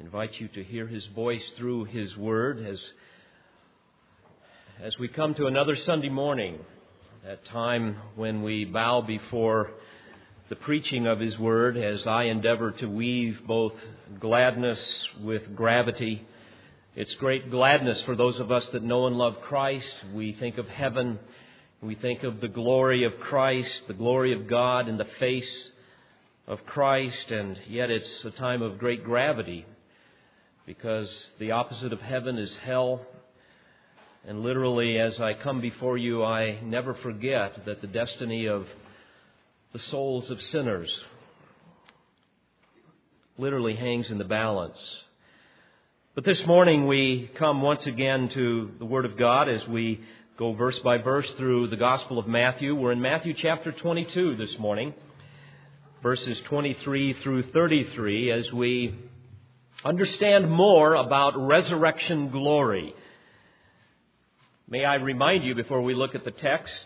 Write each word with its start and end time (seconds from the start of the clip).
invite 0.00 0.40
you 0.40 0.48
to 0.48 0.64
hear 0.64 0.86
his 0.86 1.04
voice 1.14 1.42
through 1.58 1.84
his 1.84 2.16
word 2.16 2.64
as 2.64 2.80
as 4.82 4.98
we 4.98 5.08
come 5.08 5.34
to 5.34 5.46
another 5.46 5.76
Sunday 5.76 6.08
morning, 6.08 6.58
that 7.22 7.44
time 7.44 7.96
when 8.16 8.42
we 8.42 8.64
bow 8.64 9.02
before 9.02 9.72
the 10.48 10.56
preaching 10.56 11.06
of 11.06 11.20
his 11.20 11.38
word 11.38 11.76
as 11.76 12.06
I 12.06 12.24
endeavor 12.24 12.70
to 12.70 12.86
weave 12.86 13.42
both 13.46 13.74
gladness 14.18 14.80
with 15.22 15.54
gravity. 15.54 16.26
It's 16.96 17.14
great 17.16 17.50
gladness 17.50 18.00
for 18.02 18.16
those 18.16 18.40
of 18.40 18.50
us 18.50 18.66
that 18.68 18.82
know 18.82 19.06
and 19.06 19.16
love 19.16 19.42
Christ. 19.42 19.86
We 20.14 20.32
think 20.32 20.56
of 20.56 20.66
heaven. 20.66 21.18
We 21.82 21.94
think 21.94 22.22
of 22.22 22.40
the 22.40 22.48
glory 22.48 23.04
of 23.04 23.20
Christ, 23.20 23.82
the 23.86 23.92
glory 23.92 24.32
of 24.32 24.48
God 24.48 24.88
in 24.88 24.96
the 24.96 25.08
face 25.18 25.70
of 26.46 26.64
Christ, 26.64 27.30
and 27.30 27.60
yet 27.68 27.90
it's 27.90 28.24
a 28.24 28.30
time 28.30 28.62
of 28.62 28.78
great 28.78 29.04
gravity 29.04 29.66
because 30.70 31.10
the 31.40 31.50
opposite 31.50 31.92
of 31.92 32.00
heaven 32.00 32.38
is 32.38 32.52
hell. 32.64 33.04
And 34.24 34.44
literally, 34.44 35.00
as 35.00 35.18
I 35.18 35.34
come 35.34 35.60
before 35.60 35.98
you, 35.98 36.22
I 36.22 36.60
never 36.62 36.94
forget 36.94 37.66
that 37.66 37.80
the 37.80 37.88
destiny 37.88 38.46
of 38.46 38.68
the 39.72 39.80
souls 39.90 40.30
of 40.30 40.40
sinners 40.52 40.88
literally 43.36 43.74
hangs 43.74 44.12
in 44.12 44.18
the 44.18 44.24
balance. 44.24 44.78
But 46.14 46.24
this 46.24 46.46
morning 46.46 46.86
we 46.86 47.32
come 47.36 47.62
once 47.62 47.84
again 47.86 48.28
to 48.34 48.70
the 48.78 48.84
Word 48.84 49.06
of 49.06 49.16
God 49.16 49.48
as 49.48 49.66
we 49.66 50.00
go 50.38 50.52
verse 50.52 50.78
by 50.84 50.98
verse 50.98 51.28
through 51.32 51.66
the 51.66 51.76
Gospel 51.76 52.16
of 52.16 52.28
Matthew. 52.28 52.76
We're 52.76 52.92
in 52.92 53.02
Matthew 53.02 53.34
chapter 53.36 53.72
22 53.72 54.36
this 54.36 54.56
morning, 54.56 54.94
verses 56.00 56.40
23 56.48 57.14
through 57.24 57.50
33, 57.50 58.30
as 58.30 58.52
we 58.52 59.09
understand 59.84 60.50
more 60.50 60.94
about 60.94 61.32
resurrection 61.36 62.30
glory. 62.30 62.94
May 64.68 64.84
I 64.84 64.96
remind 64.96 65.44
you 65.44 65.54
before 65.54 65.80
we 65.82 65.94
look 65.94 66.14
at 66.14 66.24
the 66.24 66.30
text 66.30 66.84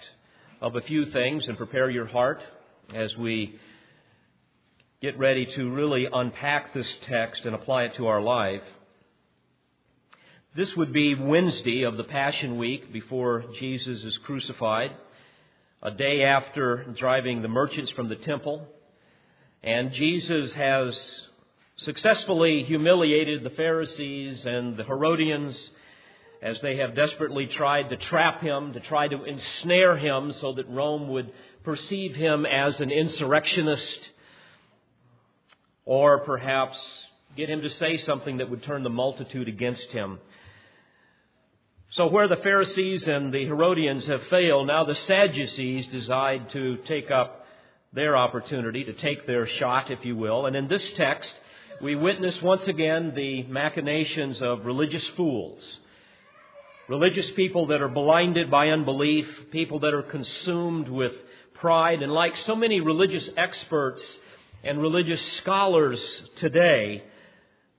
of 0.61 0.77
a 0.77 0.81
few 0.81 1.07
things 1.07 1.47
and 1.49 1.59
prepare 1.59 1.91
your 1.91 2.07
heart 2.07 2.41
as 2.95 3.17
we 3.17 3.59
get 5.03 5.19
ready 5.19 5.45
to 5.57 5.71
really 5.71 6.07
unpack 6.11 6.73
this 6.73 6.87
text 7.07 7.45
and 7.45 7.55
apply 7.55 7.85
it 7.85 7.97
to 7.97 8.07
our 8.07 8.23
life. 8.23 8.63
This 10.57 10.75
would 10.77 10.93
be 10.93 11.17
Wednesday 11.17 11.83
of 11.83 11.97
the 11.97 12.05
Passion 12.05 12.59
Week 12.59 12.93
before 12.93 13.45
Jesus 13.59 14.05
is 14.05 14.17
crucified, 14.19 14.93
a 15.83 15.91
day 15.91 16.23
after 16.23 16.85
driving 16.97 17.43
the 17.43 17.49
merchants 17.49 17.91
from 17.91 18.09
the 18.09 18.17
temple. 18.17 18.67
And 19.65 19.93
Jesus 19.93 20.53
has 20.53 20.95
successfully 21.77 22.63
humiliated 22.65 23.43
the 23.43 23.51
Pharisees 23.51 24.45
and 24.45 24.77
the 24.77 24.85
Herodians 24.85 25.59
as 26.41 26.61
they 26.61 26.77
have 26.77 26.95
desperately 26.95 27.47
tried 27.47 27.89
to 27.89 27.97
trap 27.97 28.43
him, 28.43 28.75
to 28.75 28.81
try 28.81 29.09
to 29.09 29.25
ensnare 29.25 29.97
him 29.97 30.33
so 30.41 30.53
that 30.53 30.69
Rome 30.69 31.09
would 31.09 31.33
perceive 31.65 32.15
him 32.15 32.45
as 32.45 32.79
an 32.81 32.91
insurrectionist, 32.91 34.11
or 35.87 36.21
perhaps 36.21 36.79
get 37.37 37.49
him 37.49 37.63
to 37.63 37.71
say 37.71 37.97
something 37.99 38.39
that 38.39 38.51
would 38.51 38.63
turn 38.63 38.83
the 38.83 38.91
multitude 38.91 39.49
against 39.49 39.87
him. 39.89 40.19
So, 41.93 42.09
where 42.09 42.29
the 42.29 42.37
Pharisees 42.37 43.07
and 43.07 43.33
the 43.33 43.45
Herodians 43.47 44.05
have 44.07 44.23
failed, 44.25 44.67
now 44.67 44.85
the 44.85 44.97
Sadducees 44.97 45.87
decide 45.87 46.51
to 46.51 46.77
take 46.87 47.11
up 47.11 47.47
their 47.93 48.17
opportunity, 48.17 48.85
to 48.85 48.93
take 48.93 49.27
their 49.27 49.47
shot, 49.47 49.91
if 49.91 50.05
you 50.05 50.17
will. 50.17 50.47
And 50.47 50.57
in 50.57 50.69
this 50.69 50.87
text, 50.97 51.33
we 51.83 51.95
witness 51.95 52.41
once 52.43 52.67
again 52.67 53.13
the 53.15 53.43
machinations 53.45 54.41
of 54.41 54.65
religious 54.65 55.07
fools 55.17 55.63
Religious 56.87 57.31
people 57.31 57.69
that 57.69 57.81
are 57.81 57.89
blinded 57.89 58.51
by 58.51 58.69
unbelief, 58.69 59.27
people 59.51 59.81
that 59.81 59.95
are 59.95 60.03
consumed 60.03 60.87
with 60.89 61.13
pride, 61.55 62.03
and 62.03 62.13
like 62.13 62.37
so 62.45 62.55
many 62.55 62.81
religious 62.81 63.29
experts 63.39 64.03
and 64.63 64.81
religious 64.83 65.23
scholars 65.39 65.99
today, 66.37 67.03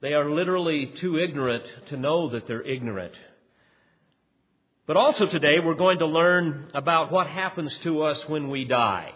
they 0.02 0.14
are 0.14 0.30
literally 0.32 0.88
too 1.00 1.20
ignorant 1.20 1.64
to 1.90 1.98
know 1.98 2.32
that 2.32 2.48
they're 2.48 2.64
ignorant. 2.64 3.14
But 4.88 4.98
also 4.98 5.28
today, 5.28 5.60
we're 5.64 5.76
going 5.76 6.00
to 6.00 6.08
learn 6.08 6.72
about 6.74 7.12
what 7.12 7.28
happens 7.28 7.76
to 7.84 8.02
us 8.04 8.20
when 8.28 8.50
we 8.50 8.66
die. 8.66 9.12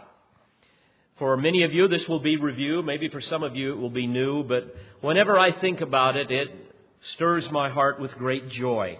For 1.19 1.35
many 1.35 1.63
of 1.63 1.73
you, 1.73 1.89
this 1.89 2.07
will 2.07 2.21
be 2.21 2.37
review. 2.37 2.81
Maybe 2.81 3.09
for 3.09 3.19
some 3.19 3.43
of 3.43 3.55
you, 3.55 3.73
it 3.73 3.77
will 3.77 3.89
be 3.89 4.07
new. 4.07 4.43
But 4.43 4.73
whenever 5.01 5.37
I 5.37 5.51
think 5.51 5.81
about 5.81 6.15
it, 6.15 6.31
it 6.31 6.47
stirs 7.13 7.45
my 7.51 7.69
heart 7.69 7.99
with 7.99 8.11
great 8.13 8.49
joy. 8.49 8.99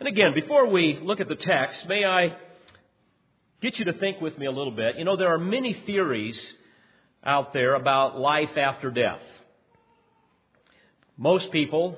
And 0.00 0.08
again, 0.08 0.34
before 0.34 0.68
we 0.68 0.98
look 1.00 1.20
at 1.20 1.28
the 1.28 1.36
text, 1.36 1.86
may 1.86 2.04
I 2.04 2.36
get 3.60 3.78
you 3.78 3.84
to 3.84 3.92
think 3.92 4.20
with 4.20 4.36
me 4.36 4.46
a 4.46 4.50
little 4.50 4.72
bit? 4.72 4.98
You 4.98 5.04
know, 5.04 5.16
there 5.16 5.32
are 5.32 5.38
many 5.38 5.74
theories 5.86 6.38
out 7.22 7.52
there 7.52 7.76
about 7.76 8.18
life 8.18 8.56
after 8.56 8.90
death. 8.90 9.22
Most 11.16 11.52
people, 11.52 11.96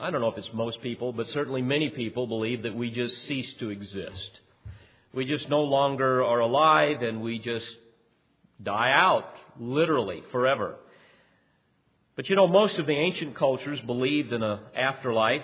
I 0.00 0.10
don't 0.10 0.20
know 0.20 0.32
if 0.32 0.38
it's 0.38 0.50
most 0.52 0.82
people, 0.82 1.12
but 1.12 1.28
certainly 1.28 1.62
many 1.62 1.90
people 1.90 2.26
believe 2.26 2.64
that 2.64 2.74
we 2.74 2.90
just 2.90 3.14
cease 3.28 3.54
to 3.60 3.70
exist. 3.70 4.40
We 5.16 5.24
just 5.24 5.48
no 5.48 5.62
longer 5.62 6.22
are 6.22 6.40
alive 6.40 7.00
and 7.00 7.22
we 7.22 7.38
just 7.38 7.64
die 8.62 8.92
out, 8.94 9.24
literally, 9.58 10.22
forever. 10.30 10.74
But 12.16 12.28
you 12.28 12.36
know, 12.36 12.46
most 12.46 12.78
of 12.78 12.86
the 12.86 12.92
ancient 12.92 13.34
cultures 13.34 13.80
believed 13.86 14.34
in 14.34 14.42
an 14.42 14.58
afterlife. 14.76 15.40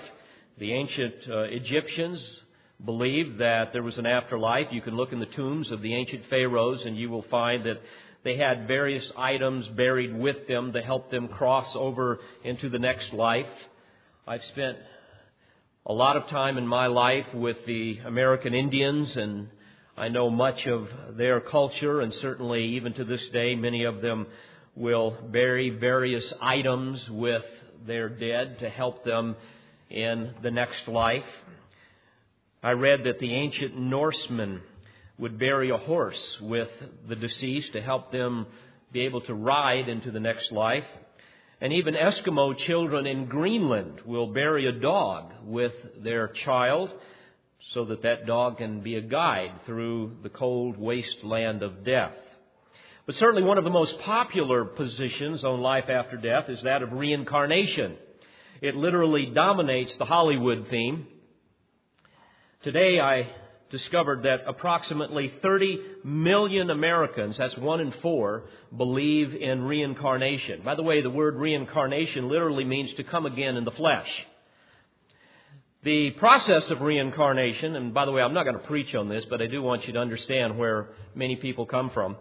The 0.59 0.75
ancient 0.75 1.15
uh, 1.27 1.39
Egyptians 1.45 2.23
believed 2.85 3.41
that 3.41 3.73
there 3.73 3.83
was 3.83 3.97
an 3.97 4.05
afterlife. 4.05 4.67
You 4.73 4.83
can 4.83 4.95
look 4.95 5.11
in 5.11 5.21
the 5.21 5.27
tombs 5.27 5.71
of 5.73 5.81
the 5.81 5.95
ancient 5.95 6.25
pharaohs 6.29 6.83
and 6.85 6.95
you 6.95 7.09
will 7.09 7.25
find 7.31 7.65
that 7.65 7.81
they 8.25 8.37
had 8.37 8.69
various 8.69 9.11
items 9.17 9.67
buried 9.69 10.15
with 10.15 10.49
them 10.49 10.75
to 10.75 10.83
help 10.83 11.11
them 11.11 11.29
cross 11.29 11.69
over 11.75 12.19
into 12.45 12.69
the 12.69 12.79
next 12.79 13.15
life. 13.15 13.47
I've 14.27 14.45
spent 14.53 14.77
a 15.87 15.95
lot 15.95 16.19
of 16.19 16.29
time 16.29 16.59
in 16.59 16.67
my 16.67 16.89
life 16.89 17.27
with 17.33 17.57
the 17.67 18.01
American 18.05 18.53
Indians 18.53 19.11
and 19.17 19.49
I 19.97 20.09
know 20.09 20.31
much 20.31 20.67
of 20.67 20.89
their 21.19 21.41
culture 21.41 22.01
and 22.01 22.15
certainly 22.15 22.65
even 22.77 22.95
to 22.95 23.05
this 23.05 23.21
day 23.31 23.55
many 23.55 23.85
of 23.85 24.01
them 24.01 24.27
will 24.75 25.19
bury 25.31 25.69
various 25.69 26.33
items 26.41 27.07
with 27.11 27.45
their 27.87 28.09
dead 28.09 28.59
to 28.61 28.71
help 28.71 29.05
them 29.05 29.37
in 29.91 30.33
the 30.43 30.51
next 30.51 30.89
life. 30.89 31.27
I 32.63 32.71
read 32.71 33.05
that 33.05 33.19
the 33.19 33.35
ancient 33.35 33.79
Norsemen 33.79 34.63
would 35.19 35.39
bury 35.39 35.69
a 35.69 35.77
horse 35.77 36.39
with 36.41 36.71
the 37.07 37.17
deceased 37.17 37.75
to 37.75 37.83
help 37.83 38.11
them 38.13 38.47
be 38.93 39.03
able 39.03 39.21
to 39.23 39.35
ride 39.35 39.91
into 39.91 40.11
the 40.11 40.21
next 40.21 40.53
life. 40.53 40.87
And 41.61 41.71
even 41.75 41.95
Eskimo 41.95 42.57
children 42.67 43.07
in 43.07 43.27
Greenland 43.27 44.01
will 44.07 44.33
bury 44.33 44.67
a 44.67 44.73
dog 44.73 45.33
with 45.45 45.75
their 46.03 46.29
child 46.29 46.91
so 47.75 47.85
that 47.87 48.03
that 48.03 48.27
dog 48.27 48.59
can 48.59 48.81
be 48.81 48.97
a 48.97 49.01
guide 49.01 49.53
through 49.67 50.17
the 50.23 50.29
cold 50.29 50.77
wasteland 50.77 51.63
of 51.63 51.85
death. 51.85 52.15
But 53.07 53.17
certainly 53.17 53.43
one 53.43 53.59
of 53.59 53.65
the 53.65 53.71
most 53.71 53.99
popular 54.05 54.65
positions 54.65 55.43
on 55.43 55.61
life 55.61 55.89
after 55.89 56.17
death 56.17 56.49
is 56.49 56.63
that 56.63 56.83
of 56.83 56.93
reincarnation. 56.93 57.97
It 58.61 58.77
literally 58.77 59.27
dominates 59.27 59.93
the 59.99 60.05
Hollywood 60.05 60.69
theme. 60.71 61.07
Today 62.63 63.01
I 63.01 63.29
discovered 63.73 64.23
that 64.23 64.45
approximately 64.47 65.33
30 65.43 65.81
million 66.05 66.71
Americans, 66.71 67.35
that's 67.39 67.57
one 67.57 67.81
in 67.81 67.93
four, 68.03 68.45
believe 68.77 69.35
in 69.35 69.63
reincarnation. 69.63 70.63
By 70.63 70.77
the 70.77 70.83
way, 70.83 71.03
the 71.03 71.11
word 71.11 71.35
reincarnation 71.37 72.29
literally 72.29 72.65
means 72.65 72.95
to 72.99 73.03
come 73.03 73.27
again 73.27 73.57
in 73.57 73.65
the 73.65 73.73
flesh. 73.73 74.07
The 75.85 76.11
process 76.13 76.71
of 76.71 76.81
reincarnation, 76.81 77.75
and 77.75 77.93
by 77.93 78.05
the 78.05 78.13
way, 78.13 78.23
I'm 78.23 78.35
not 78.35 78.45
going 78.45 78.57
to 78.57 78.65
preach 78.69 78.95
on 78.95 79.09
this, 79.09 79.25
but 79.25 79.43
I 79.43 79.49
do 79.49 79.61
want 79.61 79.85
you 79.85 79.93
to 79.95 79.99
understand 79.99 80.57
where 80.57 80.91
many 81.13 81.35
people 81.35 81.67
come 81.67 81.91
from. 81.91 82.17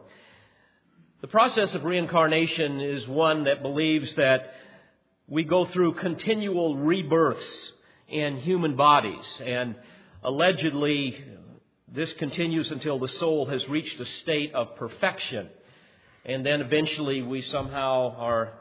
The 1.22 1.28
process 1.28 1.75
of 1.75 1.84
reincarnation 1.84 2.81
is 2.81 3.08
one 3.08 3.44
that 3.44 3.62
believes 3.62 4.16
that 4.16 4.52
we 5.28 5.44
go 5.44 5.66
through 5.66 5.94
continual 5.94 6.75
rebirths 6.75 7.46
in 8.08 8.38
human 8.38 8.75
bodies. 8.75 9.24
And 9.46 9.75
allegedly, 10.24 11.24
this 11.88 12.12
continues 12.13 12.72
until 12.72 12.98
the 12.98 13.10
soul 13.10 13.46
has 13.46 13.69
reached 13.69 14.00
a 14.00 14.06
state 14.24 14.56
of 14.56 14.75
perfection. 14.75 15.50
And 16.25 16.44
then 16.44 16.62
eventually 16.62 17.22
we 17.22 17.44
somehow 17.44 18.16
are 18.18 18.54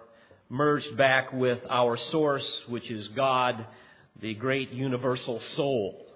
merged 0.51 0.95
back 0.99 1.33
with 1.33 1.61
our 1.71 1.97
source, 2.11 2.47
which 2.69 2.91
is 2.91 3.09
God, 3.09 3.65
the 4.21 4.35
great 4.35 4.71
universal 4.71 5.41
soul. 5.57 6.07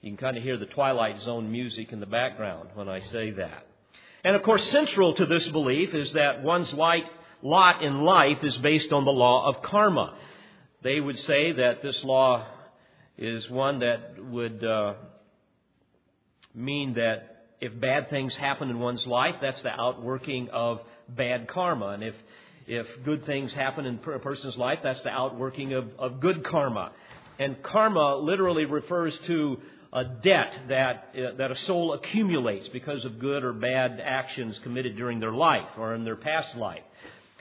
You 0.00 0.10
can 0.10 0.16
kind 0.16 0.36
of 0.36 0.42
hear 0.42 0.56
the 0.56 0.66
Twilight 0.66 1.20
Zone 1.22 1.50
music 1.50 1.92
in 1.92 2.00
the 2.00 2.06
background 2.06 2.70
when 2.74 2.88
I 2.88 3.00
say 3.00 3.32
that. 3.32 3.66
And 4.24 4.36
of 4.36 4.42
course, 4.42 4.68
central 4.70 5.14
to 5.14 5.26
this 5.26 5.46
belief 5.48 5.94
is 5.94 6.12
that 6.12 6.42
one's 6.42 6.72
light 6.72 7.08
lot 7.42 7.82
in 7.82 8.02
life 8.02 8.42
is 8.42 8.56
based 8.58 8.92
on 8.92 9.04
the 9.04 9.12
law 9.12 9.48
of 9.48 9.62
karma. 9.62 10.16
They 10.82 11.00
would 11.00 11.18
say 11.20 11.52
that 11.52 11.82
this 11.82 12.02
law 12.04 12.46
is 13.16 13.48
one 13.50 13.80
that 13.80 14.14
would 14.18 14.64
uh, 14.64 14.94
mean 16.54 16.94
that 16.94 17.46
if 17.60 17.78
bad 17.80 18.10
things 18.10 18.34
happen 18.34 18.70
in 18.70 18.78
one's 18.78 19.06
life, 19.06 19.36
that's 19.40 19.60
the 19.62 19.70
outworking 19.70 20.48
of 20.50 20.80
bad 21.08 21.48
karma. 21.48 21.88
And 21.88 22.04
if, 22.04 22.14
if 22.66 22.86
good 23.04 23.26
things 23.26 23.52
happen 23.52 23.86
in 23.86 23.96
a 23.96 24.18
person's 24.18 24.56
life, 24.56 24.78
that's 24.82 25.02
the 25.02 25.10
outworking 25.10 25.72
of, 25.72 25.88
of 25.98 26.20
good 26.20 26.44
karma. 26.44 26.92
And 27.38 27.62
karma 27.62 28.16
literally 28.16 28.64
refers 28.64 29.16
to 29.26 29.58
a 29.92 30.04
debt 30.04 30.52
that, 30.68 31.14
uh, 31.16 31.36
that 31.38 31.50
a 31.50 31.56
soul 31.66 31.94
accumulates 31.94 32.68
because 32.68 33.04
of 33.04 33.18
good 33.18 33.44
or 33.44 33.52
bad 33.52 34.00
actions 34.04 34.58
committed 34.62 34.96
during 34.96 35.20
their 35.20 35.32
life 35.32 35.68
or 35.78 35.94
in 35.94 36.04
their 36.04 36.16
past 36.16 36.56
life. 36.56 36.82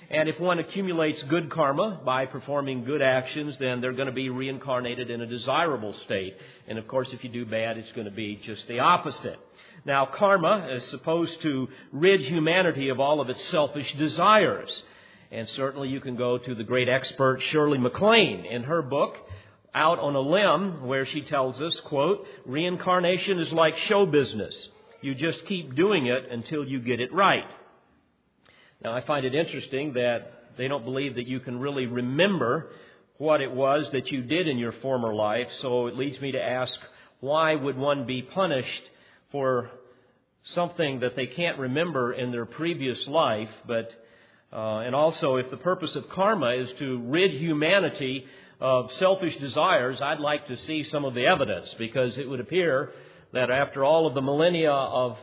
And 0.10 0.30
if 0.30 0.40
one 0.40 0.60
accumulates 0.60 1.22
good 1.24 1.50
karma 1.50 2.00
by 2.06 2.28
performing 2.28 2.86
good 2.86 3.02
actions, 3.02 3.58
then 3.60 3.82
they're 3.82 3.92
going 3.92 4.08
to 4.08 4.14
be 4.14 4.30
reincarnated 4.30 5.10
in 5.10 5.20
a 5.20 5.26
desirable 5.26 5.94
state. 6.06 6.38
And 6.68 6.78
of 6.78 6.88
course, 6.88 7.10
if 7.12 7.24
you 7.26 7.30
do 7.30 7.46
bad, 7.46 7.78
it's 7.78 7.92
going 7.92 8.06
to 8.06 8.12
be 8.12 8.40
just 8.46 8.66
the 8.70 8.80
opposite. 8.80 9.38
Now, 9.86 10.06
karma 10.06 10.70
is 10.72 10.84
supposed 10.90 11.42
to 11.42 11.68
rid 11.92 12.22
humanity 12.22 12.88
of 12.90 13.02
all 13.02 13.20
of 13.20 13.30
its 13.30 13.44
selfish 13.50 13.94
desires. 13.98 14.72
And 15.30 15.48
certainly 15.58 15.90
you 15.90 16.00
can 16.00 16.16
go 16.16 16.38
to 16.38 16.56
the 16.56 16.64
great 16.64 16.88
expert 16.88 17.42
Shirley 17.52 17.78
MacLaine 17.78 18.46
in 18.46 18.64
her 18.64 18.82
book, 18.82 19.18
Out 19.78 20.00
on 20.00 20.16
a 20.16 20.20
Limb, 20.20 20.88
where 20.88 21.06
she 21.06 21.22
tells 21.22 21.62
us, 21.62 21.80
quote, 21.86 22.26
reincarnation 22.48 23.38
is 23.38 23.52
like 23.52 23.76
show 23.88 24.08
business. 24.08 24.56
You 25.02 25.14
just 25.14 25.46
keep 25.46 25.76
doing 25.76 26.08
it 26.08 26.32
until 26.32 26.66
you 26.66 26.80
get 26.80 27.00
it 27.00 27.14
right. 27.14 27.46
Now, 28.84 28.96
I 28.96 29.06
find 29.06 29.24
it 29.24 29.36
interesting 29.36 29.94
that 29.94 30.56
they 30.58 30.68
don't 30.68 30.84
believe 30.84 31.14
that 31.16 31.28
you 31.28 31.40
can 31.40 31.60
really 31.60 31.86
remember 31.86 32.72
what 33.20 33.40
it 33.40 33.52
was 33.52 33.88
that 33.92 34.08
you 34.12 34.24
did 34.24 34.48
in 34.48 34.58
your 34.58 34.74
former 34.82 35.14
life, 35.14 35.48
so 35.62 35.86
it 35.86 35.96
leads 35.96 36.20
me 36.22 36.32
to 36.32 36.42
ask 36.42 36.74
why 37.20 37.54
would 37.54 37.78
one 37.78 38.08
be 38.08 38.24
punished 38.24 38.84
for 39.32 39.70
something 40.56 41.02
that 41.02 41.16
they 41.16 41.28
can't 41.28 41.60
remember 41.60 42.14
in 42.14 42.32
their 42.32 42.48
previous 42.48 42.98
life, 43.08 43.50
but 43.68 43.92
uh, 44.52 44.80
and 44.80 44.96
also 44.96 45.36
if 45.36 45.52
the 45.52 45.58
purpose 45.58 45.96
of 45.96 46.10
karma 46.10 46.52
is 46.52 46.70
to 46.80 47.00
rid 47.06 47.32
humanity 47.32 48.26
of 48.60 48.92
selfish 48.94 49.36
desires, 49.38 49.98
I'd 50.02 50.20
like 50.20 50.48
to 50.48 50.58
see 50.58 50.84
some 50.86 51.06
of 51.06 51.14
the 51.14 51.26
evidence 51.26 51.74
because 51.78 52.18
it 52.18 52.28
would 52.28 52.40
appear 52.40 52.92
that 53.34 53.52
after 53.52 53.84
all 53.84 54.08
of 54.08 54.14
the 54.14 54.22
millennia 54.22 54.72
of 54.72 55.18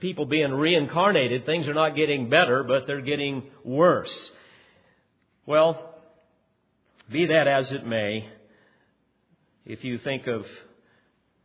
people 0.00 0.26
being 0.26 0.52
reincarnated, 0.52 1.44
things 1.44 1.66
are 1.66 1.74
not 1.74 1.96
getting 1.96 2.30
better, 2.30 2.62
but 2.62 2.86
they're 2.86 3.00
getting 3.00 3.42
worse. 3.64 4.30
Well, 5.44 5.94
be 7.10 7.26
that 7.26 7.48
as 7.48 7.72
it 7.72 7.86
may, 7.86 8.28
if 9.66 9.84
you 9.84 9.98
think 9.98 10.26
of 10.26 10.44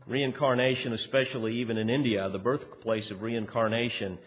reincarnation, 0.08 0.94
especially 0.94 1.58
even 1.58 1.78
in 1.78 1.90
India, 1.90 2.30
the 2.30 2.38
birthplace 2.38 3.10
of 3.12 3.22
reincarnation, 3.22 4.18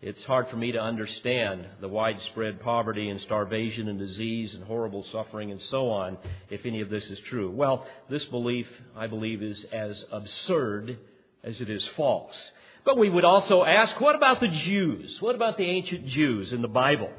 it's 0.00 0.22
hard 0.24 0.48
for 0.48 0.56
me 0.56 0.70
to 0.72 0.80
understand 0.80 1.66
the 1.80 1.88
widespread 1.88 2.60
poverty 2.60 3.08
and 3.08 3.20
starvation 3.22 3.88
and 3.88 3.98
disease 3.98 4.54
and 4.54 4.62
horrible 4.62 5.04
suffering 5.10 5.50
and 5.50 5.60
so 5.70 5.90
on 5.90 6.18
if 6.50 6.64
any 6.64 6.80
of 6.82 6.88
this 6.88 7.02
is 7.04 7.18
true. 7.28 7.50
Well, 7.50 7.84
this 8.08 8.24
belief, 8.26 8.68
I 8.96 9.08
believe, 9.08 9.42
is 9.42 9.64
as 9.72 10.04
absurd 10.12 10.98
as 11.42 11.60
it 11.60 11.68
is 11.68 11.84
false. 11.96 12.36
But 12.84 12.96
we 12.96 13.10
would 13.10 13.24
also 13.24 13.64
ask, 13.64 14.00
what 14.00 14.14
about 14.14 14.38
the 14.38 14.46
Jews? 14.46 15.20
What 15.20 15.34
about 15.34 15.56
the 15.56 15.68
ancient 15.68 16.06
Jews 16.06 16.52
in 16.52 16.62
the 16.62 16.68
Bible? 16.68 17.10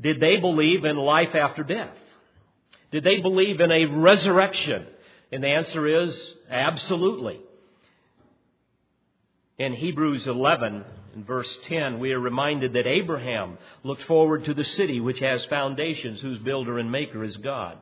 Did 0.00 0.18
they 0.18 0.38
believe 0.38 0.84
in 0.84 0.96
life 0.96 1.34
after 1.36 1.62
death? 1.62 1.96
Did 2.90 3.04
they 3.04 3.18
believe 3.18 3.60
in 3.60 3.70
a 3.70 3.84
resurrection? 3.84 4.84
And 5.30 5.44
the 5.44 5.48
answer 5.48 6.02
is 6.02 6.20
absolutely. 6.50 7.40
In 9.58 9.74
Hebrews 9.74 10.26
11, 10.26 10.84
in 11.16 11.24
verse 11.24 11.48
10, 11.68 11.98
we 11.98 12.12
are 12.12 12.20
reminded 12.20 12.74
that 12.74 12.86
Abraham 12.86 13.56
looked 13.82 14.02
forward 14.02 14.44
to 14.44 14.52
the 14.52 14.64
city 14.64 15.00
which 15.00 15.18
has 15.20 15.42
foundations, 15.46 16.20
whose 16.20 16.38
builder 16.40 16.78
and 16.78 16.92
maker 16.92 17.24
is 17.24 17.34
God. 17.38 17.78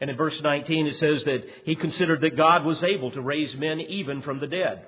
And 0.00 0.08
in 0.08 0.16
verse 0.16 0.40
19, 0.42 0.86
it 0.86 0.96
says 0.96 1.24
that 1.24 1.44
he 1.64 1.74
considered 1.74 2.22
that 2.22 2.38
God 2.38 2.64
was 2.64 2.82
able 2.82 3.10
to 3.10 3.20
raise 3.20 3.54
men 3.56 3.80
even 3.82 4.22
from 4.22 4.40
the 4.40 4.46
dead. 4.46 4.86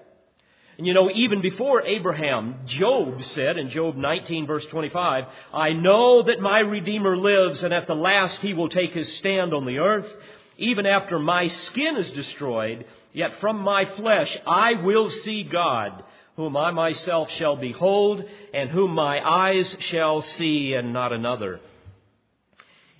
And 0.78 0.86
you 0.86 0.94
know, 0.94 1.10
even 1.10 1.42
before 1.42 1.82
Abraham, 1.82 2.60
Job 2.64 3.22
said 3.34 3.58
in 3.58 3.68
Job 3.68 3.94
19 3.94 4.46
verse 4.46 4.64
25, 4.70 5.24
I 5.52 5.72
know 5.74 6.22
that 6.22 6.40
my 6.40 6.60
Redeemer 6.60 7.18
lives 7.18 7.62
and 7.62 7.74
at 7.74 7.86
the 7.86 7.94
last 7.94 8.36
he 8.40 8.54
will 8.54 8.70
take 8.70 8.92
his 8.92 9.18
stand 9.18 9.52
on 9.52 9.66
the 9.66 9.78
earth. 9.78 10.10
Even 10.56 10.86
after 10.86 11.18
my 11.18 11.48
skin 11.48 11.98
is 11.98 12.10
destroyed, 12.12 12.86
yet 13.12 13.32
from 13.40 13.58
my 13.60 13.84
flesh 13.96 14.34
I 14.46 14.74
will 14.82 15.10
see 15.24 15.42
God, 15.42 16.04
whom 16.40 16.56
I 16.56 16.70
myself 16.70 17.28
shall 17.36 17.54
behold 17.54 18.24
and 18.54 18.70
whom 18.70 18.92
my 18.92 19.20
eyes 19.20 19.76
shall 19.90 20.22
see 20.22 20.72
and 20.72 20.90
not 20.90 21.12
another. 21.12 21.60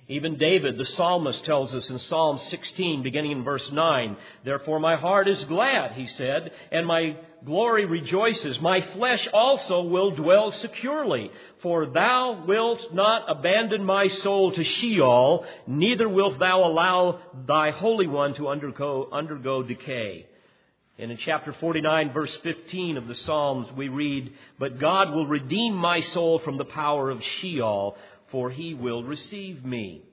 Even 0.07 0.37
David, 0.37 0.77
the 0.77 0.85
psalmist, 0.85 1.43
tells 1.43 1.73
us 1.73 1.89
in 1.89 1.97
Psalm 1.97 2.39
16, 2.49 3.01
beginning 3.01 3.31
in 3.31 3.43
verse 3.43 3.67
9, 3.71 4.15
Therefore 4.45 4.79
my 4.79 4.95
heart 4.95 5.27
is 5.27 5.43
glad, 5.45 5.93
he 5.93 6.07
said, 6.17 6.51
and 6.71 6.85
my 6.85 7.17
glory 7.43 7.85
rejoices. 7.85 8.61
My 8.61 8.81
flesh 8.93 9.27
also 9.33 9.81
will 9.81 10.11
dwell 10.11 10.51
securely, 10.51 11.31
for 11.63 11.87
thou 11.87 12.43
wilt 12.47 12.93
not 12.93 13.23
abandon 13.27 13.83
my 13.83 14.07
soul 14.07 14.51
to 14.51 14.63
Sheol, 14.63 15.47
neither 15.65 16.07
wilt 16.07 16.37
thou 16.37 16.63
allow 16.63 17.21
thy 17.47 17.71
Holy 17.71 18.05
One 18.05 18.35
to 18.35 18.49
undergo, 18.49 19.09
undergo 19.11 19.63
decay. 19.63 20.27
And 21.01 21.11
in 21.11 21.17
chapter 21.17 21.51
49, 21.59 22.13
verse 22.13 22.37
15 22.43 22.95
of 22.95 23.07
the 23.07 23.15
Psalms, 23.25 23.67
we 23.75 23.89
read, 23.89 24.33
But 24.59 24.79
God 24.79 25.09
will 25.09 25.25
redeem 25.25 25.73
my 25.73 25.99
soul 25.99 26.37
from 26.37 26.59
the 26.59 26.65
power 26.65 27.09
of 27.09 27.19
Sheol, 27.39 27.97
for 28.29 28.51
he 28.51 28.75
will 28.75 29.03
receive 29.03 29.65
me. 29.65 30.03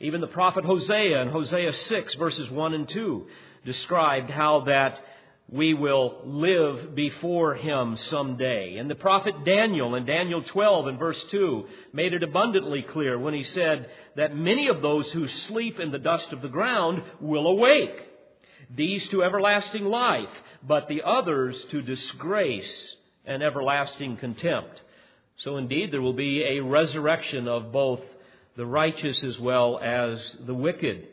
Even 0.00 0.20
the 0.20 0.26
prophet 0.26 0.64
Hosea 0.64 1.22
in 1.22 1.28
Hosea 1.28 1.72
6, 1.72 2.14
verses 2.14 2.50
1 2.50 2.74
and 2.74 2.88
2, 2.88 3.26
described 3.64 4.30
how 4.30 4.64
that 4.66 4.98
we 5.48 5.74
will 5.74 6.22
live 6.24 6.96
before 6.96 7.54
him 7.54 7.96
someday. 8.08 8.78
And 8.78 8.90
the 8.90 8.96
prophet 8.96 9.44
Daniel 9.44 9.94
in 9.94 10.06
Daniel 10.06 10.42
12 10.42 10.88
and 10.88 10.98
verse 10.98 11.22
2 11.30 11.66
made 11.92 12.14
it 12.14 12.24
abundantly 12.24 12.82
clear 12.82 13.16
when 13.16 13.34
he 13.34 13.44
said 13.44 13.88
that 14.16 14.34
many 14.34 14.66
of 14.66 14.82
those 14.82 15.08
who 15.12 15.28
sleep 15.46 15.78
in 15.78 15.92
the 15.92 16.00
dust 16.00 16.32
of 16.32 16.42
the 16.42 16.48
ground 16.48 17.04
will 17.20 17.46
awake. 17.46 18.08
These 18.74 19.06
to 19.08 19.22
everlasting 19.22 19.84
life, 19.84 20.28
but 20.66 20.88
the 20.88 21.02
others 21.02 21.56
to 21.70 21.82
disgrace 21.82 22.96
and 23.24 23.42
everlasting 23.42 24.16
contempt. 24.16 24.80
So 25.38 25.56
indeed 25.56 25.92
there 25.92 26.02
will 26.02 26.12
be 26.12 26.42
a 26.42 26.60
resurrection 26.60 27.48
of 27.48 27.72
both 27.72 28.00
the 28.56 28.66
righteous 28.66 29.22
as 29.24 29.38
well 29.38 29.78
as 29.78 30.18
the 30.46 30.54
wicked. 30.54 31.08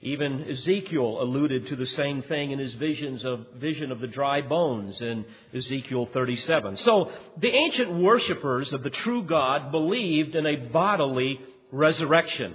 Even 0.00 0.44
Ezekiel 0.50 1.22
alluded 1.22 1.68
to 1.68 1.76
the 1.76 1.86
same 1.86 2.22
thing 2.22 2.50
in 2.50 2.58
his 2.58 2.74
visions 2.74 3.24
of 3.24 3.46
vision 3.56 3.90
of 3.90 4.00
the 4.00 4.06
dry 4.06 4.42
bones 4.42 5.00
in 5.00 5.24
Ezekiel 5.54 6.08
37. 6.12 6.76
So 6.78 7.10
the 7.38 7.48
ancient 7.48 7.90
worshippers 7.90 8.72
of 8.72 8.82
the 8.82 8.90
true 8.90 9.22
God 9.22 9.70
believed 9.70 10.34
in 10.34 10.46
a 10.46 10.56
bodily 10.56 11.40
resurrection. 11.72 12.54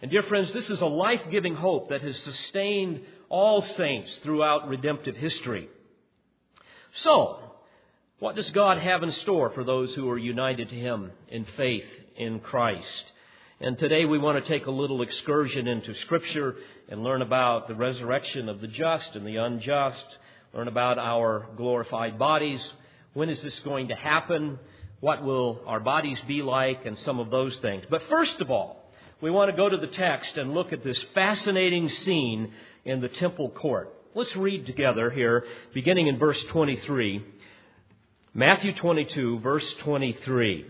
And 0.00 0.10
dear 0.10 0.22
friends, 0.22 0.52
this 0.52 0.70
is 0.70 0.80
a 0.80 0.86
life-giving 0.86 1.56
hope 1.56 1.90
that 1.90 2.00
has 2.00 2.16
sustained 2.22 3.00
all 3.28 3.62
saints 3.62 4.10
throughout 4.22 4.68
redemptive 4.68 5.16
history. 5.16 5.68
So, 7.02 7.38
what 8.18 8.36
does 8.36 8.48
God 8.50 8.78
have 8.78 9.02
in 9.02 9.12
store 9.12 9.50
for 9.50 9.62
those 9.62 9.94
who 9.94 10.08
are 10.08 10.18
united 10.18 10.70
to 10.70 10.74
Him 10.74 11.10
in 11.28 11.44
faith 11.56 11.84
in 12.16 12.40
Christ? 12.40 13.04
And 13.60 13.78
today 13.78 14.04
we 14.04 14.18
want 14.18 14.42
to 14.42 14.48
take 14.50 14.66
a 14.66 14.70
little 14.70 15.02
excursion 15.02 15.66
into 15.66 15.94
Scripture 16.02 16.56
and 16.88 17.02
learn 17.02 17.22
about 17.22 17.68
the 17.68 17.74
resurrection 17.74 18.48
of 18.48 18.60
the 18.60 18.68
just 18.68 19.14
and 19.14 19.26
the 19.26 19.36
unjust, 19.36 20.04
learn 20.54 20.68
about 20.68 20.98
our 20.98 21.46
glorified 21.56 22.18
bodies. 22.18 22.60
When 23.14 23.28
is 23.28 23.40
this 23.42 23.58
going 23.60 23.88
to 23.88 23.94
happen? 23.94 24.58
What 25.00 25.22
will 25.22 25.60
our 25.66 25.80
bodies 25.80 26.20
be 26.26 26.42
like? 26.42 26.86
And 26.86 26.98
some 26.98 27.18
of 27.18 27.30
those 27.30 27.56
things. 27.58 27.84
But 27.90 28.02
first 28.08 28.40
of 28.40 28.50
all, 28.50 28.82
we 29.20 29.30
want 29.30 29.50
to 29.50 29.56
go 29.56 29.68
to 29.68 29.76
the 29.78 29.86
text 29.86 30.36
and 30.36 30.52
look 30.52 30.74
at 30.74 30.84
this 30.84 31.02
fascinating 31.14 31.88
scene 31.88 32.52
in 32.86 33.00
the 33.00 33.08
temple 33.08 33.50
court. 33.50 33.92
Let's 34.14 34.34
read 34.34 34.64
together 34.64 35.10
here, 35.10 35.44
beginning 35.74 36.06
in 36.06 36.18
verse 36.18 36.42
23. 36.50 37.22
Matthew 38.32 38.74
22, 38.74 39.40
verse 39.40 39.74
23. 39.80 40.66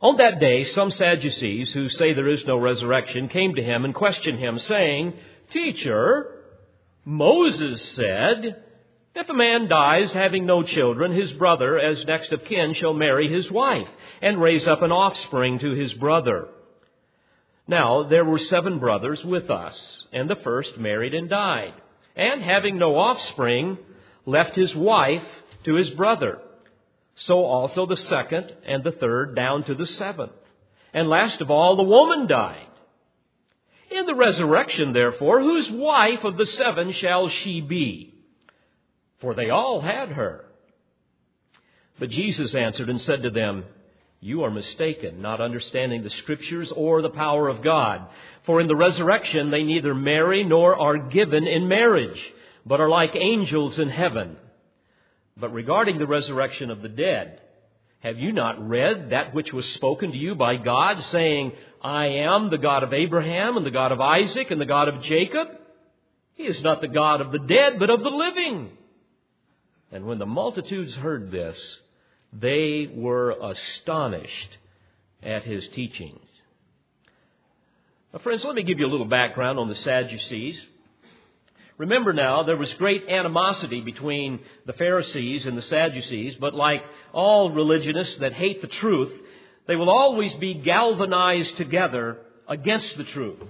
On 0.00 0.16
that 0.18 0.38
day, 0.40 0.64
some 0.64 0.90
Sadducees, 0.90 1.70
who 1.72 1.88
say 1.88 2.12
there 2.12 2.28
is 2.28 2.44
no 2.46 2.58
resurrection, 2.58 3.28
came 3.28 3.54
to 3.54 3.62
him 3.62 3.84
and 3.84 3.94
questioned 3.94 4.38
him, 4.38 4.58
saying, 4.58 5.14
Teacher, 5.52 6.42
Moses 7.04 7.82
said, 7.94 8.62
If 9.14 9.28
a 9.28 9.34
man 9.34 9.68
dies 9.68 10.12
having 10.12 10.46
no 10.46 10.62
children, 10.62 11.12
his 11.12 11.32
brother, 11.32 11.78
as 11.78 12.04
next 12.04 12.32
of 12.32 12.44
kin, 12.44 12.74
shall 12.74 12.94
marry 12.94 13.32
his 13.32 13.50
wife, 13.50 13.88
and 14.22 14.40
raise 14.40 14.66
up 14.66 14.82
an 14.82 14.92
offspring 14.92 15.58
to 15.58 15.72
his 15.72 15.92
brother. 15.94 16.48
Now 17.66 18.02
there 18.02 18.24
were 18.24 18.38
seven 18.38 18.78
brothers 18.78 19.22
with 19.24 19.50
us, 19.50 19.78
and 20.12 20.28
the 20.28 20.36
first 20.36 20.76
married 20.78 21.14
and 21.14 21.28
died, 21.28 21.74
and 22.14 22.42
having 22.42 22.78
no 22.78 22.96
offspring, 22.96 23.78
left 24.26 24.54
his 24.54 24.74
wife 24.74 25.26
to 25.64 25.74
his 25.74 25.90
brother. 25.90 26.38
So 27.16 27.44
also 27.44 27.86
the 27.86 27.96
second 27.96 28.52
and 28.66 28.82
the 28.82 28.92
third 28.92 29.34
down 29.34 29.64
to 29.64 29.74
the 29.74 29.86
seventh. 29.86 30.32
And 30.92 31.08
last 31.08 31.40
of 31.40 31.50
all, 31.50 31.76
the 31.76 31.82
woman 31.82 32.26
died. 32.26 32.66
In 33.90 34.06
the 34.06 34.14
resurrection, 34.14 34.92
therefore, 34.92 35.40
whose 35.40 35.70
wife 35.70 36.24
of 36.24 36.36
the 36.36 36.46
seven 36.46 36.92
shall 36.92 37.28
she 37.28 37.60
be? 37.60 38.14
For 39.20 39.34
they 39.34 39.50
all 39.50 39.80
had 39.80 40.10
her. 40.10 40.46
But 41.98 42.10
Jesus 42.10 42.54
answered 42.54 42.90
and 42.90 43.00
said 43.00 43.22
to 43.22 43.30
them, 43.30 43.64
You 44.24 44.44
are 44.44 44.50
mistaken, 44.50 45.20
not 45.20 45.42
understanding 45.42 46.02
the 46.02 46.08
Scriptures 46.08 46.72
or 46.74 47.02
the 47.02 47.10
power 47.10 47.46
of 47.46 47.62
God. 47.62 48.06
For 48.46 48.58
in 48.58 48.68
the 48.68 48.74
resurrection 48.74 49.50
they 49.50 49.64
neither 49.64 49.94
marry 49.94 50.44
nor 50.44 50.74
are 50.74 50.96
given 50.96 51.46
in 51.46 51.68
marriage, 51.68 52.18
but 52.64 52.80
are 52.80 52.88
like 52.88 53.14
angels 53.14 53.78
in 53.78 53.90
heaven. 53.90 54.38
But 55.36 55.52
regarding 55.52 55.98
the 55.98 56.06
resurrection 56.06 56.70
of 56.70 56.80
the 56.80 56.88
dead, 56.88 57.42
have 57.98 58.18
you 58.18 58.32
not 58.32 58.66
read 58.66 59.10
that 59.10 59.34
which 59.34 59.52
was 59.52 59.66
spoken 59.74 60.12
to 60.12 60.16
you 60.16 60.34
by 60.34 60.56
God, 60.56 61.04
saying, 61.10 61.52
I 61.82 62.06
am 62.06 62.48
the 62.48 62.56
God 62.56 62.82
of 62.82 62.94
Abraham 62.94 63.58
and 63.58 63.66
the 63.66 63.70
God 63.70 63.92
of 63.92 64.00
Isaac 64.00 64.50
and 64.50 64.58
the 64.58 64.64
God 64.64 64.88
of 64.88 65.02
Jacob? 65.02 65.48
He 66.32 66.44
is 66.44 66.62
not 66.62 66.80
the 66.80 66.88
God 66.88 67.20
of 67.20 67.30
the 67.30 67.40
dead, 67.40 67.78
but 67.78 67.90
of 67.90 68.00
the 68.00 68.08
living. 68.08 68.70
And 69.92 70.06
when 70.06 70.18
the 70.18 70.24
multitudes 70.24 70.94
heard 70.94 71.30
this, 71.30 71.58
they 72.38 72.90
were 72.92 73.30
astonished 73.30 74.58
at 75.22 75.44
his 75.44 75.66
teachings. 75.68 76.20
Now, 78.12 78.20
friends, 78.20 78.44
let 78.44 78.54
me 78.54 78.62
give 78.62 78.78
you 78.78 78.86
a 78.86 78.90
little 78.90 79.06
background 79.06 79.58
on 79.58 79.68
the 79.68 79.74
Sadducees. 79.76 80.60
Remember 81.76 82.12
now, 82.12 82.44
there 82.44 82.56
was 82.56 82.72
great 82.74 83.08
animosity 83.08 83.80
between 83.80 84.38
the 84.66 84.72
Pharisees 84.74 85.44
and 85.44 85.58
the 85.58 85.62
Sadducees, 85.62 86.36
but 86.36 86.54
like 86.54 86.84
all 87.12 87.50
religionists 87.50 88.16
that 88.18 88.32
hate 88.32 88.62
the 88.62 88.68
truth, 88.68 89.12
they 89.66 89.74
will 89.74 89.90
always 89.90 90.32
be 90.34 90.54
galvanized 90.54 91.56
together 91.56 92.18
against 92.46 92.96
the 92.96 93.04
truth. 93.04 93.42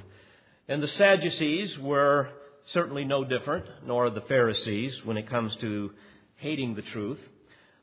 And 0.68 0.82
the 0.82 0.88
Sadducees 0.88 1.78
were 1.78 2.30
certainly 2.72 3.04
no 3.04 3.24
different, 3.24 3.66
nor 3.86 4.06
are 4.06 4.10
the 4.10 4.22
Pharisees 4.22 5.04
when 5.04 5.18
it 5.18 5.28
comes 5.28 5.54
to 5.56 5.90
hating 6.36 6.74
the 6.74 6.82
truth. 6.82 7.18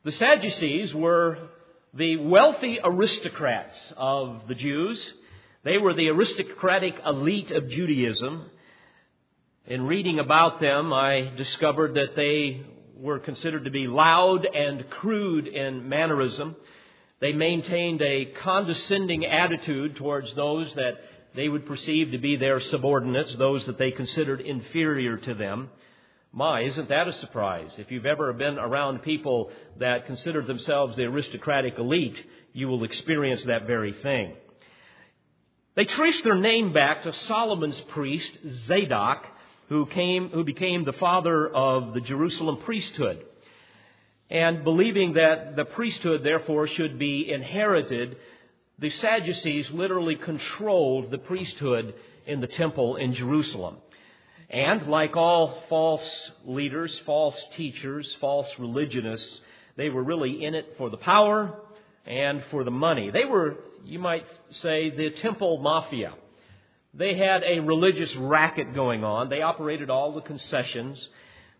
The 0.04 0.10
Sadducees 0.10 0.92
were 0.92 1.38
the 1.94 2.16
wealthy 2.16 2.80
aristocrats 2.82 3.76
of 3.96 4.48
the 4.48 4.56
Jews. 4.56 5.00
They 5.62 5.78
were 5.78 5.94
the 5.94 6.08
aristocratic 6.08 6.96
elite 7.06 7.52
of 7.52 7.68
Judaism. 7.68 8.50
In 9.66 9.82
reading 9.86 10.18
about 10.18 10.60
them, 10.60 10.92
I 10.92 11.30
discovered 11.36 11.94
that 11.94 12.16
they 12.16 12.66
were 12.96 13.20
considered 13.20 13.66
to 13.66 13.70
be 13.70 13.86
loud 13.86 14.44
and 14.44 14.90
crude 14.90 15.46
in 15.46 15.88
mannerism. 15.88 16.56
They 17.20 17.32
maintained 17.32 18.02
a 18.02 18.24
condescending 18.42 19.24
attitude 19.24 19.94
towards 19.94 20.34
those 20.34 20.74
that 20.74 20.94
they 21.36 21.48
would 21.48 21.64
perceive 21.64 22.10
to 22.10 22.18
be 22.18 22.34
their 22.34 22.58
subordinates, 22.58 23.36
those 23.38 23.64
that 23.66 23.78
they 23.78 23.92
considered 23.92 24.40
inferior 24.40 25.18
to 25.18 25.34
them. 25.34 25.70
My, 26.34 26.62
isn't 26.62 26.88
that 26.88 27.08
a 27.08 27.12
surprise? 27.12 27.70
If 27.76 27.90
you've 27.90 28.06
ever 28.06 28.32
been 28.32 28.58
around 28.58 29.02
people 29.02 29.50
that 29.78 30.06
consider 30.06 30.40
themselves 30.40 30.96
the 30.96 31.04
aristocratic 31.04 31.78
elite, 31.78 32.16
you 32.54 32.68
will 32.68 32.84
experience 32.84 33.44
that 33.44 33.66
very 33.66 33.92
thing. 33.92 34.32
They 35.74 35.84
trace 35.84 36.18
their 36.22 36.36
name 36.36 36.72
back 36.72 37.02
to 37.02 37.12
Solomon's 37.12 37.80
priest, 37.88 38.30
Zadok, 38.66 39.26
who 39.68 39.84
came, 39.84 40.30
who 40.30 40.42
became 40.42 40.84
the 40.84 40.94
father 40.94 41.48
of 41.48 41.92
the 41.92 42.00
Jerusalem 42.00 42.58
priesthood. 42.64 43.24
And 44.30 44.64
believing 44.64 45.14
that 45.14 45.54
the 45.56 45.66
priesthood 45.66 46.24
therefore 46.24 46.66
should 46.66 46.98
be 46.98 47.30
inherited, 47.30 48.16
the 48.78 48.88
Sadducees 48.88 49.70
literally 49.70 50.16
controlled 50.16 51.10
the 51.10 51.18
priesthood 51.18 51.94
in 52.26 52.40
the 52.40 52.46
temple 52.46 52.96
in 52.96 53.14
Jerusalem. 53.14 53.76
And 54.52 54.86
like 54.86 55.16
all 55.16 55.62
false 55.70 56.06
leaders, 56.44 56.94
false 57.06 57.36
teachers, 57.56 58.14
false 58.20 58.48
religionists, 58.58 59.40
they 59.76 59.88
were 59.88 60.02
really 60.02 60.44
in 60.44 60.54
it 60.54 60.74
for 60.76 60.90
the 60.90 60.98
power 60.98 61.58
and 62.04 62.42
for 62.50 62.62
the 62.62 62.70
money. 62.70 63.10
They 63.10 63.24
were, 63.24 63.56
you 63.84 63.98
might 63.98 64.26
say, 64.60 64.90
the 64.90 65.10
temple 65.22 65.58
mafia. 65.58 66.12
They 66.92 67.16
had 67.16 67.42
a 67.42 67.60
religious 67.60 68.14
racket 68.16 68.74
going 68.74 69.02
on. 69.02 69.30
They 69.30 69.40
operated 69.40 69.88
all 69.88 70.12
the 70.12 70.20
concessions. 70.20 71.02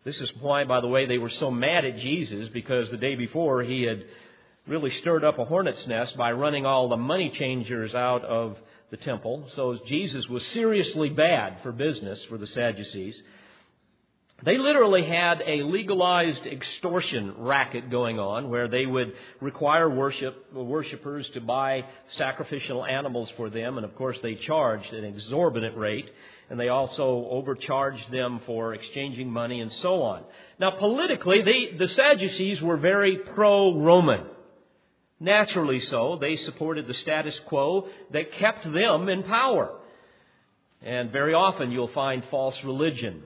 This 0.04 0.20
is 0.20 0.30
why, 0.40 0.64
by 0.64 0.82
the 0.82 0.88
way, 0.88 1.06
they 1.06 1.16
were 1.16 1.30
so 1.30 1.50
mad 1.50 1.86
at 1.86 1.96
Jesus 1.96 2.50
because 2.52 2.90
the 2.90 2.98
day 2.98 3.14
before 3.14 3.62
he 3.62 3.84
had 3.84 4.04
really 4.66 4.90
stirred 5.00 5.24
up 5.24 5.38
a 5.38 5.44
hornet's 5.46 5.86
nest 5.86 6.16
by 6.18 6.32
running 6.32 6.66
all 6.66 6.90
the 6.90 6.96
money 6.98 7.32
changers 7.38 7.94
out 7.94 8.24
of 8.24 8.58
the 8.92 8.98
temple. 8.98 9.48
So 9.56 9.76
Jesus 9.86 10.28
was 10.28 10.46
seriously 10.48 11.08
bad 11.08 11.56
for 11.62 11.72
business 11.72 12.22
for 12.28 12.36
the 12.36 12.46
Sadducees. 12.46 13.20
They 14.44 14.58
literally 14.58 15.04
had 15.04 15.42
a 15.46 15.62
legalized 15.62 16.46
extortion 16.46 17.34
racket 17.38 17.90
going 17.90 18.18
on 18.18 18.50
where 18.50 18.68
they 18.68 18.84
would 18.84 19.14
require 19.40 19.88
worship, 19.88 20.52
worshipers 20.52 21.26
to 21.30 21.40
buy 21.40 21.86
sacrificial 22.18 22.84
animals 22.84 23.30
for 23.36 23.48
them, 23.48 23.78
and 23.78 23.86
of 23.86 23.94
course 23.96 24.18
they 24.22 24.34
charged 24.34 24.92
an 24.92 25.04
exorbitant 25.04 25.76
rate, 25.78 26.10
and 26.50 26.60
they 26.60 26.68
also 26.68 27.26
overcharged 27.30 28.10
them 28.10 28.40
for 28.44 28.74
exchanging 28.74 29.30
money 29.30 29.60
and 29.60 29.72
so 29.80 30.02
on. 30.02 30.24
Now 30.58 30.72
politically, 30.72 31.40
they, 31.42 31.78
the 31.78 31.88
Sadducees 31.88 32.60
were 32.60 32.76
very 32.76 33.16
pro-Roman. 33.16 34.26
Naturally 35.22 35.78
so, 35.78 36.18
they 36.20 36.34
supported 36.34 36.88
the 36.88 36.94
status 36.94 37.38
quo 37.46 37.86
that 38.10 38.32
kept 38.32 38.64
them 38.64 39.08
in 39.08 39.22
power. 39.22 39.70
And 40.82 41.12
very 41.12 41.32
often 41.32 41.70
you'll 41.70 41.86
find 41.94 42.24
false 42.28 42.56
religion 42.64 43.22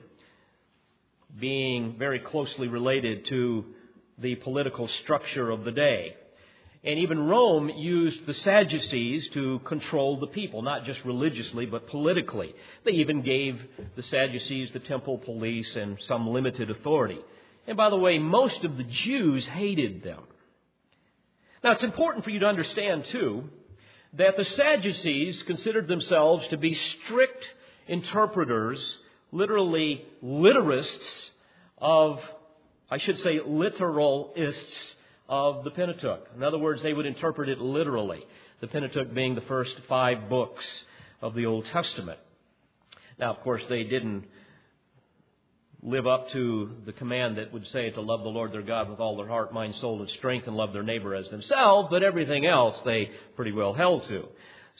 being 1.39 1.95
very 1.97 2.19
closely 2.19 2.67
related 2.67 3.25
to 3.29 3.65
the 4.19 4.35
political 4.35 4.87
structure 5.03 5.49
of 5.49 5.63
the 5.63 5.71
day. 5.71 6.15
And 6.83 6.99
even 6.99 7.17
Rome 7.17 7.69
used 7.69 8.27
the 8.27 8.33
Sadducees 8.35 9.29
to 9.33 9.57
control 9.65 10.19
the 10.19 10.27
people, 10.27 10.61
not 10.61 10.85
just 10.85 11.03
religiously, 11.03 11.65
but 11.65 11.87
politically. 11.87 12.53
They 12.85 12.91
even 12.91 13.23
gave 13.23 13.59
the 13.95 14.03
Sadducees 14.03 14.69
the 14.71 14.79
temple 14.79 15.17
police 15.17 15.75
and 15.75 15.97
some 16.07 16.27
limited 16.27 16.69
authority. 16.69 17.17
And 17.65 17.75
by 17.75 17.89
the 17.89 17.97
way, 17.97 18.19
most 18.19 18.63
of 18.63 18.77
the 18.77 18.83
Jews 18.83 19.47
hated 19.47 20.03
them. 20.03 20.21
Now, 21.63 21.71
it's 21.71 21.83
important 21.83 22.23
for 22.23 22.29
you 22.29 22.39
to 22.39 22.45
understand, 22.45 23.05
too, 23.05 23.49
that 24.13 24.37
the 24.37 24.45
Sadducees 24.45 25.43
considered 25.43 25.87
themselves 25.87 26.47
to 26.49 26.57
be 26.57 26.73
strict 26.73 27.43
interpreters 27.87 28.79
literally 29.31 30.05
literists 30.23 31.29
of, 31.77 32.19
I 32.89 32.97
should 32.99 33.19
say, 33.19 33.39
literalists 33.39 34.93
of 35.27 35.63
the 35.63 35.71
Pentateuch. 35.71 36.27
In 36.35 36.43
other 36.43 36.57
words, 36.57 36.81
they 36.83 36.93
would 36.93 37.05
interpret 37.05 37.49
it 37.49 37.59
literally, 37.59 38.25
the 38.61 38.67
Pentateuch 38.67 39.13
being 39.13 39.35
the 39.35 39.41
first 39.41 39.75
five 39.89 40.29
books 40.29 40.65
of 41.21 41.33
the 41.33 41.45
Old 41.45 41.65
Testament. 41.65 42.19
Now, 43.19 43.33
of 43.33 43.41
course, 43.41 43.63
they 43.69 43.83
didn't 43.83 44.25
live 45.87 46.05
up 46.05 46.29
to 46.31 46.69
the 46.85 46.91
command 46.91 47.37
that 47.37 47.53
would 47.53 47.65
say 47.67 47.89
to 47.89 48.01
love 48.01 48.21
the 48.21 48.27
Lord 48.27 48.51
their 48.51 48.61
God 48.61 48.89
with 48.89 48.99
all 48.99 49.15
their 49.15 49.27
heart, 49.27 49.53
mind, 49.53 49.73
soul, 49.75 50.01
and 50.01 50.09
strength, 50.11 50.45
and 50.45 50.57
love 50.57 50.73
their 50.73 50.83
neighbor 50.83 51.15
as 51.15 51.29
themselves, 51.29 51.87
but 51.89 52.03
everything 52.03 52.45
else 52.45 52.75
they 52.83 53.09
pretty 53.37 53.53
well 53.53 53.73
held 53.73 54.05
to. 54.09 54.27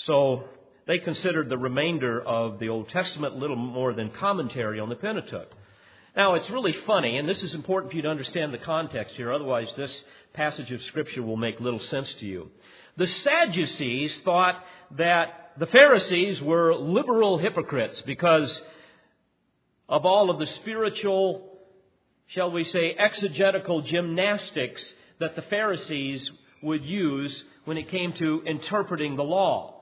So 0.06 0.44
they 0.86 1.00
considered 1.00 1.48
the 1.48 1.58
remainder 1.58 2.22
of 2.22 2.60
the 2.60 2.68
Old 2.68 2.90
Testament 2.90 3.38
little 3.38 3.56
more 3.56 3.94
than 3.94 4.10
commentary 4.10 4.82
on 4.82 4.90
the 4.90 4.96
Pentateuch. 4.96 5.50
Now, 6.18 6.36
it's 6.36 6.50
really 6.50 6.74
funny, 6.86 7.18
and 7.18 7.30
this 7.30 7.42
is 7.42 7.54
important 7.54 7.92
for 7.92 7.96
you 7.96 8.04
to 8.04 8.10
understand 8.10 8.54
the 8.54 8.58
context 8.58 9.16
here, 9.16 9.32
otherwise, 9.32 9.70
this 9.78 10.04
passage 10.34 10.74
of 10.74 10.82
Scripture 10.84 11.24
will 11.24 11.38
make 11.38 11.62
little 11.62 11.80
sense 11.80 12.14
to 12.20 12.26
you. 12.26 12.52
The 12.98 13.08
Sadducees 13.08 14.14
thought 14.26 14.62
that 14.98 15.54
the 15.58 15.68
Pharisees 15.68 16.42
were 16.42 16.76
liberal 16.76 17.38
hypocrites 17.38 18.02
because 18.06 18.62
of 19.90 20.06
all 20.06 20.30
of 20.30 20.40
the 20.40 20.48
spiritual, 20.48 21.58
shall 22.28 22.52
we 22.52 22.64
say, 22.66 22.94
exegetical 22.98 23.82
gymnastics 23.82 24.84
that 25.20 25.36
the 25.36 25.42
Pharisees 25.44 26.30
would 26.62 26.86
use 26.86 27.44
when 27.66 27.78
it 27.78 27.90
came 27.90 28.14
to 28.14 28.44
interpreting 28.46 29.16
the 29.16 29.24
law. 29.24 29.82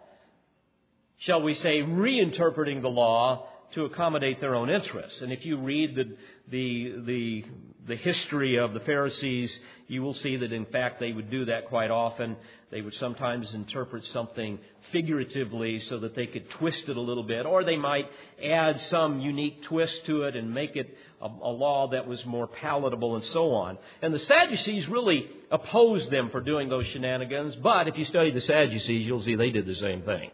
Shall 1.20 1.42
we 1.42 1.56
say, 1.56 1.80
reinterpreting 1.80 2.82
the 2.82 2.90
law 2.90 3.48
to 3.76 3.84
accommodate 3.84 4.40
their 4.42 4.56
own 4.56 4.70
interests. 4.70 5.22
And 5.22 5.32
if 5.32 5.46
you 5.46 5.58
read 5.58 5.96
the, 5.96 6.16
the, 6.50 6.96
the, 7.06 7.44
the 7.88 7.96
history 7.98 8.58
of 8.58 8.74
the 8.74 8.80
Pharisees, 8.80 9.52
you 9.88 10.02
will 10.02 10.16
see 10.16 10.38
that 10.38 10.52
in 10.52 10.66
fact 10.68 11.00
they 11.00 11.12
would 11.12 11.30
do 11.30 11.46
that 11.46 11.68
quite 11.68 11.92
often. 11.92 12.38
They 12.72 12.82
would 12.82 12.94
sometimes 12.96 13.54
interpret 13.54 14.06
something 14.14 14.60
figuratively 14.92 15.82
so 15.90 16.00
that 16.00 16.16
they 16.16 16.26
could 16.26 16.50
twist 16.52 16.88
it 16.88 16.96
a 16.96 17.02
little 17.02 17.24
bit, 17.24 17.46
or 17.46 17.64
they 17.64 17.76
might 17.76 18.10
add 18.44 18.82
some 18.90 19.20
unique 19.20 19.64
twist 19.64 20.06
to 20.06 20.24
it 20.24 20.36
and 20.36 20.54
make 20.54 20.76
it 20.76 20.98
a, 21.22 21.26
a, 21.26 21.52
law 21.52 21.90
that 21.90 22.08
was 22.08 22.26
more 22.26 22.48
palatable 22.48 23.16
and 23.16 23.26
so 23.26 23.52
on. 23.52 23.78
And 24.02 24.14
the 24.14 24.20
Sadducees 24.20 24.88
really 24.88 25.30
opposed 25.52 26.10
them 26.12 26.30
for 26.30 26.42
doing 26.42 26.70
those 26.70 26.86
shenanigans, 26.88 27.56
but 27.58 27.88
if 27.88 27.98
you 27.98 28.06
study 28.06 28.32
the 28.32 28.42
Sadducees, 28.42 29.06
you'll 29.06 29.24
see 29.24 29.36
they 29.36 29.52
did 29.52 29.66
the 29.66 29.76
same 29.76 30.02
thing. 30.02 30.32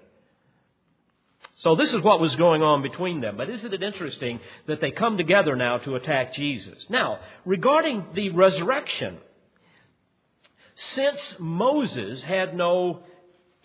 So 1.61 1.75
this 1.75 1.93
is 1.93 2.01
what 2.01 2.19
was 2.19 2.35
going 2.35 2.63
on 2.63 2.81
between 2.81 3.21
them. 3.21 3.37
But 3.37 3.49
isn't 3.49 3.73
it 3.73 3.83
interesting 3.83 4.39
that 4.65 4.81
they 4.81 4.91
come 4.91 5.17
together 5.17 5.55
now 5.55 5.77
to 5.79 5.95
attack 5.95 6.33
Jesus? 6.33 6.77
Now, 6.89 7.19
regarding 7.45 8.07
the 8.15 8.29
resurrection, 8.29 9.19
since 10.95 11.19
Moses 11.37 12.23
had 12.23 12.55
no 12.55 13.03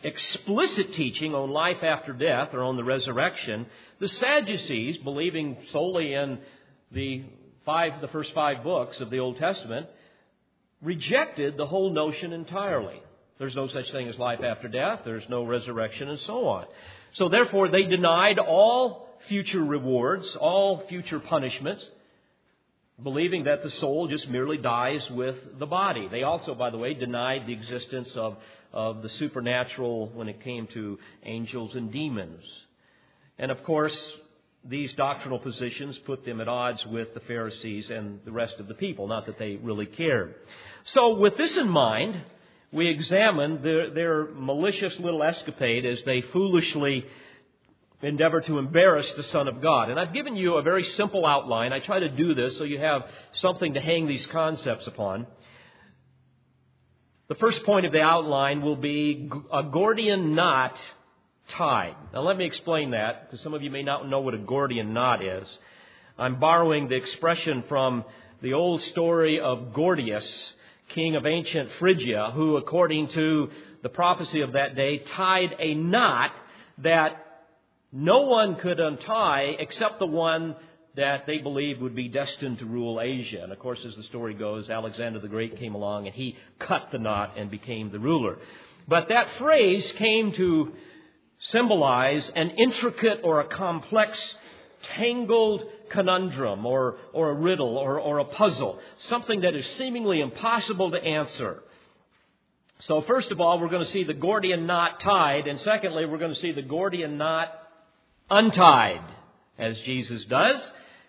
explicit 0.03 0.93
teaching 0.93 1.35
on 1.35 1.51
life 1.51 1.83
after 1.83 2.13
death 2.13 2.51
or 2.53 2.63
on 2.63 2.77
the 2.77 2.85
resurrection, 2.85 3.65
the 3.99 4.09
Sadducees, 4.09 4.99
believing 4.99 5.57
solely 5.73 6.13
in 6.13 6.39
the 6.93 7.25
five, 7.65 8.03
the 8.03 8.09
first 8.09 8.35
five 8.35 8.63
books 8.63 9.01
of 9.01 9.09
the 9.09 9.21
Old 9.21 9.39
Testament, 9.39 9.87
rejected 10.83 11.57
the 11.57 11.67
whole 11.67 11.91
notion 11.91 12.35
entirely. 12.35 13.01
There's 13.39 13.57
no 13.57 13.69
such 13.69 13.91
thing 13.93 14.09
as 14.09 14.19
life 14.19 14.41
after 14.43 14.69
death. 14.69 15.01
There's 15.05 15.29
no 15.31 15.45
resurrection 15.45 16.11
and 16.11 16.21
so 16.21 16.47
on. 16.47 16.67
So 17.17 17.29
therefore, 17.29 17.69
they 17.69 17.85
denied 17.85 18.39
all 18.39 19.09
future 19.29 19.65
rewards, 19.65 20.37
all 20.37 20.87
future 20.89 21.19
punishments, 21.19 21.85
believing 23.03 23.45
that 23.45 23.63
the 23.63 23.71
soul 23.73 24.09
just 24.09 24.29
merely 24.29 24.59
dies 24.59 25.09
with 25.11 25.37
the 25.59 25.67
body. 25.67 26.09
They 26.11 26.23
also, 26.23 26.55
by 26.55 26.71
the 26.71 26.79
way, 26.79 26.95
denied 26.95 27.47
the 27.47 27.53
existence 27.53 28.11
of, 28.17 28.37
of 28.73 29.03
the 29.03 29.09
supernatural 29.09 30.09
when 30.15 30.29
it 30.29 30.43
came 30.43 30.67
to 30.69 30.99
angels 31.25 31.75
and 31.75 31.91
demons. 31.91 32.45
And 33.39 33.51
of 33.51 33.63
course, 33.65 33.97
these 34.65 34.93
doctrinal 34.95 35.39
positions 35.39 35.99
put 36.07 36.25
them 36.25 36.41
at 36.41 36.49
odds 36.49 36.85
with 36.87 37.15
the 37.15 37.21
Pharisees 37.21 37.89
and 37.91 38.21
the 38.25 38.33
rest 38.33 38.59
of 38.59 38.69
the 38.69 38.75
people, 38.75 39.07
not 39.07 39.27
that 39.27 39.39
they 39.39 39.57
really 39.57 39.87
cared. 39.87 40.35
So, 40.87 41.17
with 41.17 41.37
this 41.37 41.57
in 41.57 41.69
mind, 41.69 42.21
we 42.77 42.89
examine 42.89 43.63
their, 43.63 43.91
their 43.91 44.27
malicious 44.27 44.99
little 45.01 45.23
escapade 45.23 45.87
as 45.87 46.03
they 46.05 46.21
foolishly 46.21 47.07
endeavor 48.03 48.43
to 48.43 48.59
embarrass 48.59 49.11
the 49.13 49.23
Son 49.25 49.49
of 49.49 49.63
God. 49.63 49.91
And 49.91 49.99
I've 49.99 50.13
given 50.13 50.37
you 50.37 50.55
a 50.55 50.63
very 50.63 50.85
simple 50.85 51.25
outline. 51.25 51.73
I 51.73 51.81
try 51.81 52.01
to 52.01 52.09
do 52.11 52.35
this 52.35 52.59
so 52.59 52.65
you 52.65 52.79
have 52.79 53.03
something 53.41 53.75
to 53.75 53.81
hang 53.81 54.07
these 54.07 54.27
concepts 54.27 54.87
upon. 54.87 55.27
The 57.29 57.35
first 57.37 57.65
point 57.65 57.87
of 57.87 57.93
the 57.93 58.03
outline 58.03 58.63
will 58.63 58.77
be 58.77 59.31
a 59.53 59.63
Gordian 59.65 60.35
knot 60.35 60.77
tied. 61.49 61.97
Now 62.13 62.21
let 62.21 62.37
me 62.37 62.45
explain 62.45 62.91
that 62.91 63.25
because 63.25 63.43
some 63.43 63.55
of 63.55 63.63
you 63.63 63.71
may 63.71 63.83
not 63.83 64.09
know 64.09 64.21
what 64.21 64.35
a 64.35 64.39
Gordian 64.39 64.93
knot 64.93 65.25
is. 65.25 65.47
I'm 66.19 66.39
borrowing 66.39 66.89
the 66.89 66.95
expression 66.95 67.65
from 67.69 68.05
the 68.43 68.53
old 68.53 68.83
story 68.83 69.41
of 69.41 69.73
Gordius, 69.73 70.27
king 70.89 71.17
of 71.17 71.27
ancient 71.27 71.71
Phrygia, 71.79 72.33
who, 72.35 72.57
according 72.57 73.09
to 73.09 73.51
the 73.83 73.89
prophecy 73.89 74.41
of 74.41 74.53
that 74.53 74.75
day, 74.75 74.99
tied 75.17 75.55
a 75.59 75.75
knot 75.75 76.33
that 76.79 77.23
no 77.93 78.23
one 78.23 78.57
could 78.57 78.81
untie 78.81 79.57
except 79.59 79.99
the 79.99 80.07
one 80.07 80.57
that 80.97 81.27
they 81.27 81.39
believed 81.39 81.81
would 81.81 81.95
be 81.95 82.09
destined 82.09 82.59
to 82.59 82.65
rule 82.65 83.01
Asia. 83.01 83.41
And 83.43 83.53
of 83.53 83.59
course, 83.59 83.79
as 83.87 83.95
the 83.97 84.03
story 84.05 84.35
goes, 84.35 84.71
Alexander 84.71 85.21
the 85.21 85.29
Great 85.29 85.59
came 85.59 85.75
along 85.75 86.07
and 86.07 86.15
he 86.15 86.37
cut 86.59 86.89
the 86.91 86.99
knot 86.99 87.35
and 87.37 87.51
became 87.51 87.93
the 87.93 87.99
ruler. 87.99 88.39
But 88.89 89.09
that 89.09 89.29
phrase 89.39 89.91
came 89.97 90.33
to 90.33 90.73
symbolize 91.51 92.31
an 92.35 92.51
intricate 92.51 93.21
or 93.25 93.41
a 93.41 93.49
complex 93.49 94.19
tangled 94.95 95.63
conundrum 95.91 96.67
or, 96.67 96.97
or 97.13 97.31
a 97.31 97.35
riddle 97.35 97.77
or, 97.77 98.01
or 98.01 98.19
a 98.19 98.25
puzzle, 98.25 98.79
something 99.09 99.43
that 99.43 99.55
is 99.55 99.67
seemingly 99.79 100.21
impossible 100.21 100.91
to 100.91 100.99
answer. 100.99 101.63
So, 102.81 103.03
first 103.03 103.31
of 103.31 103.41
all, 103.41 103.59
we're 103.59 103.71
going 103.71 103.87
to 103.87 103.93
see 103.93 104.05
the 104.05 104.15
Gordian 104.15 104.67
knot 104.67 105.01
tied, 105.01 105.47
and 105.47 105.59
secondly, 105.61 106.05
we're 106.05 106.19
going 106.19 106.35
to 106.35 106.41
see 106.41 106.53
the 106.53 106.63
Gordian 106.63 107.17
knot 107.17 107.51
untied, 108.31 109.01
as 109.59 109.79
Jesus 109.81 110.25
does. 110.27 110.61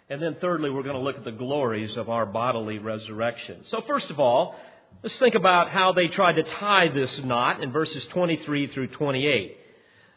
And 0.09 0.21
then 0.21 0.37
thirdly, 0.39 0.69
we're 0.69 0.83
going 0.83 0.95
to 0.95 1.01
look 1.01 1.17
at 1.17 1.25
the 1.25 1.31
glories 1.31 1.97
of 1.97 2.09
our 2.09 2.25
bodily 2.25 2.79
resurrection. 2.79 3.65
So, 3.69 3.81
first 3.85 4.09
of 4.09 4.19
all, 4.19 4.55
let's 5.03 5.17
think 5.17 5.35
about 5.35 5.69
how 5.69 5.91
they 5.91 6.07
tried 6.07 6.37
to 6.37 6.43
tie 6.43 6.87
this 6.87 7.19
knot 7.25 7.61
in 7.61 7.73
verses 7.73 8.05
23 8.13 8.67
through 8.67 8.87
28. 8.87 9.57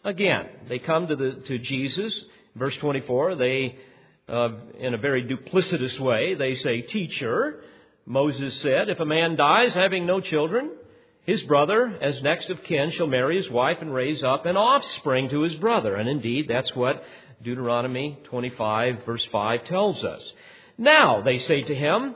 Again, 0.05 0.47
they 0.69 0.79
come 0.79 1.09
to, 1.09 1.17
the, 1.17 1.43
to 1.49 1.59
Jesus 1.59 2.15
Verse 2.57 2.77
24, 2.77 3.37
they, 3.37 3.77
uh, 4.29 4.49
in 4.79 4.95
a 4.95 4.99
very 4.99 5.25
duplicitous 5.25 5.99
way, 5.99 6.35
they 6.35 6.57
say, 6.57 6.83
Teacher, 6.83 7.63
Moses 8.07 8.61
said, 8.61 8.89
if 8.89 9.01
a 9.01 9.05
man 9.05 9.37
dies 9.37 9.73
having 9.75 10.07
no 10.07 10.21
children, 10.21 10.71
his 11.25 11.43
brother, 11.43 11.97
as 12.01 12.23
next 12.23 12.51
of 12.51 12.63
kin, 12.65 12.91
shall 12.93 13.07
marry 13.07 13.37
his 13.37 13.51
wife 13.51 13.79
and 13.81 13.95
raise 13.95 14.23
up 14.23 14.47
an 14.47 14.57
offspring 14.57 15.29
to 15.29 15.43
his 15.43 15.55
brother. 15.55 15.95
And 15.95 16.09
indeed, 16.09 16.49
that's 16.49 16.75
what 16.75 17.05
Deuteronomy 17.43 18.19
25, 18.25 19.05
verse 19.05 19.25
5 19.31 19.65
tells 19.67 20.03
us. 20.03 20.23
Now, 20.77 21.21
they 21.21 21.39
say 21.39 21.63
to 21.63 21.75
him, 21.75 22.15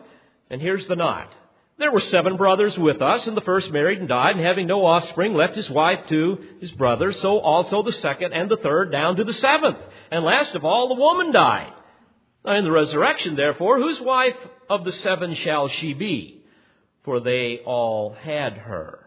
and 0.51 0.61
here's 0.61 0.87
the 0.89 0.97
knot. 0.97 1.33
There 1.77 1.93
were 1.93 2.01
seven 2.01 2.37
brothers 2.37 2.79
with 2.79 3.03
us, 3.03 3.27
and 3.27 3.37
the 3.37 3.43
first 3.43 3.71
married 3.71 3.99
and 3.99 4.09
died, 4.09 4.37
and 4.37 4.45
having 4.45 4.67
no 4.67 4.87
offspring, 4.87 5.35
left 5.35 5.57
his 5.57 5.69
wife 5.69 6.07
to 6.09 6.39
his 6.61 6.71
brother. 6.73 7.13
So 7.13 7.41
also 7.41 7.83
the 7.83 7.93
second 7.93 8.33
and 8.33 8.49
the 8.49 8.57
third 8.57 8.93
down 8.93 9.17
to 9.17 9.25
the 9.25 9.35
seventh. 9.35 9.79
And 10.11 10.25
last 10.25 10.55
of 10.55 10.65
all, 10.65 10.89
the 10.89 11.01
woman 11.01 11.33
died. 11.33 11.73
Now 12.45 12.57
in 12.57 12.65
the 12.65 12.71
resurrection, 12.71 13.37
therefore, 13.37 13.79
whose 13.79 14.01
wife 14.01 14.37
of 14.69 14.85
the 14.85 14.93
seven 14.93 15.35
shall 15.35 15.69
she 15.69 15.95
be? 15.95 16.43
For 17.05 17.21
they 17.21 17.61
all 17.65 18.15
had 18.21 18.55
her. 18.55 19.01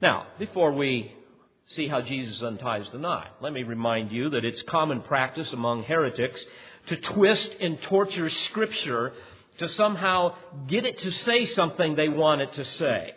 Now, 0.00 0.26
before 0.38 0.72
we 0.72 1.12
see 1.66 1.86
how 1.86 2.00
Jesus 2.02 2.42
unties 2.42 2.90
the 2.90 2.98
knot, 2.98 3.36
let 3.40 3.52
me 3.52 3.62
remind 3.62 4.10
you 4.10 4.30
that 4.30 4.44
it's 4.44 4.62
common 4.62 5.02
practice 5.02 5.52
among 5.52 5.84
heretics 5.84 6.40
to 6.88 6.96
twist 6.96 7.50
and 7.60 7.80
torture 7.82 8.30
Scripture 8.30 9.12
to 9.58 9.68
somehow 9.70 10.34
get 10.66 10.84
it 10.84 10.98
to 10.98 11.10
say 11.12 11.46
something 11.46 11.94
they 11.94 12.08
want 12.08 12.40
it 12.40 12.52
to 12.54 12.64
say. 12.64 13.14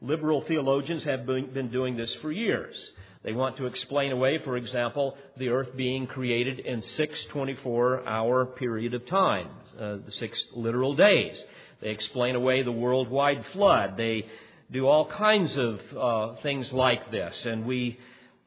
Liberal 0.00 0.42
theologians 0.42 1.02
have 1.04 1.26
been 1.26 1.70
doing 1.72 1.96
this 1.96 2.14
for 2.22 2.30
years. 2.30 2.76
They 3.22 3.32
want 3.32 3.56
to 3.56 3.66
explain 3.66 4.12
away, 4.12 4.38
for 4.38 4.56
example, 4.56 5.16
the 5.36 5.48
earth 5.48 5.76
being 5.76 6.06
created 6.06 6.60
in 6.60 6.82
six 6.82 7.18
24 7.30 8.06
hour 8.06 8.46
period 8.46 8.94
of 8.94 9.06
time, 9.06 9.48
uh, 9.78 9.96
the 10.04 10.12
six 10.18 10.40
literal 10.54 10.94
days. 10.94 11.36
They 11.80 11.90
explain 11.90 12.36
away 12.36 12.62
the 12.62 12.72
worldwide 12.72 13.44
flood. 13.52 13.96
They 13.96 14.26
do 14.70 14.86
all 14.86 15.06
kinds 15.06 15.56
of 15.56 15.80
uh, 15.96 16.40
things 16.42 16.72
like 16.72 17.10
this. 17.10 17.34
And 17.44 17.64
we 17.66 17.98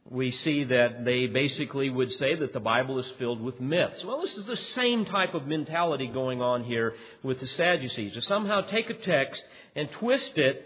we 0.09 0.31
see 0.31 0.63
that 0.65 1.05
they 1.05 1.27
basically 1.27 1.89
would 1.89 2.11
say 2.13 2.35
that 2.35 2.53
the 2.53 2.59
Bible 2.59 2.99
is 2.99 3.05
filled 3.19 3.39
with 3.39 3.61
myths. 3.61 4.03
Well, 4.03 4.21
this 4.21 4.33
is 4.33 4.45
the 4.45 4.57
same 4.57 5.05
type 5.05 5.33
of 5.35 5.47
mentality 5.47 6.07
going 6.07 6.41
on 6.41 6.63
here 6.63 6.95
with 7.23 7.39
the 7.39 7.47
Sadducees, 7.47 8.13
to 8.13 8.21
somehow 8.21 8.61
take 8.61 8.89
a 8.89 8.95
text 8.95 9.41
and 9.75 9.89
twist 9.91 10.37
it 10.37 10.65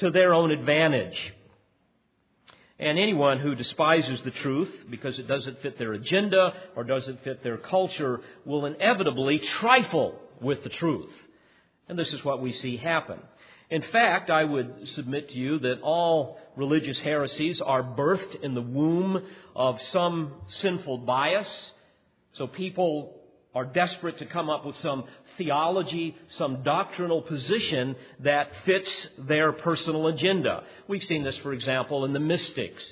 to 0.00 0.10
their 0.10 0.32
own 0.32 0.50
advantage. 0.50 1.16
And 2.78 2.98
anyone 2.98 3.40
who 3.40 3.56
despises 3.56 4.22
the 4.22 4.30
truth 4.30 4.72
because 4.88 5.18
it 5.18 5.26
doesn't 5.26 5.62
fit 5.62 5.78
their 5.78 5.94
agenda 5.94 6.52
or 6.76 6.84
doesn't 6.84 7.24
fit 7.24 7.42
their 7.42 7.56
culture 7.56 8.20
will 8.44 8.66
inevitably 8.66 9.40
trifle 9.40 10.14
with 10.40 10.62
the 10.62 10.68
truth. 10.68 11.10
And 11.88 11.98
this 11.98 12.08
is 12.08 12.24
what 12.24 12.40
we 12.40 12.52
see 12.52 12.76
happen. 12.76 13.18
In 13.70 13.82
fact, 13.82 14.30
I 14.30 14.44
would 14.44 14.88
submit 14.94 15.30
to 15.30 15.36
you 15.36 15.58
that 15.58 15.80
all 15.82 16.38
religious 16.56 16.98
heresies 17.00 17.60
are 17.60 17.82
birthed 17.82 18.42
in 18.42 18.54
the 18.54 18.62
womb 18.62 19.22
of 19.56 19.80
some 19.92 20.32
sinful 20.60 20.98
bias. 20.98 21.72
So 22.34 22.46
people 22.46 23.20
are 23.54 23.64
desperate 23.64 24.18
to 24.18 24.26
come 24.26 24.48
up 24.48 24.64
with 24.64 24.76
some 24.76 25.04
theology, 25.38 26.16
some 26.36 26.62
doctrinal 26.62 27.22
position 27.22 27.96
that 28.20 28.50
fits 28.66 28.90
their 29.18 29.52
personal 29.52 30.08
agenda. 30.08 30.64
We've 30.88 31.04
seen 31.04 31.24
this, 31.24 31.36
for 31.38 31.52
example, 31.52 32.04
in 32.04 32.12
the 32.12 32.20
mystics. 32.20 32.84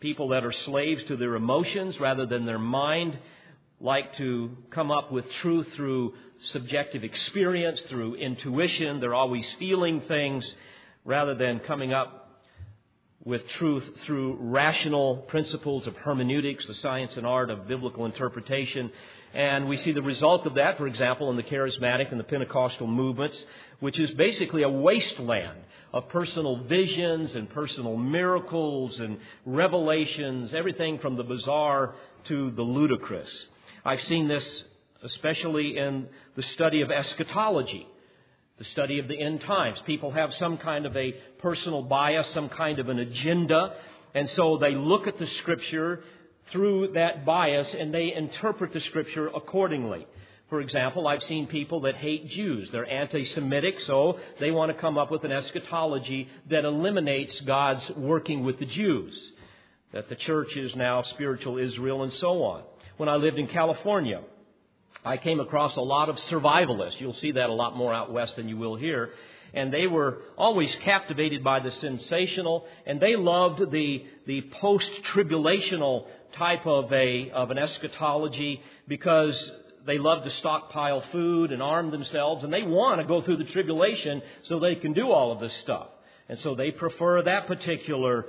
People 0.00 0.28
that 0.28 0.44
are 0.44 0.52
slaves 0.52 1.02
to 1.04 1.16
their 1.16 1.34
emotions 1.34 1.98
rather 2.00 2.24
than 2.24 2.46
their 2.46 2.58
mind 2.58 3.18
like 3.80 4.16
to 4.16 4.56
come 4.70 4.90
up 4.90 5.12
with 5.12 5.30
truth 5.42 5.66
through 5.74 6.14
subjective 6.52 7.04
experience, 7.04 7.80
through 7.88 8.14
intuition. 8.14 9.00
They're 9.00 9.14
always 9.14 9.50
feeling 9.58 10.00
things 10.02 10.50
rather 11.04 11.34
than 11.34 11.60
coming 11.60 11.92
up 11.92 12.24
with 13.24 13.46
truth 13.58 13.84
through 14.04 14.36
rational 14.38 15.16
principles 15.28 15.86
of 15.86 15.96
hermeneutics, 15.96 16.66
the 16.66 16.74
science 16.74 17.16
and 17.16 17.26
art 17.26 17.50
of 17.50 17.66
biblical 17.66 18.04
interpretation. 18.04 18.90
And 19.34 19.68
we 19.68 19.76
see 19.78 19.90
the 19.90 20.02
result 20.02 20.46
of 20.46 20.54
that, 20.54 20.78
for 20.78 20.86
example, 20.86 21.28
in 21.30 21.36
the 21.36 21.42
charismatic 21.42 22.10
and 22.12 22.20
the 22.20 22.24
Pentecostal 22.24 22.86
movements, 22.86 23.36
which 23.80 23.98
is 23.98 24.10
basically 24.12 24.62
a 24.62 24.68
wasteland 24.68 25.58
of 25.92 26.08
personal 26.08 26.64
visions 26.64 27.34
and 27.34 27.50
personal 27.50 27.96
miracles 27.96 28.98
and 29.00 29.18
revelations, 29.44 30.54
everything 30.54 30.98
from 31.00 31.16
the 31.16 31.24
bizarre 31.24 31.94
to 32.28 32.52
the 32.52 32.62
ludicrous. 32.62 33.30
I've 33.84 34.02
seen 34.02 34.28
this 34.28 34.64
especially 35.02 35.76
in 35.76 36.08
the 36.34 36.42
study 36.42 36.80
of 36.80 36.90
eschatology 36.90 37.86
the 38.56 38.64
study 38.64 39.00
of 39.00 39.08
the 39.08 39.18
end 39.18 39.40
times. 39.40 39.78
People 39.84 40.12
have 40.12 40.32
some 40.34 40.58
kind 40.58 40.86
of 40.86 40.96
a 40.96 41.12
personal 41.40 41.82
bias, 41.82 42.28
some 42.32 42.48
kind 42.48 42.78
of 42.78 42.88
an 42.88 43.00
agenda, 43.00 43.74
and 44.14 44.30
so 44.30 44.58
they 44.58 44.74
look 44.74 45.08
at 45.08 45.18
the 45.18 45.26
Scripture 45.26 46.04
through 46.50 46.92
that 46.94 47.24
bias 47.24 47.72
and 47.78 47.92
they 47.92 48.12
interpret 48.14 48.72
the 48.72 48.80
Scripture 48.80 49.28
accordingly. 49.28 50.06
For 50.50 50.60
example, 50.60 51.08
I've 51.08 51.22
seen 51.22 51.46
people 51.46 51.80
that 51.80 51.96
hate 51.96 52.28
Jews. 52.28 52.68
They're 52.70 52.88
anti 52.88 53.24
Semitic, 53.24 53.80
so 53.86 54.20
they 54.40 54.50
want 54.50 54.70
to 54.70 54.78
come 54.78 54.98
up 54.98 55.10
with 55.10 55.24
an 55.24 55.32
eschatology 55.32 56.28
that 56.50 56.64
eliminates 56.64 57.40
God's 57.40 57.88
working 57.96 58.44
with 58.44 58.58
the 58.58 58.66
Jews, 58.66 59.18
that 59.92 60.08
the 60.08 60.16
church 60.16 60.54
is 60.56 60.76
now 60.76 61.02
spiritual 61.02 61.58
Israel, 61.58 62.02
and 62.02 62.12
so 62.14 62.42
on. 62.44 62.62
When 62.98 63.08
I 63.08 63.16
lived 63.16 63.38
in 63.38 63.48
California, 63.48 64.20
I 65.04 65.16
came 65.16 65.40
across 65.40 65.76
a 65.76 65.80
lot 65.80 66.08
of 66.08 66.16
survivalists. 66.16 67.00
You'll 67.00 67.14
see 67.14 67.32
that 67.32 67.50
a 67.50 67.52
lot 67.52 67.76
more 67.76 67.92
out 67.92 68.12
west 68.12 68.36
than 68.36 68.48
you 68.48 68.56
will 68.56 68.76
here. 68.76 69.10
And 69.54 69.72
they 69.72 69.86
were 69.86 70.18
always 70.36 70.74
captivated 70.84 71.44
by 71.44 71.60
the 71.60 71.70
sensational, 71.70 72.66
and 72.86 73.00
they 73.00 73.16
loved 73.16 73.70
the, 73.70 74.04
the 74.26 74.42
post-tribulational 74.60 76.06
type 76.36 76.66
of, 76.66 76.92
a, 76.92 77.30
of 77.30 77.50
an 77.50 77.58
eschatology 77.58 78.60
because 78.88 79.36
they 79.86 79.98
love 79.98 80.24
to 80.24 80.30
stockpile 80.30 81.04
food 81.12 81.52
and 81.52 81.62
arm 81.62 81.90
themselves, 81.90 82.42
and 82.42 82.52
they 82.52 82.62
want 82.62 83.00
to 83.00 83.06
go 83.06 83.22
through 83.22 83.36
the 83.36 83.44
tribulation 83.44 84.22
so 84.44 84.58
they 84.58 84.74
can 84.74 84.92
do 84.92 85.10
all 85.10 85.32
of 85.32 85.40
this 85.40 85.54
stuff. 85.62 85.88
And 86.28 86.38
so 86.40 86.54
they 86.54 86.70
prefer 86.70 87.22
that 87.22 87.46
particular 87.46 88.26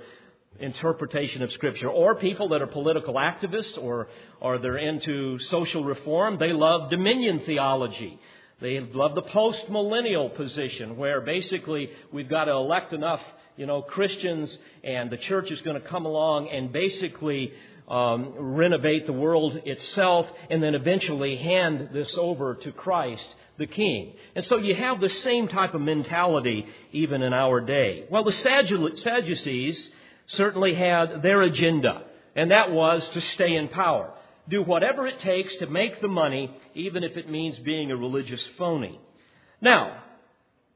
interpretation 0.59 1.41
of 1.41 1.51
Scripture. 1.53 1.89
Or 1.89 2.15
people 2.15 2.49
that 2.49 2.61
are 2.61 2.67
political 2.67 3.15
activists 3.15 3.77
or, 3.77 4.09
or 4.39 4.57
they're 4.57 4.77
into 4.77 5.39
social 5.49 5.83
reform, 5.83 6.37
they 6.39 6.51
love 6.51 6.89
dominion 6.89 7.41
theology. 7.45 8.19
They 8.61 8.79
love 8.79 9.15
the 9.15 9.21
post-millennial 9.21 10.29
position 10.29 10.95
where 10.95 11.21
basically 11.21 11.89
we've 12.13 12.29
got 12.29 12.45
to 12.45 12.51
elect 12.51 12.93
enough, 12.93 13.21
you 13.57 13.65
know, 13.65 13.81
Christians 13.81 14.55
and 14.83 15.09
the 15.09 15.17
church 15.17 15.51
is 15.51 15.61
going 15.61 15.81
to 15.81 15.87
come 15.87 16.05
along 16.05 16.49
and 16.49 16.71
basically 16.71 17.51
um, 17.89 18.33
renovate 18.37 19.07
the 19.07 19.13
world 19.13 19.59
itself 19.65 20.27
and 20.49 20.63
then 20.63 20.73
eventually 20.73 21.35
hand 21.35 21.89
this 21.91 22.13
over 22.17 22.55
to 22.55 22.71
Christ 22.71 23.27
the 23.57 23.67
king. 23.67 24.13
And 24.35 24.45
so 24.45 24.57
you 24.57 24.75
have 24.75 24.99
the 24.99 25.09
same 25.09 25.47
type 25.47 25.73
of 25.73 25.81
mentality 25.81 26.65
even 26.91 27.21
in 27.21 27.33
our 27.33 27.61
day. 27.61 28.05
Well, 28.09 28.23
the 28.23 28.31
Sadducees 28.31 29.89
certainly 30.27 30.73
had 30.75 31.21
their 31.21 31.41
agenda, 31.41 32.03
and 32.35 32.51
that 32.51 32.71
was 32.71 33.07
to 33.09 33.21
stay 33.21 33.55
in 33.55 33.67
power. 33.67 34.13
Do 34.47 34.61
whatever 34.61 35.07
it 35.07 35.19
takes 35.21 35.55
to 35.57 35.67
make 35.67 36.01
the 36.01 36.07
money, 36.07 36.55
even 36.75 37.03
if 37.03 37.17
it 37.17 37.29
means 37.29 37.57
being 37.59 37.91
a 37.91 37.97
religious 37.97 38.41
phony. 38.57 38.99
Now, 39.59 40.03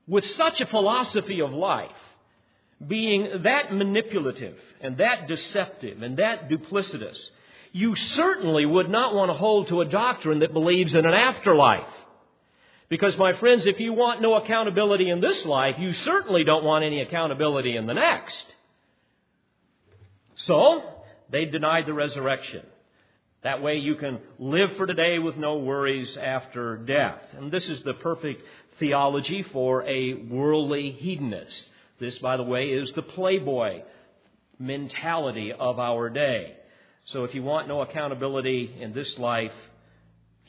with 0.07 0.25
such 0.35 0.59
a 0.59 0.65
philosophy 0.65 1.41
of 1.41 1.51
life, 1.51 1.91
being 2.85 3.43
that 3.43 3.73
manipulative 3.73 4.57
and 4.81 4.97
that 4.97 5.27
deceptive 5.27 6.01
and 6.01 6.17
that 6.17 6.49
duplicitous, 6.49 7.17
you 7.71 7.95
certainly 7.95 8.65
would 8.65 8.89
not 8.89 9.13
want 9.13 9.29
to 9.29 9.35
hold 9.35 9.67
to 9.67 9.81
a 9.81 9.85
doctrine 9.85 10.39
that 10.39 10.53
believes 10.53 10.95
in 10.95 11.05
an 11.05 11.13
afterlife. 11.13 11.83
Because, 12.89 13.15
my 13.17 13.33
friends, 13.33 13.67
if 13.67 13.79
you 13.79 13.93
want 13.93 14.21
no 14.21 14.33
accountability 14.33 15.11
in 15.11 15.21
this 15.21 15.45
life, 15.45 15.75
you 15.77 15.93
certainly 15.93 16.43
don't 16.43 16.63
want 16.63 16.83
any 16.83 17.01
accountability 17.01 17.75
in 17.75 17.85
the 17.85 17.93
next. 17.93 18.43
So, 20.35 20.81
they 21.29 21.45
denied 21.45 21.85
the 21.85 21.93
resurrection. 21.93 22.63
That 23.43 23.61
way 23.61 23.77
you 23.77 23.95
can 23.95 24.19
live 24.37 24.75
for 24.75 24.85
today 24.85 25.17
with 25.17 25.37
no 25.37 25.57
worries 25.59 26.17
after 26.17 26.77
death. 26.77 27.21
And 27.37 27.51
this 27.51 27.65
is 27.65 27.81
the 27.83 27.93
perfect 27.93 28.43
theology 28.79 29.43
for 29.53 29.83
a 29.83 30.13
worldly 30.13 30.91
hedonist. 30.91 31.67
This, 31.99 32.17
by 32.17 32.35
the 32.37 32.43
way, 32.43 32.69
is 32.69 32.91
the 32.93 33.01
playboy 33.01 33.83
mentality 34.59 35.53
of 35.53 35.79
our 35.79 36.09
day. 36.09 36.55
So 37.05 37.23
if 37.23 37.33
you 37.33 37.41
want 37.41 37.67
no 37.67 37.81
accountability 37.81 38.75
in 38.79 38.93
this 38.93 39.17
life, 39.17 39.53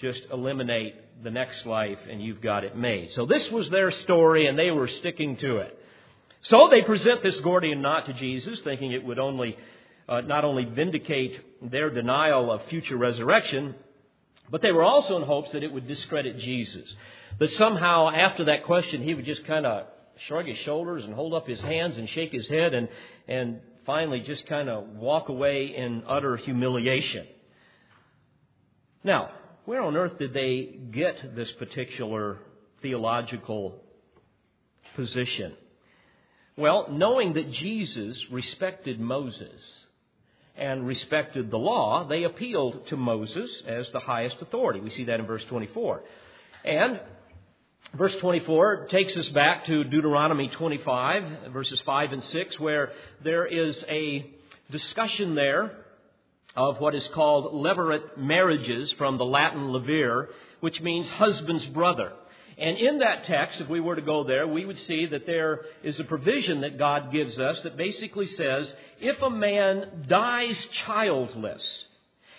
just 0.01 0.23
eliminate 0.33 1.23
the 1.23 1.31
next 1.31 1.65
life 1.67 1.99
and 2.11 2.21
you've 2.21 2.41
got 2.41 2.65
it 2.65 2.77
made. 2.77 3.13
So 3.13 3.25
this 3.25 3.51
was 3.51 3.69
their 3.71 3.91
story 3.91 4.47
and 4.47 4.59
they 4.59 4.71
were 4.71 4.89
sticking 4.89 5.37
to 5.39 5.59
it. 5.59 5.77
So 6.43 6.69
they 6.71 6.83
present 6.83 7.23
this 7.23 7.39
Gordian 7.41 7.83
knot 7.83 8.07
to 8.07 8.15
Jesus, 8.15 8.61
thinking 8.63 8.93
it 8.93 9.05
would 9.05 9.19
only 9.19 9.57
uh, 10.11 10.21
not 10.23 10.45
only 10.45 10.65
vindicate 10.65 11.71
their 11.71 11.89
denial 11.89 12.51
of 12.51 12.65
future 12.65 12.97
resurrection, 12.97 13.77
but 14.51 14.61
they 14.61 14.73
were 14.73 14.83
also 14.83 15.17
in 15.17 15.23
hopes 15.23 15.53
that 15.53 15.63
it 15.63 15.73
would 15.73 15.87
discredit 15.87 16.39
Jesus. 16.39 16.93
That 17.39 17.53
somehow, 17.53 18.11
after 18.11 18.45
that 18.47 18.65
question, 18.65 19.03
he 19.03 19.15
would 19.15 19.25
just 19.25 19.45
kind 19.47 19.65
of 19.65 19.87
shrug 20.27 20.47
his 20.47 20.59
shoulders 20.59 21.05
and 21.05 21.15
hold 21.15 21.33
up 21.33 21.47
his 21.47 21.61
hands 21.61 21.97
and 21.97 22.09
shake 22.11 22.33
his 22.33 22.49
head 22.49 22.75
and, 22.75 22.89
and 23.29 23.61
finally 23.87 24.21
just 24.21 24.45
kind 24.47 24.69
of 24.69 24.89
walk 24.89 25.29
away 25.29 25.75
in 25.77 26.03
utter 26.09 26.37
humiliation. 26.37 27.27
Now, 29.05 29.31
where 29.65 29.81
on 29.81 29.97
earth 29.97 30.19
did 30.19 30.35
they 30.35 30.79
get 30.91 31.37
this 31.37 31.51
particular 31.53 32.39
theological 32.83 33.81
position? 34.97 35.55
Well, 36.57 36.89
knowing 36.91 37.35
that 37.35 37.53
Jesus 37.53 38.23
respected 38.31 39.01
Moses 39.01 39.63
and 40.57 40.87
respected 40.87 41.51
the 41.51 41.57
law, 41.57 42.07
they 42.07 42.25
appealed 42.25 42.87
to 42.89 42.97
Moses 42.97 43.51
as 43.67 43.91
the 43.93 44.01
highest 44.01 44.37
authority. 44.41 44.81
We 44.81 44.91
see 44.91 45.05
that 45.05 45.21
in 45.21 45.27
verse 45.27 45.45
24. 45.49 46.03
And 46.65 47.01
verse 47.95 48.15
24 48.17 48.89
takes 48.89 49.17
us 49.17 49.29
back 49.31 49.67
to 49.67 49.85
Deuteronomy 49.85 50.49
25, 50.49 51.53
verses 51.53 51.81
5 51.87 52.13
and 52.13 52.25
6, 52.25 52.61
where 52.61 52.93
there 53.25 53.47
is 53.47 53.83
a 53.89 54.31
discussion 54.71 55.35
there 55.35 55.73
of 56.57 56.81
what 56.81 56.95
is 56.95 57.07
called 57.15 57.55
levirate 57.55 58.19
marriages 58.19 58.93
from 58.99 59.19
the 59.19 59.25
Latin 59.25 59.69
levir, 59.69 60.27
which 60.61 60.81
means 60.81 61.09
husband's 61.09 61.67
brother. 61.67 62.13
And 62.61 62.77
in 62.77 62.99
that 62.99 63.25
text, 63.25 63.61
if 63.61 63.69
we 63.69 63.81
were 63.81 63.97
to 63.97 64.03
go 64.03 64.23
there, 64.23 64.47
we 64.47 64.67
would 64.67 64.79
see 64.81 65.07
that 65.07 65.25
there 65.25 65.63
is 65.83 65.99
a 65.99 66.05
provision 66.05 66.61
that 66.61 66.79
God 66.79 67.11
gives 67.11 67.39
us 67.39 67.59
that 67.63 67.79
basically 67.79 68.27
says 68.29 68.71
if 69.01 69.21
a 69.23 69.31
man 69.31 70.05
dies 70.07 70.57
childless, 70.85 71.63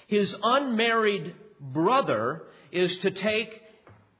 his 0.05 0.33
unmarried 0.43 1.33
brother 1.59 2.43
is 2.71 2.95
to 2.99 3.11
take 3.11 3.61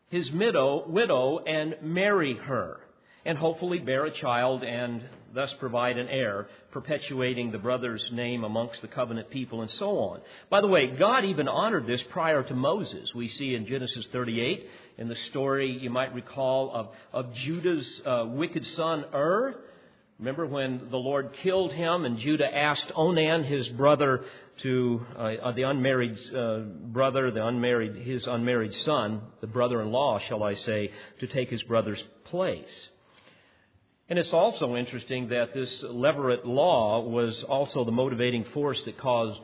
his 0.10 0.30
widow, 0.32 1.40
and 1.48 1.76
marry 1.82 2.36
her 2.36 2.82
and 3.26 3.38
hopefully 3.38 3.80
bear 3.80 4.06
a 4.06 4.12
child 4.12 4.64
and 4.64 5.02
thus 5.34 5.54
provide 5.60 5.98
an 5.98 6.08
heir, 6.08 6.48
perpetuating 6.72 7.52
the 7.52 7.58
brother's 7.58 8.04
name 8.12 8.44
amongst 8.44 8.82
the 8.82 8.88
covenant 8.88 9.30
people 9.30 9.62
and 9.62 9.72
so 9.72 9.98
on. 9.98 10.22
By 10.50 10.62
the 10.62 10.68
way, 10.68 10.88
God 10.88 11.26
even 11.26 11.48
honored 11.48 11.88
this 11.88 12.02
prior 12.12 12.44
to 12.44 12.54
Moses. 12.54 13.14
We 13.16 13.30
see 13.30 13.56
in 13.56 13.68
Genesis 13.68 14.06
38 14.12 14.68
in 14.98 15.08
the 15.08 15.16
story, 15.30 15.78
you 15.82 15.90
might 15.90 16.14
recall, 16.14 16.72
of, 16.74 16.88
of 17.14 17.34
Judah's 17.34 18.02
uh, 18.06 18.26
wicked 18.28 18.66
son 18.76 19.06
Ur. 19.14 19.56
Remember 20.20 20.46
when 20.46 20.90
the 20.92 20.98
Lord 20.98 21.34
killed 21.42 21.74
him 21.74 22.06
and 22.06 22.20
Judah 22.20 22.46
asked 22.46 22.92
Onan, 22.96 23.44
his 23.44 23.68
brother, 23.70 24.24
to 24.62 25.04
uh, 25.18 25.20
uh, 25.20 25.52
the 25.54 25.64
unmarried 25.64 26.16
uh, 26.36 26.60
brother, 26.60 27.32
the 27.32 27.44
unmarried 27.44 27.96
his 27.96 28.28
unmarried 28.28 28.74
son, 28.86 29.22
the 29.42 29.48
brother-in-law, 29.48 30.20
shall 30.28 30.44
I 30.44 30.54
say, 30.54 30.92
to 31.22 31.28
take 31.28 31.50
his 31.50 31.64
brother's 31.64 32.04
place. 32.26 32.90
And 34.12 34.20
it's 34.20 34.34
also 34.34 34.76
interesting 34.76 35.30
that 35.30 35.54
this 35.54 35.70
levirate 35.86 36.44
law 36.44 37.00
was 37.00 37.46
also 37.48 37.86
the 37.86 37.94
motivating 37.94 38.44
force 38.54 38.78
that 38.84 38.98
caused 38.98 39.40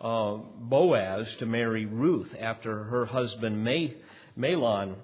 uh, 0.00 0.36
Boaz 0.60 1.26
to 1.40 1.46
marry 1.46 1.86
Ruth 1.86 2.32
after 2.38 2.84
her 2.84 3.04
husband 3.04 3.64
May, 3.64 3.96
Mahlon 4.38 4.94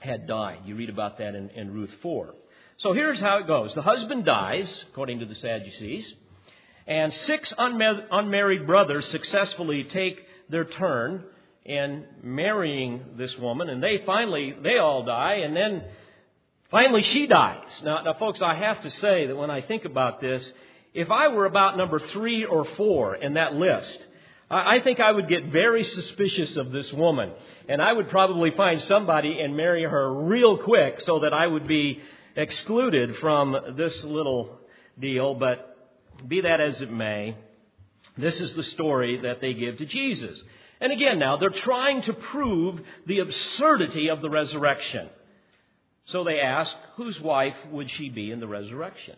had 0.00 0.26
died. 0.26 0.62
You 0.64 0.74
read 0.74 0.88
about 0.90 1.18
that 1.18 1.36
in, 1.36 1.50
in 1.50 1.72
Ruth 1.72 1.92
4. 2.02 2.34
So 2.78 2.92
here's 2.92 3.20
how 3.20 3.38
it 3.38 3.46
goes. 3.46 3.72
The 3.72 3.82
husband 3.82 4.24
dies, 4.24 4.84
according 4.90 5.20
to 5.20 5.26
the 5.26 5.36
Sadducees, 5.36 6.12
and 6.88 7.14
six 7.28 7.54
unma- 7.56 8.04
unmarried 8.10 8.66
brothers 8.66 9.06
successfully 9.10 9.84
take 9.84 10.20
their 10.48 10.64
turn 10.64 11.22
in 11.64 12.04
marrying 12.20 13.00
this 13.16 13.38
woman, 13.38 13.68
and 13.68 13.80
they 13.80 14.02
finally, 14.04 14.56
they 14.60 14.78
all 14.78 15.04
die, 15.04 15.34
and 15.44 15.54
then 15.54 15.84
finally 16.70 17.02
she 17.02 17.26
dies. 17.26 17.64
Now, 17.82 18.02
now 18.02 18.14
folks, 18.14 18.40
I 18.42 18.54
have 18.54 18.82
to 18.82 18.90
say 18.90 19.26
that 19.26 19.36
when 19.36 19.50
I 19.50 19.60
think 19.60 19.84
about 19.84 20.20
this, 20.20 20.44
if 20.92 21.10
I 21.10 21.28
were 21.28 21.46
about 21.46 21.76
number 21.76 21.98
three 21.98 22.44
or 22.44 22.64
four 22.76 23.16
in 23.16 23.34
that 23.34 23.54
list, 23.54 23.98
I 24.50 24.80
think 24.80 25.00
I 25.00 25.10
would 25.10 25.28
get 25.28 25.46
very 25.46 25.82
suspicious 25.82 26.56
of 26.56 26.70
this 26.70 26.92
woman. 26.92 27.32
And 27.68 27.82
I 27.82 27.92
would 27.92 28.10
probably 28.10 28.50
find 28.52 28.80
somebody 28.82 29.40
and 29.40 29.56
marry 29.56 29.82
her 29.82 30.12
real 30.12 30.58
quick 30.58 31.00
so 31.00 31.20
that 31.20 31.32
I 31.32 31.46
would 31.46 31.66
be 31.66 32.00
excluded 32.36 33.16
from 33.16 33.74
this 33.76 34.04
little 34.04 34.60
deal. 35.00 35.34
But 35.34 35.76
be 36.28 36.42
that 36.42 36.60
as 36.60 36.80
it 36.80 36.92
may, 36.92 37.36
this 38.16 38.40
is 38.40 38.52
the 38.54 38.64
story 38.64 39.20
that 39.22 39.40
they 39.40 39.54
give 39.54 39.78
to 39.78 39.86
Jesus. 39.86 40.40
And 40.80 40.92
again, 40.92 41.18
now, 41.18 41.36
they're 41.36 41.50
trying 41.50 42.02
to 42.02 42.12
prove 42.12 42.80
the 43.06 43.20
absurdity 43.20 44.08
of 44.10 44.20
the 44.20 44.30
resurrection. 44.30 45.08
So 46.06 46.24
they 46.24 46.40
ask, 46.40 46.70
whose 46.96 47.18
wife 47.20 47.56
would 47.70 47.90
she 47.90 48.10
be 48.10 48.30
in 48.30 48.40
the 48.40 48.46
resurrection? 48.46 49.16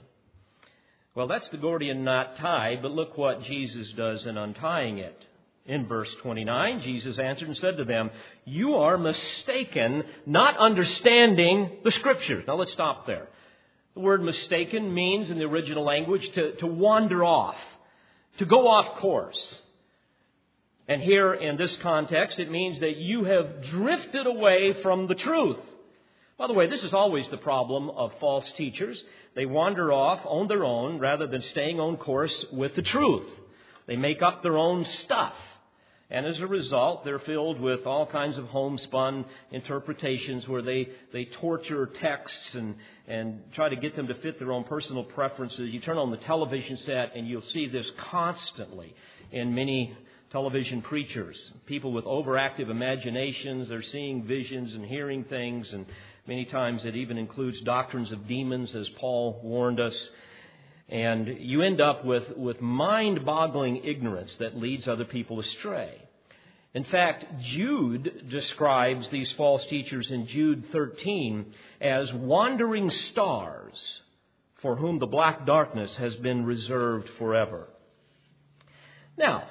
Well, 1.14 1.26
that's 1.26 1.48
the 1.48 1.56
Gordian 1.56 2.04
knot 2.04 2.36
tied, 2.36 2.82
but 2.82 2.92
look 2.92 3.16
what 3.16 3.42
Jesus 3.44 3.90
does 3.96 4.24
in 4.26 4.36
untying 4.36 4.98
it. 4.98 5.24
In 5.64 5.88
verse 5.88 6.10
29, 6.22 6.82
Jesus 6.82 7.18
answered 7.18 7.48
and 7.48 7.56
said 7.56 7.78
to 7.78 7.84
them, 7.84 8.10
You 8.44 8.76
are 8.76 8.96
mistaken, 8.96 10.04
not 10.24 10.56
understanding 10.56 11.78
the 11.82 11.90
Scriptures. 11.90 12.44
Now 12.46 12.54
let's 12.54 12.72
stop 12.72 13.06
there. 13.06 13.28
The 13.94 14.00
word 14.00 14.22
mistaken 14.22 14.92
means 14.94 15.30
in 15.30 15.38
the 15.38 15.44
original 15.46 15.82
language 15.82 16.30
to, 16.34 16.52
to 16.56 16.66
wander 16.66 17.24
off, 17.24 17.56
to 18.38 18.44
go 18.44 18.68
off 18.68 19.00
course. 19.00 19.40
And 20.86 21.02
here 21.02 21.34
in 21.34 21.56
this 21.56 21.74
context, 21.76 22.38
it 22.38 22.50
means 22.50 22.78
that 22.80 22.96
you 22.96 23.24
have 23.24 23.64
drifted 23.70 24.26
away 24.26 24.76
from 24.82 25.08
the 25.08 25.16
truth. 25.16 25.58
By 26.38 26.46
the 26.46 26.52
way, 26.52 26.68
this 26.68 26.82
is 26.82 26.92
always 26.92 27.26
the 27.30 27.38
problem 27.38 27.88
of 27.88 28.12
false 28.20 28.44
teachers. 28.58 29.02
They 29.34 29.46
wander 29.46 29.90
off 29.90 30.20
on 30.24 30.48
their 30.48 30.64
own 30.64 30.98
rather 30.98 31.26
than 31.26 31.42
staying 31.52 31.80
on 31.80 31.96
course 31.96 32.34
with 32.52 32.74
the 32.74 32.82
truth. 32.82 33.28
They 33.86 33.96
make 33.96 34.20
up 34.20 34.42
their 34.42 34.58
own 34.58 34.84
stuff. 35.04 35.32
And 36.08 36.24
as 36.24 36.38
a 36.38 36.46
result, 36.46 37.04
they're 37.04 37.18
filled 37.20 37.58
with 37.58 37.84
all 37.84 38.06
kinds 38.06 38.38
of 38.38 38.44
homespun 38.46 39.24
interpretations 39.50 40.46
where 40.46 40.62
they, 40.62 40.88
they 41.12 41.24
torture 41.24 41.90
texts 42.00 42.54
and, 42.54 42.76
and 43.08 43.42
try 43.54 43.68
to 43.68 43.76
get 43.76 43.96
them 43.96 44.06
to 44.06 44.14
fit 44.16 44.38
their 44.38 44.52
own 44.52 44.64
personal 44.64 45.02
preferences. 45.02 45.70
You 45.72 45.80
turn 45.80 45.98
on 45.98 46.10
the 46.10 46.16
television 46.18 46.76
set 46.76 47.16
and 47.16 47.26
you'll 47.26 47.42
see 47.52 47.66
this 47.66 47.90
constantly 48.10 48.94
in 49.32 49.54
many 49.54 49.96
television 50.30 50.82
preachers. 50.82 51.36
People 51.66 51.92
with 51.92 52.04
overactive 52.04 52.68
imaginations, 52.70 53.68
they're 53.68 53.82
seeing 53.82 54.24
visions 54.24 54.74
and 54.74 54.84
hearing 54.84 55.24
things 55.24 55.66
and 55.72 55.86
Many 56.26 56.44
times 56.46 56.84
it 56.84 56.96
even 56.96 57.18
includes 57.18 57.60
doctrines 57.60 58.10
of 58.10 58.26
demons, 58.26 58.74
as 58.74 58.88
Paul 58.98 59.40
warned 59.44 59.78
us. 59.78 59.94
And 60.88 61.38
you 61.40 61.62
end 61.62 61.80
up 61.80 62.04
with, 62.04 62.36
with 62.36 62.60
mind 62.60 63.24
boggling 63.24 63.84
ignorance 63.84 64.30
that 64.38 64.56
leads 64.56 64.88
other 64.88 65.04
people 65.04 65.40
astray. 65.40 66.02
In 66.74 66.84
fact, 66.84 67.24
Jude 67.54 68.28
describes 68.28 69.08
these 69.10 69.32
false 69.32 69.64
teachers 69.66 70.10
in 70.10 70.26
Jude 70.26 70.64
13 70.72 71.46
as 71.80 72.12
wandering 72.12 72.90
stars 73.10 73.74
for 74.62 74.76
whom 74.76 74.98
the 74.98 75.06
black 75.06 75.46
darkness 75.46 75.94
has 75.96 76.14
been 76.16 76.44
reserved 76.44 77.08
forever. 77.18 77.68
Now, 79.16 79.44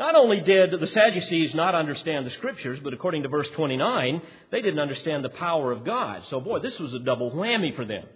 not 0.00 0.14
only 0.14 0.40
did 0.40 0.70
the 0.70 0.86
Sadducees 0.86 1.54
not 1.54 1.74
understand 1.74 2.24
the 2.24 2.30
Scriptures, 2.30 2.80
but 2.82 2.94
according 2.94 3.22
to 3.24 3.28
verse 3.28 3.48
29, 3.54 4.22
they 4.50 4.62
didn't 4.62 4.80
understand 4.80 5.22
the 5.22 5.28
power 5.28 5.70
of 5.72 5.84
God. 5.84 6.22
So, 6.30 6.40
boy, 6.40 6.60
this 6.60 6.78
was 6.78 6.94
a 6.94 7.00
double 7.00 7.32
whammy 7.32 7.76
for 7.76 7.84
them. 7.84 8.06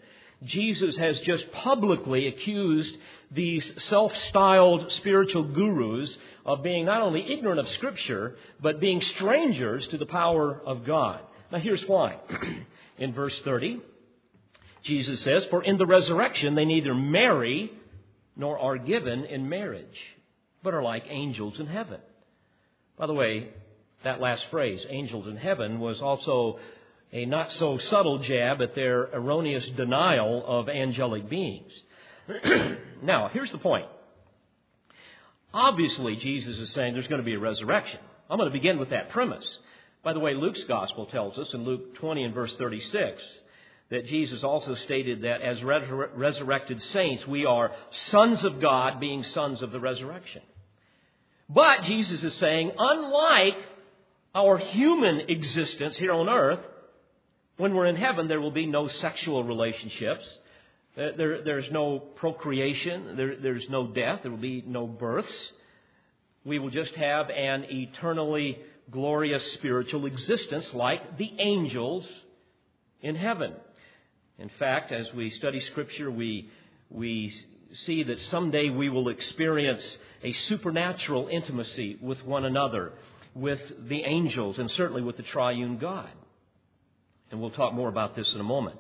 Jesus 0.45 0.97
has 0.97 1.21
just 1.21 1.53
publicly 1.53 2.27
accused 2.27 2.97
these 3.31 3.71
self 3.89 4.17
styled 4.31 4.93
spiritual 4.93 5.43
gurus 5.43 6.17
of 6.47 6.63
being 6.63 6.87
not 6.87 7.03
only 7.03 7.31
ignorant 7.31 7.61
of 7.61 7.69
Scripture, 7.69 8.37
but 8.63 8.81
being 8.81 9.03
strangers 9.03 9.87
to 9.89 9.99
the 9.99 10.07
power 10.07 10.59
of 10.65 10.87
God. 10.87 11.21
Now, 11.53 11.59
here's 11.59 11.85
why. 11.87 12.17
in 12.99 13.13
verse 13.13 13.39
30, 13.45 13.83
Jesus 14.85 15.21
says, 15.21 15.45
For 15.51 15.63
in 15.63 15.77
the 15.77 15.85
resurrection 15.85 16.55
they 16.55 16.65
neither 16.65 16.95
marry 16.95 17.71
nor 18.37 18.59
are 18.59 18.79
given 18.79 19.27
in 19.27 19.51
marriage 19.51 20.14
but 20.65 20.75
are 20.75 20.83
like 20.83 21.05
angels 21.09 21.61
in 21.61 21.67
heaven. 21.67 22.01
By 22.99 23.07
the 23.07 23.15
way, 23.15 23.51
that 24.03 24.21
last 24.21 24.45
phrase, 24.51 24.85
angels 24.89 25.29
in 25.29 25.37
heaven, 25.37 25.79
was 25.79 26.01
also 26.01 26.59
a 27.13 27.27
not 27.27 27.53
so 27.53 27.79
subtle 27.91 28.19
jab 28.19 28.61
at 28.61 28.75
their 28.75 29.03
erroneous 29.15 29.65
denial 29.77 30.45
of 30.47 30.69
angelic 30.69 31.29
beings. 31.29 31.71
now, 33.03 33.31
here's 33.33 33.53
the 33.53 33.59
point. 33.59 33.87
Obviously, 35.53 36.17
Jesus 36.17 36.59
is 36.59 36.73
saying 36.75 36.95
there's 36.95 37.07
going 37.07 37.21
to 37.21 37.25
be 37.25 37.35
a 37.35 37.39
resurrection. 37.39 38.01
I'm 38.29 38.39
going 38.39 38.51
to 38.51 38.59
begin 38.59 38.79
with 38.79 38.91
that 38.91 39.11
premise. 39.11 39.47
By 40.03 40.13
the 40.13 40.21
way, 40.21 40.35
Luke's 40.35 40.65
gospel 40.65 41.07
tells 41.07 41.39
us 41.39 41.49
in 41.55 41.65
Luke 41.65 41.97
20 41.97 42.25
and 42.25 42.35
verse 42.35 42.55
36 42.59 43.23
that 43.91 44.07
Jesus 44.07 44.43
also 44.43 44.75
stated 44.85 45.23
that 45.23 45.43
as 45.43 45.63
resurrected 45.63 46.83
saints, 46.85 47.27
we 47.27 47.45
are 47.45 47.71
sons 48.11 48.43
of 48.45 48.61
God, 48.61 48.99
being 48.99 49.23
sons 49.23 49.63
of 49.63 49.71
the 49.71 49.79
resurrection. 49.79 50.43
But 51.49 51.85
Jesus 51.85 52.23
is 52.23 52.35
saying, 52.35 52.73
unlike 52.79 53.57
our 54.35 54.59
human 54.59 55.21
existence 55.29 55.97
here 55.97 56.13
on 56.13 56.29
earth, 56.29 56.61
when 57.57 57.75
we're 57.75 57.87
in 57.87 57.97
heaven, 57.97 58.29
there 58.29 58.41
will 58.41 58.51
be 58.51 58.67
no 58.67 58.89
sexual 58.89 59.45
relationships. 59.45 60.25
There, 60.97 61.43
there's 61.43 61.71
no 61.71 61.99
procreation. 61.99 63.17
There, 63.17 63.37
there's 63.37 63.69
no 63.69 63.87
death. 63.89 64.21
There 64.23 64.31
will 64.31 64.39
be 64.39 64.65
no 64.67 64.87
births. 64.87 65.33
We 66.45 66.59
will 66.59 66.71
just 66.71 66.95
have 66.95 67.31
an 67.31 67.67
eternally 67.71 68.59
glorious 68.91 69.45
spiritual 69.55 70.07
existence 70.07 70.67
like 70.75 71.17
the 71.17 71.33
angels 71.39 72.07
in 73.03 73.15
heaven. 73.17 73.55
In 74.39 74.51
fact, 74.59 74.93
as 74.93 75.13
we 75.15 75.31
study 75.31 75.61
Scripture, 75.71 76.11
we, 76.11 76.51
we 76.91 77.33
see 77.87 78.03
that 78.03 78.21
someday 78.31 78.69
we 78.69 78.89
will 78.89 79.09
experience 79.09 79.83
a 80.25 80.33
supernatural 80.33 81.29
intimacy 81.29 81.99
with 82.01 82.25
one 82.25 82.45
another, 82.45 82.93
with 83.35 83.61
the 83.89 84.03
angels, 84.03 84.59
and 84.59 84.71
certainly 84.73 85.03
with 85.03 85.17
the 85.17 85.23
triune 85.23 85.79
God. 85.79 86.11
And 87.31 87.41
we'll 87.41 87.51
talk 87.51 87.75
more 87.75 87.89
about 87.89 88.17
this 88.17 88.29
in 88.35 88.41
a 88.41 88.45
moment. 88.45 88.79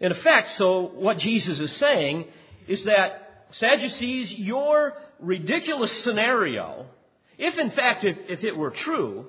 In 0.00 0.12
effect, 0.12 0.56
so 0.58 0.82
what 0.82 1.18
Jesus 1.18 1.58
is 1.58 1.72
saying 1.76 2.26
is 2.68 2.84
that 2.84 3.46
Sadducees, 3.52 4.32
your 4.32 4.94
ridiculous 5.20 5.92
scenario, 6.02 6.86
if 7.38 7.56
in 7.58 7.70
fact, 7.70 8.04
if, 8.04 8.16
if 8.28 8.44
it 8.44 8.56
were 8.56 8.70
true, 8.70 9.26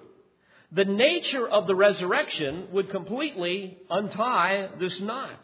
the 0.71 0.86
nature 0.86 1.47
of 1.47 1.67
the 1.67 1.75
resurrection 1.75 2.67
would 2.73 2.89
completely 2.89 3.77
untie 3.89 4.69
this 4.79 4.99
knot. 4.99 5.39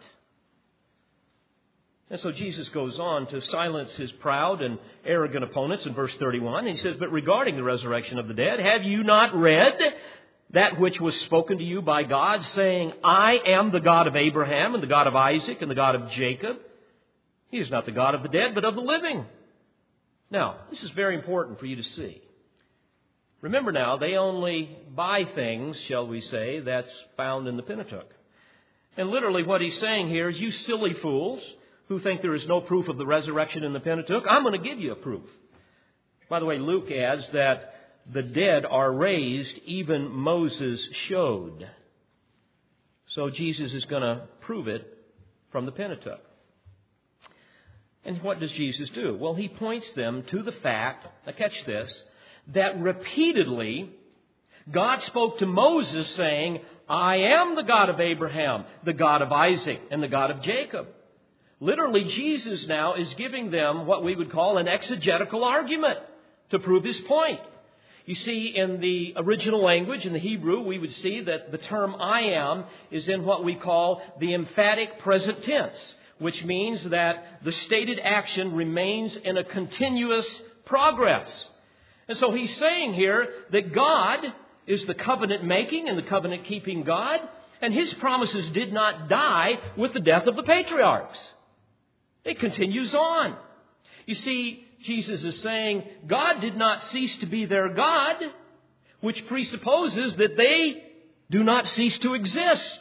And 2.14 2.22
so 2.22 2.32
Jesus 2.32 2.70
goes 2.70 3.00
on 3.00 3.26
to 3.26 3.42
silence 3.50 3.90
his 3.94 4.12
proud 4.12 4.62
and 4.62 4.78
arrogant 5.04 5.44
opponents 5.44 5.88
in 5.88 5.96
verse 5.96 6.14
31. 6.20 6.68
He 6.68 6.78
says, 6.78 6.98
But 7.00 7.12
regarding 7.12 7.56
the 7.56 7.64
resurrection 7.64 8.20
of 8.20 8.28
the 8.28 8.36
dead, 8.36 8.60
have 8.60 8.84
you 8.84 9.04
not 9.04 9.34
read 9.34 9.80
that 10.52 10.80
which 10.80 11.00
was 11.02 11.20
spoken 11.22 11.58
to 11.58 11.64
you 11.64 11.82
by 11.82 12.04
God, 12.04 12.46
saying, 12.54 12.94
I 13.04 13.40
am 13.48 13.72
the 13.72 13.80
God 13.80 14.06
of 14.06 14.16
Abraham 14.16 14.76
and 14.76 14.84
the 14.84 14.88
God 14.88 15.08
of 15.08 15.16
Isaac 15.16 15.64
and 15.64 15.72
the 15.72 15.76
God 15.76 15.96
of 15.96 16.12
Jacob? 16.12 16.58
He 17.50 17.58
is 17.58 17.72
not 17.72 17.88
the 17.88 17.92
God 17.92 18.14
of 18.14 18.22
the 18.22 18.30
dead, 18.30 18.54
but 18.54 18.64
of 18.64 18.76
the 18.76 18.82
living. 18.82 19.26
Now, 20.30 20.58
this 20.70 20.84
is 20.84 20.92
very 20.92 21.16
important 21.16 21.60
for 21.60 21.66
you 21.66 21.78
to 21.78 21.84
see. 21.84 22.22
Remember 23.42 23.72
now, 23.72 23.98
they 23.98 24.18
only 24.18 24.70
buy 24.96 25.26
things, 25.34 25.80
shall 25.88 26.06
we 26.06 26.22
say, 26.22 26.60
that's 26.60 26.94
found 27.18 27.48
in 27.48 27.58
the 27.58 27.64
Pentateuch. 27.64 28.12
And 28.98 29.10
literally 29.10 29.42
what 29.42 29.62
he's 29.62 29.80
saying 29.80 30.10
here 30.10 30.30
is, 30.30 30.40
you 30.40 30.52
silly 30.52 30.94
fools, 30.94 31.42
who 31.94 32.00
think 32.00 32.22
there 32.22 32.34
is 32.34 32.48
no 32.48 32.60
proof 32.60 32.88
of 32.88 32.98
the 32.98 33.06
resurrection 33.06 33.64
in 33.64 33.74
the 33.74 33.80
Pentateuch, 33.80 34.26
I'm 34.28 34.44
going 34.44 34.60
to 34.60 34.68
give 34.68 34.80
you 34.80 34.92
a 34.92 34.96
proof. 34.96 35.26
By 36.28 36.40
the 36.40 36.46
way, 36.46 36.58
Luke 36.58 36.92
adds 36.92 37.24
that 37.34 37.74
the 38.12 38.24
dead 38.24 38.66
are 38.66 38.92
raised, 38.92 39.56
even 39.66 40.10
Moses 40.10 40.82
showed. 41.08 41.70
So 43.10 43.30
Jesus 43.30 43.72
is 43.74 43.86
going 43.86 44.02
to 44.02 44.28
prove 44.42 44.68
it 44.68 44.86
from 45.52 45.68
the 45.68 45.72
Pentateuch. 45.72 46.20
And 48.04 48.22
what 48.24 48.40
does 48.40 48.52
Jesus 48.54 48.90
do? 48.90 49.16
Well, 49.16 49.36
he 49.36 49.48
points 49.48 49.86
them 49.96 50.24
to 50.32 50.42
the 50.42 50.52
fact, 50.52 51.06
now 51.28 51.34
catch 51.34 51.54
this, 51.66 51.94
that 52.54 52.82
repeatedly 52.82 53.92
God 54.72 55.04
spoke 55.04 55.40
to 55.40 55.46
Moses 55.46 56.10
saying, 56.16 56.60
I 56.90 57.18
am 57.18 57.56
the 57.56 57.64
God 57.64 57.90
of 57.90 58.00
Abraham, 58.00 58.66
the 58.84 58.94
God 58.94 59.22
of 59.22 59.32
Isaac, 59.32 59.80
and 59.92 60.02
the 60.02 60.08
God 60.08 60.32
of 60.32 60.42
Jacob. 60.42 60.88
Literally, 61.60 62.04
Jesus 62.04 62.68
now 62.68 62.96
is 62.96 63.14
giving 63.16 63.52
them 63.52 63.86
what 63.86 64.04
we 64.04 64.16
would 64.16 64.32
call 64.32 64.58
an 64.58 64.68
exegetical 64.68 65.44
argument 65.44 66.00
to 66.52 66.60
prove 66.60 66.84
his 66.84 67.00
point. 67.02 67.40
You 68.06 68.16
see, 68.16 68.48
in 68.48 68.82
the 68.82 69.14
original 69.16 69.64
language, 69.64 70.06
in 70.06 70.12
the 70.12 70.20
Hebrew, 70.20 70.62
we 70.62 70.78
would 70.78 70.92
see 70.96 71.22
that 71.22 71.52
the 71.52 71.58
term 71.58 71.96
I 71.96 72.22
am 72.22 72.66
is 72.92 73.08
in 73.08 73.24
what 73.24 73.46
we 73.46 73.56
call 73.56 74.02
the 74.20 74.34
emphatic 74.34 75.00
present 75.00 75.44
tense, 75.44 75.96
which 76.20 76.44
means 76.44 76.84
that 76.90 77.40
the 77.46 77.54
stated 77.54 78.00
action 78.04 78.54
remains 78.54 79.16
in 79.16 79.38
a 79.38 79.44
continuous 79.46 80.28
progress. 80.66 81.48
And 82.10 82.18
so 82.18 82.32
he's 82.32 82.54
saying 82.58 82.94
here 82.94 83.30
that 83.52 83.74
God 83.74 84.20
is 84.68 84.86
the 84.86 84.94
covenant 84.94 85.46
making 85.46 85.88
and 85.88 85.98
the 85.98 86.04
covenant 86.04 86.44
keeping 86.46 86.84
God, 86.84 87.22
and 87.62 87.74
his 87.74 87.94
promises 87.96 88.52
did 88.52 88.74
not 88.74 89.08
die 89.08 89.60
with 89.78 89.94
the 89.94 90.02
death 90.02 90.28
of 90.28 90.36
the 90.36 90.44
patriarchs. 90.44 91.18
It 92.24 92.40
continues 92.40 92.94
on. 92.94 93.36
You 94.06 94.16
see, 94.16 94.66
Jesus 94.84 95.24
is 95.24 95.42
saying 95.42 95.84
God 96.08 96.42
did 96.42 96.58
not 96.58 96.84
cease 96.92 97.16
to 97.20 97.26
be 97.26 97.46
their 97.46 97.74
God, 97.74 98.16
which 99.02 99.26
presupposes 99.28 100.16
that 100.16 100.38
they 100.38 100.84
do 101.30 101.44
not 101.44 101.68
cease 101.68 101.98
to 102.00 102.14
exist. 102.14 102.80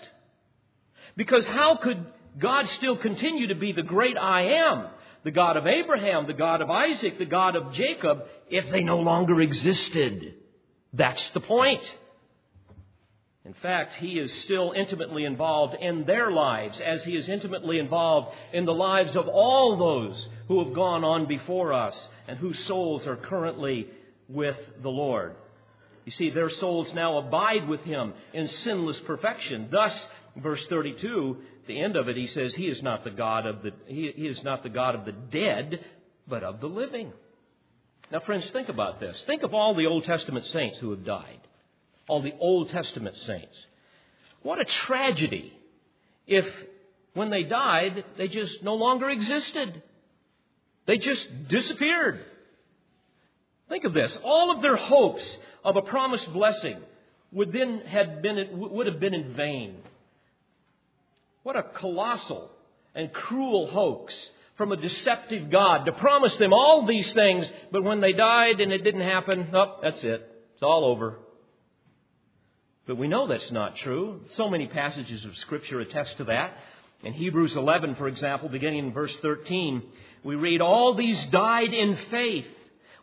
Because 1.17 1.47
how 1.47 1.77
could 1.77 2.05
God 2.39 2.69
still 2.71 2.97
continue 2.97 3.49
to 3.49 3.55
be 3.55 3.73
the 3.73 3.83
great 3.83 4.17
I 4.17 4.43
am, 4.43 4.87
the 5.25 5.31
God 5.31 5.57
of 5.57 5.67
Abraham, 5.67 6.27
the 6.27 6.33
God 6.33 6.63
of 6.63 6.71
Isaac, 6.71 7.19
the 7.19 7.25
God 7.25 7.57
of 7.57 7.73
Jacob, 7.75 8.25
if 8.49 8.71
they 8.71 8.83
no 8.83 8.99
longer 8.99 9.41
existed? 9.41 10.35
That's 10.93 11.31
the 11.31 11.41
point. 11.41 11.83
In 13.45 13.55
fact, 13.55 13.95
he 13.95 14.19
is 14.19 14.33
still 14.45 14.73
intimately 14.77 15.25
involved 15.25 15.75
in 15.75 16.05
their 16.05 16.31
lives 16.31 16.81
as 16.81 17.03
he 17.03 17.17
is 17.17 17.29
intimately 17.29 17.79
involved 17.81 18.37
in 18.53 18.65
the 18.65 18.75
lives 18.75 19.17
of 19.17 19.27
all 19.27 19.77
those 19.77 20.27
who 20.47 20.65
have 20.65 20.75
gone 20.75 21.03
on 21.03 21.27
before 21.27 21.73
us 21.73 21.97
and 22.29 22.39
whose 22.39 22.59
souls 22.67 23.05
are 23.05 23.17
currently 23.17 23.89
with 24.29 24.57
the 24.83 24.89
Lord. 24.89 25.35
You 26.05 26.13
see, 26.13 26.31
their 26.31 26.51
souls 26.51 26.93
now 26.95 27.19
abide 27.19 27.69
with 27.69 27.81
him 27.81 28.13
in 28.33 28.49
sinless 28.49 29.01
perfection. 29.01 29.69
Thus, 29.73 29.93
verse 30.37 30.65
32, 30.69 31.37
the 31.67 31.81
end 31.81 31.97
of 31.97 32.09
it, 32.09 32.17
he 32.17 32.29
says, 32.29 32.55
He 32.55 32.69
is 32.69 32.81
not 32.83 33.03
the 33.03 33.11
God 33.11 33.47
of 33.47 33.63
the, 33.63 33.73
he, 33.87 34.13
he 34.15 34.27
is 34.29 34.43
not 34.45 34.63
the 34.63 34.69
God 34.69 34.95
of 34.95 35.05
the 35.05 35.13
dead, 35.13 35.85
but 36.29 36.45
of 36.45 36.61
the 36.61 36.69
living. 36.69 37.13
Now, 38.13 38.21
friends, 38.21 38.49
think 38.53 38.69
about 38.69 39.01
this. 39.01 39.21
Think 39.27 39.43
of 39.43 39.53
all 39.53 39.75
the 39.75 39.87
Old 39.87 40.05
Testament 40.05 40.45
saints 40.47 40.79
who 40.79 40.91
have 40.91 41.05
died 41.05 41.41
all 42.09 42.23
the 42.23 42.35
Old 42.39 42.71
Testament 42.71 43.17
saints. 43.27 43.57
What 44.43 44.61
a 44.61 44.65
tragedy 44.65 45.53
if 46.27 46.47
when 47.15 47.31
they 47.31 47.43
died, 47.43 48.05
they 48.17 48.29
just 48.29 48.63
no 48.63 48.75
longer 48.75 49.11
existed. 49.11 49.83
They 50.87 50.99
just 50.99 51.49
disappeared. 51.49 52.25
Think 53.69 53.85
of 53.85 53.95
this. 53.95 54.17
All 54.25 54.51
of 54.51 54.63
their 54.63 54.77
hopes 54.77 55.25
of 55.65 55.77
a 55.77 55.83
promised 55.83 56.33
blessing 56.33 56.79
would 57.31 57.53
then 57.53 57.83
have 57.87 58.23
been, 58.23 58.49
would 58.53 58.87
have 58.87 59.01
been 59.01 59.15
in 59.15 59.35
vain. 59.35 59.77
What 61.43 61.57
a 61.57 61.63
colossal 61.63 62.51
and 62.95 63.13
cruel 63.13 63.69
hoax 63.69 64.15
from 64.57 64.73
a 64.73 64.77
deceptive 64.77 65.51
God 65.51 65.87
to 65.87 65.93
promise 65.93 66.37
them 66.37 66.53
all 66.53 66.87
these 66.87 67.11
things, 67.15 67.47
but 67.71 67.83
when 67.83 68.01
they 68.01 68.13
died 68.13 68.61
and 68.61 68.73
it 68.73 68.85
didn't 68.85 69.01
happen, 69.01 69.49
oh, 69.55 69.79
that's 69.83 70.03
it. 70.05 70.29
It's 70.55 70.63
all 70.63 70.85
over. 70.85 71.19
But 72.87 72.97
we 72.97 73.09
know 73.09 73.29
that's 73.29 73.53
not 73.53 73.77
true. 73.77 74.23
So 74.37 74.49
many 74.49 74.67
passages 74.67 75.25
of 75.25 75.37
Scripture 75.39 75.81
attest 75.81 76.17
to 76.17 76.25
that. 76.25 76.57
In 77.05 77.13
Hebrews 77.13 77.55
11, 77.55 77.97
for 77.97 78.09
example, 78.09 78.49
beginning 78.49 78.87
in 78.87 78.93
verse 78.93 79.15
13, 79.23 79.83
we 80.25 80.35
read, 80.35 80.61
All 80.61 80.95
these 80.95 81.25
died 81.27 81.75
in 81.75 81.97
faith 82.11 82.47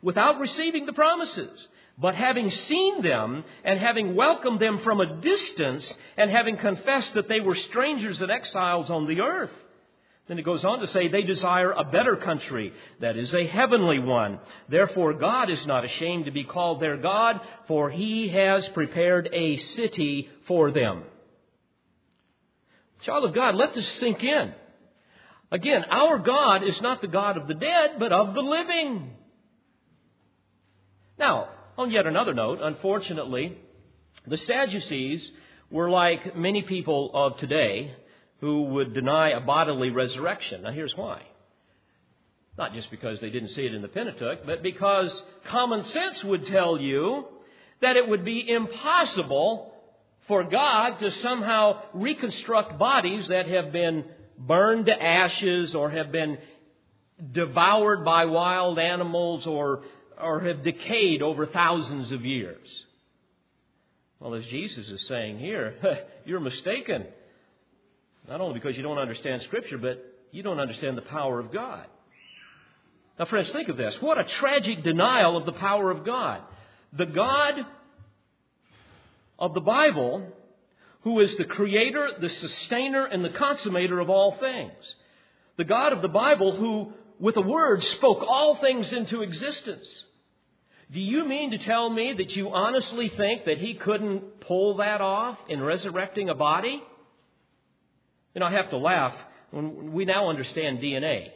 without 0.01 0.39
receiving 0.39 0.85
the 0.85 0.93
promises, 0.93 1.67
but 1.97 2.15
having 2.15 2.49
seen 2.49 3.01
them 3.01 3.43
and 3.63 3.79
having 3.79 4.15
welcomed 4.15 4.61
them 4.61 4.79
from 4.79 5.01
a 5.01 5.21
distance 5.21 5.93
and 6.17 6.31
having 6.31 6.57
confessed 6.57 7.13
that 7.13 7.27
they 7.27 7.39
were 7.39 7.55
strangers 7.55 8.21
and 8.21 8.31
exiles 8.31 8.89
on 8.89 9.07
the 9.07 9.21
earth. 9.21 9.51
Then 10.29 10.37
it 10.37 10.45
goes 10.45 10.63
on 10.63 10.79
to 10.79 10.87
say 10.89 11.07
they 11.07 11.23
desire 11.23 11.71
a 11.71 11.83
better 11.83 12.15
country, 12.15 12.71
that 13.01 13.17
is 13.17 13.33
a 13.33 13.47
heavenly 13.47 13.97
one. 13.97 14.39
Therefore 14.69 15.13
God 15.13 15.49
is 15.49 15.65
not 15.65 15.83
ashamed 15.83 16.25
to 16.25 16.31
be 16.31 16.43
called 16.43 16.79
their 16.79 16.97
God, 16.97 17.41
for 17.67 17.89
he 17.89 18.29
has 18.29 18.65
prepared 18.69 19.27
a 19.33 19.57
city 19.57 20.29
for 20.47 20.69
them. 20.69 21.01
Child 23.01 23.25
of 23.25 23.33
God, 23.33 23.55
let 23.55 23.73
this 23.73 23.89
sink 23.99 24.23
in. 24.23 24.53
Again, 25.51 25.85
our 25.89 26.19
God 26.19 26.63
is 26.63 26.79
not 26.79 27.01
the 27.01 27.07
God 27.07 27.35
of 27.35 27.47
the 27.47 27.55
dead, 27.55 27.95
but 27.97 28.11
of 28.13 28.35
the 28.35 28.41
living. 28.41 29.09
Now, 31.17 31.49
on 31.75 31.89
yet 31.89 32.05
another 32.05 32.35
note, 32.35 32.59
unfortunately, 32.61 33.57
the 34.27 34.37
Sadducees 34.37 35.27
were 35.71 35.89
like 35.89 36.35
many 36.35 36.61
people 36.61 37.09
of 37.15 37.39
today 37.39 37.95
who 38.41 38.63
would 38.63 38.93
deny 38.93 39.31
a 39.31 39.39
bodily 39.39 39.89
resurrection. 39.89 40.63
Now, 40.63 40.71
here's 40.71 40.95
why. 40.95 41.21
Not 42.57 42.73
just 42.73 42.91
because 42.91 43.19
they 43.19 43.29
didn't 43.29 43.49
see 43.49 43.65
it 43.65 43.73
in 43.73 43.81
the 43.81 43.87
Pentateuch, 43.87 44.45
but 44.45 44.63
because 44.63 45.11
common 45.45 45.85
sense 45.85 46.23
would 46.23 46.45
tell 46.47 46.79
you 46.79 47.25
that 47.81 47.95
it 47.95 48.07
would 48.07 48.25
be 48.25 48.49
impossible 48.49 49.73
for 50.27 50.43
God 50.43 50.99
to 50.99 51.11
somehow 51.19 51.81
reconstruct 51.93 52.77
bodies 52.77 53.27
that 53.29 53.47
have 53.47 53.71
been 53.71 54.05
burned 54.37 54.85
to 54.85 55.03
ashes 55.03 55.75
or 55.75 55.89
have 55.89 56.11
been 56.11 56.37
devoured 57.31 58.05
by 58.05 58.25
wild 58.25 58.79
animals 58.79 59.45
or, 59.45 59.83
or 60.21 60.41
have 60.41 60.63
decayed 60.63 61.21
over 61.21 61.45
thousands 61.45 62.11
of 62.11 62.25
years. 62.25 62.67
Well, 64.19 64.35
as 64.35 64.45
Jesus 64.45 64.87
is 64.87 65.01
saying 65.07 65.39
here, 65.39 65.75
you're 66.25 66.39
mistaken. 66.39 67.05
Not 68.29 68.41
only 68.41 68.53
because 68.53 68.77
you 68.77 68.83
don't 68.83 68.99
understand 68.99 69.41
Scripture, 69.43 69.79
but 69.79 70.05
you 70.31 70.43
don't 70.43 70.59
understand 70.59 70.95
the 70.95 71.01
power 71.01 71.39
of 71.39 71.51
God. 71.51 71.87
Now, 73.17 73.25
friends, 73.25 73.49
think 73.49 73.69
of 73.69 73.75
this. 73.75 73.95
What 74.01 74.19
a 74.19 74.23
tragic 74.23 74.83
denial 74.83 75.35
of 75.35 75.45
the 75.47 75.51
power 75.53 75.89
of 75.89 76.05
God. 76.05 76.41
The 76.93 77.07
God 77.07 77.65
of 79.39 79.55
the 79.55 79.61
Bible, 79.61 80.27
who 81.01 81.19
is 81.21 81.35
the 81.37 81.45
creator, 81.45 82.11
the 82.21 82.29
sustainer, 82.29 83.05
and 83.05 83.25
the 83.25 83.29
consummator 83.29 83.99
of 83.99 84.11
all 84.11 84.37
things. 84.39 84.73
The 85.57 85.63
God 85.65 85.91
of 85.91 86.03
the 86.03 86.07
Bible, 86.07 86.55
who, 86.55 86.93
with 87.19 87.35
a 87.35 87.41
word, 87.41 87.83
spoke 87.83 88.21
all 88.21 88.57
things 88.57 88.93
into 88.93 89.23
existence. 89.23 89.85
Do 90.91 91.01
you 91.01 91.25
mean 91.25 91.51
to 91.51 91.57
tell 91.57 91.89
me 91.89 92.13
that 92.13 92.35
you 92.35 92.51
honestly 92.51 93.09
think 93.09 93.45
that 93.45 93.57
he 93.57 93.73
couldn't 93.73 94.41
pull 94.41 94.77
that 94.77 95.01
off 95.01 95.37
in 95.49 95.61
resurrecting 95.61 96.29
a 96.29 96.35
body? 96.35 96.83
You 98.33 98.41
know, 98.41 98.45
I 98.45 98.51
have 98.53 98.69
to 98.69 98.77
laugh 98.77 99.13
when 99.51 99.93
we 99.93 100.05
now 100.05 100.29
understand 100.29 100.79
DNA. 100.79 101.29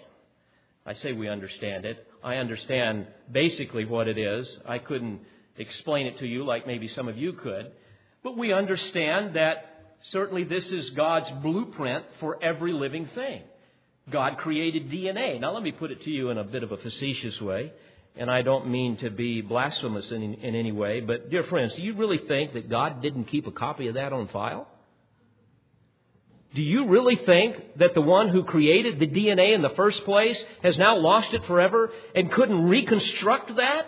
I 0.85 0.93
say 0.95 1.13
we 1.13 1.29
understand 1.29 1.85
it. 1.85 2.05
I 2.23 2.35
understand 2.35 3.07
basically 3.31 3.85
what 3.85 4.07
it 4.07 4.17
is. 4.17 4.59
I 4.67 4.79
couldn't 4.79 5.21
explain 5.57 6.07
it 6.07 6.19
to 6.19 6.27
you 6.27 6.45
like 6.45 6.67
maybe 6.67 6.87
some 6.87 7.07
of 7.07 7.17
you 7.17 7.33
could. 7.33 7.71
But 8.23 8.37
we 8.37 8.53
understand 8.53 9.35
that 9.35 9.73
certainly 10.11 10.43
this 10.43 10.65
is 10.71 10.89
God's 10.91 11.29
blueprint 11.41 12.05
for 12.19 12.41
every 12.43 12.73
living 12.73 13.07
thing. 13.15 13.43
God 14.09 14.37
created 14.37 14.89
DNA. 14.89 15.39
Now, 15.39 15.53
let 15.53 15.63
me 15.63 15.71
put 15.71 15.91
it 15.91 16.03
to 16.03 16.09
you 16.09 16.29
in 16.29 16.37
a 16.37 16.43
bit 16.43 16.63
of 16.63 16.71
a 16.71 16.77
facetious 16.77 17.39
way, 17.39 17.71
and 18.17 18.29
I 18.29 18.41
don't 18.41 18.69
mean 18.69 18.97
to 18.97 19.09
be 19.09 19.41
blasphemous 19.41 20.11
in, 20.11 20.21
in 20.21 20.55
any 20.55 20.71
way, 20.73 20.99
but 20.99 21.29
dear 21.29 21.43
friends, 21.45 21.73
do 21.75 21.81
you 21.81 21.95
really 21.95 22.19
think 22.27 22.53
that 22.53 22.69
God 22.69 23.01
didn't 23.01 23.25
keep 23.25 23.47
a 23.47 23.51
copy 23.51 23.87
of 23.87 23.93
that 23.93 24.11
on 24.11 24.27
file? 24.27 24.67
Do 26.53 26.61
you 26.61 26.87
really 26.87 27.15
think 27.15 27.77
that 27.77 27.95
the 27.95 28.01
one 28.01 28.29
who 28.29 28.43
created 28.43 28.99
the 28.99 29.07
DNA 29.07 29.55
in 29.55 29.63
the 29.63 29.71
first 29.71 30.03
place 30.05 30.41
has 30.61 30.77
now 30.77 30.97
lost 30.97 31.33
it 31.33 31.45
forever 31.45 31.91
and 32.15 32.31
couldn't 32.31 32.65
reconstruct 32.65 33.55
that? 33.55 33.87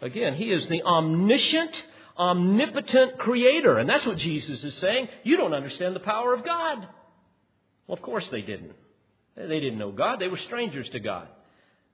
Again, 0.00 0.34
he 0.34 0.52
is 0.52 0.68
the 0.68 0.82
omniscient, 0.82 1.82
omnipotent 2.18 3.18
creator. 3.18 3.78
And 3.78 3.88
that's 3.88 4.04
what 4.04 4.18
Jesus 4.18 4.62
is 4.62 4.74
saying. 4.74 5.08
You 5.24 5.38
don't 5.38 5.54
understand 5.54 5.96
the 5.96 6.00
power 6.00 6.34
of 6.34 6.44
God. 6.44 6.86
Well, 7.86 7.96
of 7.96 8.02
course 8.02 8.28
they 8.30 8.42
didn't. 8.42 8.72
They 9.36 9.60
didn't 9.60 9.78
know 9.78 9.92
God. 9.92 10.20
They 10.20 10.28
were 10.28 10.38
strangers 10.38 10.88
to 10.90 11.00
God. 11.00 11.28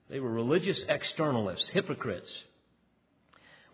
They 0.09 0.19
were 0.19 0.31
religious 0.31 0.79
externalists, 0.89 1.69
hypocrites. 1.71 2.29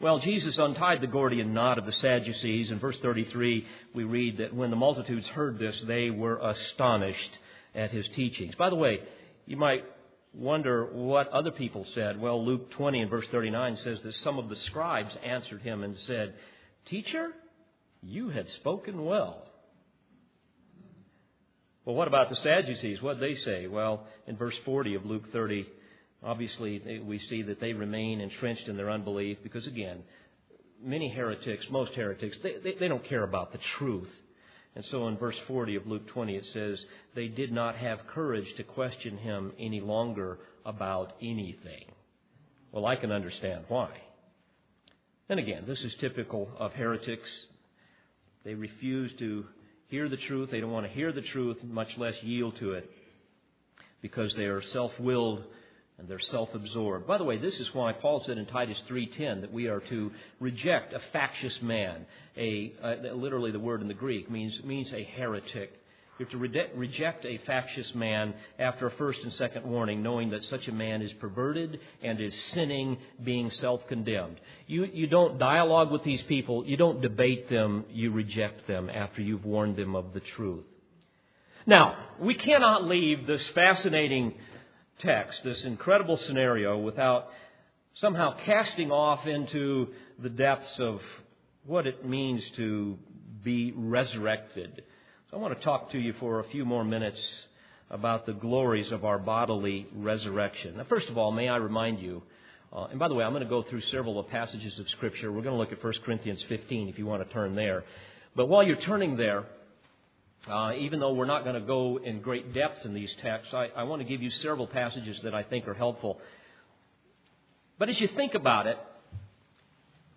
Well, 0.02 0.18
Jesus 0.18 0.58
untied 0.58 1.00
the 1.02 1.06
Gordian 1.08 1.54
knot 1.54 1.78
of 1.78 1.86
the 1.86 1.94
Sadducees. 2.02 2.72
In 2.72 2.80
verse 2.80 2.98
33, 3.04 3.68
we 3.94 4.04
read 4.04 4.38
that 4.38 4.52
when 4.52 4.72
the 4.72 4.76
multitudes 4.76 5.28
heard 5.28 5.60
this, 5.60 5.80
they 5.86 6.10
were 6.10 6.40
astonished 6.40 7.38
at 7.76 7.92
his 7.92 8.08
teachings. 8.16 8.56
By 8.56 8.72
the 8.72 8.76
way, 8.76 9.02
you 9.46 9.58
might 9.58 9.84
wonder 10.34 10.88
what 10.92 11.28
other 11.28 11.52
people 11.52 11.86
said. 11.94 12.20
Well, 12.20 12.44
Luke 12.44 12.72
20 12.72 13.02
and 13.02 13.12
verse 13.12 13.28
39 13.32 13.78
says 13.84 14.00
that 14.04 14.16
some 14.24 14.40
of 14.40 14.50
the 14.50 14.56
scribes 14.66 15.12
answered 15.24 15.62
him 15.62 15.84
and 15.84 15.96
said, 16.08 16.34
Teacher, 16.90 17.30
you 18.02 18.30
had 18.30 18.50
spoken 18.60 19.06
well. 19.06 19.44
Well, 21.86 21.96
what 21.96 22.08
about 22.08 22.32
the 22.32 22.38
Sadducees? 22.38 23.04
What 23.04 23.20
did 23.20 23.30
they 23.30 23.40
say? 23.42 23.68
Well, 23.68 24.08
in 24.26 24.36
verse 24.36 24.56
40 24.66 24.96
of 24.96 25.06
Luke 25.06 25.32
30, 25.32 25.68
Obviously, 26.24 27.02
we 27.04 27.20
see 27.30 27.42
that 27.44 27.60
they 27.60 27.74
remain 27.74 28.22
entrenched 28.22 28.68
in 28.68 28.78
their 28.78 28.92
unbelief 28.92 29.38
because, 29.42 29.66
again, 29.66 30.04
many 30.84 31.10
heretics, 31.10 31.66
most 31.72 31.94
heretics, 31.94 32.38
they, 32.44 32.56
they, 32.64 32.76
they 32.80 32.88
don't 32.88 33.08
care 33.08 33.24
about 33.24 33.52
the 33.52 33.60
truth. 33.78 34.10
And 34.76 34.86
so 34.92 35.08
in 35.08 35.18
verse 35.18 35.36
40 35.48 35.76
of 35.76 35.88
Luke 35.88 36.08
20 36.10 36.36
it 36.36 36.46
says, 36.54 36.80
They 37.16 37.28
did 37.28 37.52
not 37.52 37.76
have 37.76 38.00
courage 38.14 38.48
to 38.58 38.64
question 38.64 39.18
him 39.18 39.52
any 39.60 39.82
longer 39.82 40.40
about 40.66 41.14
anything. 41.22 41.86
Well, 42.72 42.86
I 42.86 42.96
can 42.96 43.12
understand 43.12 43.66
why. 43.68 43.90
And 45.28 45.40
again, 45.40 45.64
this 45.68 45.80
is 45.80 45.94
typical 46.00 46.50
of 46.58 46.72
heretics. 46.74 47.30
They 48.46 48.54
refuse 48.54 49.12
to 49.20 49.46
hear 49.88 50.08
the 50.08 50.18
truth. 50.18 50.50
They 50.52 50.62
don't 50.62 50.72
want 50.72 50.86
to 50.86 50.92
hear 50.92 51.12
the 51.12 51.22
truth, 51.22 51.58
much 51.64 51.90
less 51.98 52.16
yield 52.22 52.56
to 52.60 52.74
it, 52.74 52.90
because 54.02 54.34
they 54.38 54.46
are 54.46 54.62
self 54.72 54.92
willed 55.00 55.44
and 56.02 56.10
they're 56.10 56.20
self-absorbed. 56.20 57.06
By 57.06 57.20
the 57.20 57.24
way, 57.24 57.38
this 57.38 57.60
is 57.60 57.70
why 57.76 57.94
Paul 57.94 58.24
said 58.26 58.40
in 58.40 58.48
Titus 58.48 58.82
3:10 58.88 59.42
that 59.42 59.54
we 59.54 59.68
are 59.68 59.82
to 59.82 60.12
reject 60.40 60.94
a 60.94 61.00
factious 61.14 61.62
man. 61.62 62.08
A, 62.36 62.74
uh, 62.82 63.14
literally, 63.14 63.52
the 63.52 63.60
word 63.60 63.82
in 63.82 63.88
the 63.88 63.94
Greek 63.94 64.30
means 64.30 64.64
means 64.64 64.92
a 64.94 65.04
heretic. 65.04 65.72
You 66.18 66.26
have 66.26 66.32
to 66.32 66.38
re- 66.40 66.70
reject 66.74 67.24
a 67.26 67.38
factious 67.46 67.94
man 67.94 68.34
after 68.58 68.88
a 68.88 68.92
first 68.92 69.22
and 69.22 69.32
second 69.34 69.64
warning, 69.64 70.02
knowing 70.02 70.32
that 70.32 70.44
such 70.46 70.68
a 70.68 70.72
man 70.72 71.04
is 71.04 71.14
perverted 71.14 71.80
and 72.02 72.20
is 72.20 72.34
sinning, 72.54 72.98
being 73.24 73.52
self-condemned. 73.52 74.40
You 74.66 74.86
you 74.86 75.06
don't 75.06 75.38
dialogue 75.38 75.92
with 75.92 76.04
these 76.04 76.24
people. 76.24 76.66
You 76.66 76.78
don't 76.78 77.02
debate 77.02 77.48
them. 77.48 77.86
You 77.92 78.12
reject 78.12 78.66
them 78.66 78.90
after 78.90 79.22
you've 79.22 79.46
warned 79.46 79.76
them 79.76 79.96
of 79.96 80.14
the 80.14 80.22
truth. 80.36 80.66
Now, 81.68 81.96
we 82.20 82.34
cannot 82.34 82.86
leave 82.86 83.28
this 83.28 83.48
fascinating 83.50 84.34
text, 85.02 85.40
this 85.44 85.64
incredible 85.64 86.18
scenario, 86.28 86.78
without 86.78 87.28
somehow 87.96 88.36
casting 88.46 88.92
off 88.92 89.26
into 89.28 89.88
the 90.22 90.30
depths 90.30 90.74
of 90.80 91.00
what 91.66 91.88
it 91.88 92.08
means 92.08 92.44
to 92.56 92.98
be 93.44 93.74
resurrected. 93.76 94.84
So 95.30 95.38
I 95.38 95.40
want 95.40 95.58
to 95.58 95.64
talk 95.64 95.92
to 95.92 96.00
you 96.00 96.14
for 96.20 96.40
a 96.40 96.44
few 96.46 96.66
more 96.66 96.84
minutes 96.84 97.20
about 97.90 98.26
the 98.26 98.34
glories 98.34 98.92
of 98.92 99.04
our 99.04 99.20
bodily 99.20 99.88
resurrection. 99.94 100.78
Now, 100.78 100.86
first 100.88 101.10
of 101.10 101.18
all, 101.18 101.32
may 101.32 101.50
I 101.50 101.58
remind 101.58 102.00
you, 102.00 102.24
uh, 102.74 102.86
and 102.86 102.98
by 102.98 103.10
the 103.10 103.14
way, 103.14 103.24
I'm 103.24 103.34
going 103.34 103.44
to 103.44 103.50
go 103.50 103.64
through 103.64 103.82
several 103.92 104.24
passages 104.24 104.80
of 104.80 104.90
Scripture. 104.90 105.32
We're 105.32 105.42
going 105.42 105.56
to 105.56 105.60
look 105.60 105.74
at 105.74 105.84
1 105.84 105.94
Corinthians 106.06 106.42
15 106.48 106.88
if 106.88 106.98
you 106.98 107.06
want 107.06 107.28
to 107.28 107.34
turn 107.34 107.54
there. 107.54 107.84
But 108.36 108.48
while 108.48 108.64
you're 108.64 108.78
turning 108.78 109.18
there, 109.18 109.44
uh, 110.50 110.74
even 110.78 111.00
though 111.00 111.14
we're 111.14 111.26
not 111.26 111.44
going 111.44 111.56
to 111.56 111.62
go 111.62 112.00
in 112.04 112.22
great 112.22 112.54
depths 112.54 112.84
in 112.84 112.94
these 112.94 113.14
texts, 113.22 113.54
I, 113.54 113.70
I 113.76 113.84
want 113.84 114.02
to 114.02 114.08
give 114.08 114.22
you 114.22 114.32
several 114.42 114.66
passages 114.66 115.20
that 115.24 115.36
I 115.36 115.44
think 115.44 115.68
are 115.68 115.74
helpful. 115.74 116.20
But 117.78 117.90
as 117.90 118.00
you 118.00 118.10
think 118.16 118.34
about 118.34 118.66
it, 118.68 118.78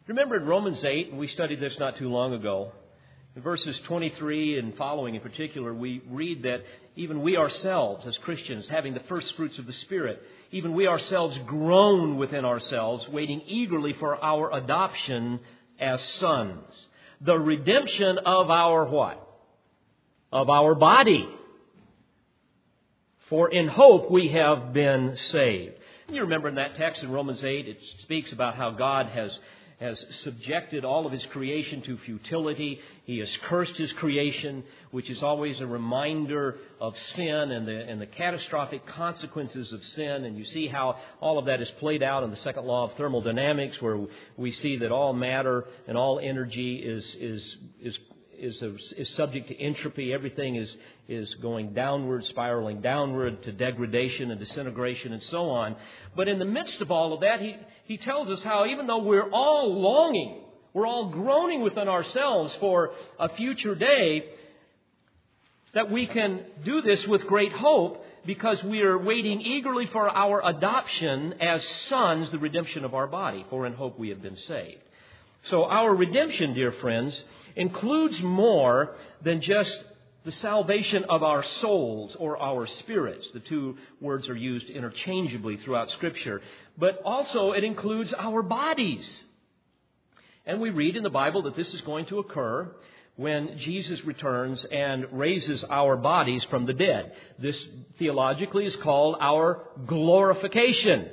remember 0.07 0.37
in 0.37 0.47
Romans 0.47 0.83
8, 0.83 1.11
and 1.11 1.19
we 1.19 1.29
studied 1.29 1.61
this 1.61 1.75
not 1.79 1.99
too 1.99 2.09
long 2.09 2.33
ago, 2.33 2.73
in 3.37 3.43
verses 3.43 3.79
23 3.87 4.59
and 4.59 4.77
following 4.77 5.15
in 5.15 5.21
particular, 5.21 5.75
we 5.75 6.03
read 6.09 6.45
that 6.45 6.63
even 6.97 7.21
we 7.21 7.37
ourselves, 7.37 8.07
as 8.07 8.17
Christians, 8.19 8.67
having 8.71 8.95
the 8.95 9.03
first 9.09 9.35
fruits 9.37 9.59
of 9.59 9.67
the 9.67 9.73
Spirit, 9.73 10.23
even 10.53 10.73
we 10.73 10.87
ourselves 10.87 11.37
groan 11.47 12.17
within 12.17 12.45
ourselves, 12.45 13.07
waiting 13.09 13.43
eagerly 13.47 13.93
for 13.95 14.23
our 14.25 14.55
adoption 14.57 15.41
as 15.81 16.01
sons. 16.21 16.63
The 17.21 17.37
redemption 17.37 18.19
of 18.19 18.51
our 18.51 18.87
what? 18.87 19.21
Of 20.35 20.51
our 20.51 20.75
body. 20.75 21.27
For 23.31 23.51
in 23.51 23.69
hope 23.69 24.11
we 24.11 24.29
have 24.29 24.75
been 24.75 25.17
saved. 25.31 25.77
You 26.11 26.23
remember 26.23 26.49
in 26.49 26.57
that 26.57 26.77
text 26.77 27.03
in 27.03 27.11
Romans 27.11 27.43
8, 27.43 27.69
it 27.69 27.79
speaks 28.03 28.31
about 28.33 28.57
how 28.57 28.73
God 28.73 29.07
has, 29.07 29.39
has 29.81 30.05
subjected 30.25 30.85
all 30.85 31.07
of 31.07 31.13
his 31.13 31.25
creation 31.27 31.81
to 31.83 31.97
futility. 31.99 32.81
He 33.05 33.19
has 33.21 33.29
cursed 33.45 33.77
his 33.77 33.91
creation, 33.93 34.65
which 34.91 35.09
is 35.09 35.23
always 35.23 35.61
a 35.61 35.67
reminder 35.67 36.59
of 36.81 36.99
sin 37.15 37.53
and 37.53 37.67
the, 37.67 37.81
and 37.89 38.01
the 38.01 38.07
catastrophic 38.07 38.87
consequences 38.87 39.73
of 39.73 39.83
sin. 39.95 40.25
And 40.25 40.37
you 40.37 40.45
see 40.45 40.67
how 40.67 40.99
all 41.21 41.39
of 41.39 41.47
that 41.47 41.63
is 41.63 41.71
played 41.79 42.03
out 42.03 42.25
in 42.25 42.31
the 42.31 42.37
second 42.39 42.67
law 42.67 42.91
of 42.91 42.97
thermodynamics, 42.97 43.81
where 43.81 43.99
we 44.37 44.53
see 44.53 44.79
that 44.79 44.93
all 44.93 45.15
matter 45.15 45.65
and 45.87 45.97
all 45.97 46.19
energy 46.19 46.77
is, 46.77 47.05
is, 47.19 47.57
is 47.81 47.99
is, 48.39 48.61
a, 48.63 48.75
is 48.97 49.09
subject 49.11 49.49
to 49.49 49.61
entropy. 49.61 50.13
Everything 50.13 50.57
is, 50.57 50.75
is 51.09 51.33
going 51.37 51.75
downward, 51.75 52.25
spiraling 52.27 52.81
downward 52.81 53.43
to 53.45 53.53
degradation 53.53 54.31
and 54.31 54.41
disintegration 54.41 55.13
and 55.13 55.23
so 55.31 55.51
on. 55.51 55.77
But 56.17 56.29
in 56.29 56.39
the 56.39 56.45
midst 56.45 56.81
of 56.81 56.91
all 56.91 57.13
of 57.13 57.21
that, 57.21 57.41
he, 57.41 57.57
he 57.85 57.99
tells 57.99 58.29
us 58.29 58.43
how 58.43 58.67
even 58.67 58.87
though 58.87 59.03
we're 59.03 59.31
all 59.31 59.81
longing, 59.81 60.41
we're 60.73 60.87
all 60.87 61.11
groaning 61.11 61.63
within 61.63 61.89
ourselves 61.89 62.55
for 62.61 62.91
a 63.19 63.29
future 63.37 63.75
day, 63.75 64.25
that 65.75 65.91
we 65.91 66.07
can 66.07 66.45
do 66.65 66.83
this 66.83 67.05
with 67.07 67.27
great 67.27 67.53
hope 67.53 68.05
because 68.27 68.63
we 68.65 68.81
are 68.81 68.97
waiting 68.97 69.41
eagerly 69.41 69.87
for 69.93 70.09
our 70.09 70.45
adoption 70.47 71.35
as 71.41 71.63
sons, 71.89 72.31
the 72.31 72.39
redemption 72.39 72.85
of 72.85 72.95
our 72.95 73.07
body, 73.07 73.45
for 73.51 73.67
in 73.67 73.75
hope 73.75 73.99
we 73.99 74.09
have 74.09 74.23
been 74.23 74.37
saved. 74.49 74.81
So 75.51 75.65
our 75.65 75.95
redemption, 75.95 76.55
dear 76.55 76.73
friends, 76.73 77.23
includes 77.57 78.21
more 78.23 78.97
than 79.23 79.41
just 79.41 79.73
the 80.25 80.33
salvation 80.33 81.05
of 81.09 81.23
our 81.23 81.45
souls 81.61 82.17
or 82.19 82.41
our 82.41 82.67
spirits. 82.81 83.27
The 83.35 83.41
two 83.41 83.77
words 84.01 84.29
are 84.29 84.37
used 84.37 84.71
interchangeably 84.71 85.59
throughout 85.59 85.91
Scripture. 85.91 86.41
But 86.79 87.01
also 87.05 87.53
it 87.53 87.63
includes 87.63 88.13
our 88.17 88.43
bodies. 88.43 89.05
And 90.47 90.61
we 90.61 90.71
read 90.71 90.97
in 90.97 91.03
the 91.03 91.11
Bible 91.11 91.43
that 91.43 91.57
this 91.57 91.73
is 91.75 91.81
going 91.83 92.07
to 92.07 92.19
occur 92.19 92.75
when 93.17 93.59
Jesus 93.59 94.03
returns 94.05 94.65
and 94.73 95.07
raises 95.13 95.63
our 95.71 95.97
bodies 95.97 96.43
from 96.45 96.67
the 96.67 96.73
dead. 96.73 97.13
This 97.39 97.63
theologically 97.99 98.67
is 98.67 98.75
called 98.77 99.17
our 99.21 99.63
glorification. 99.87 101.11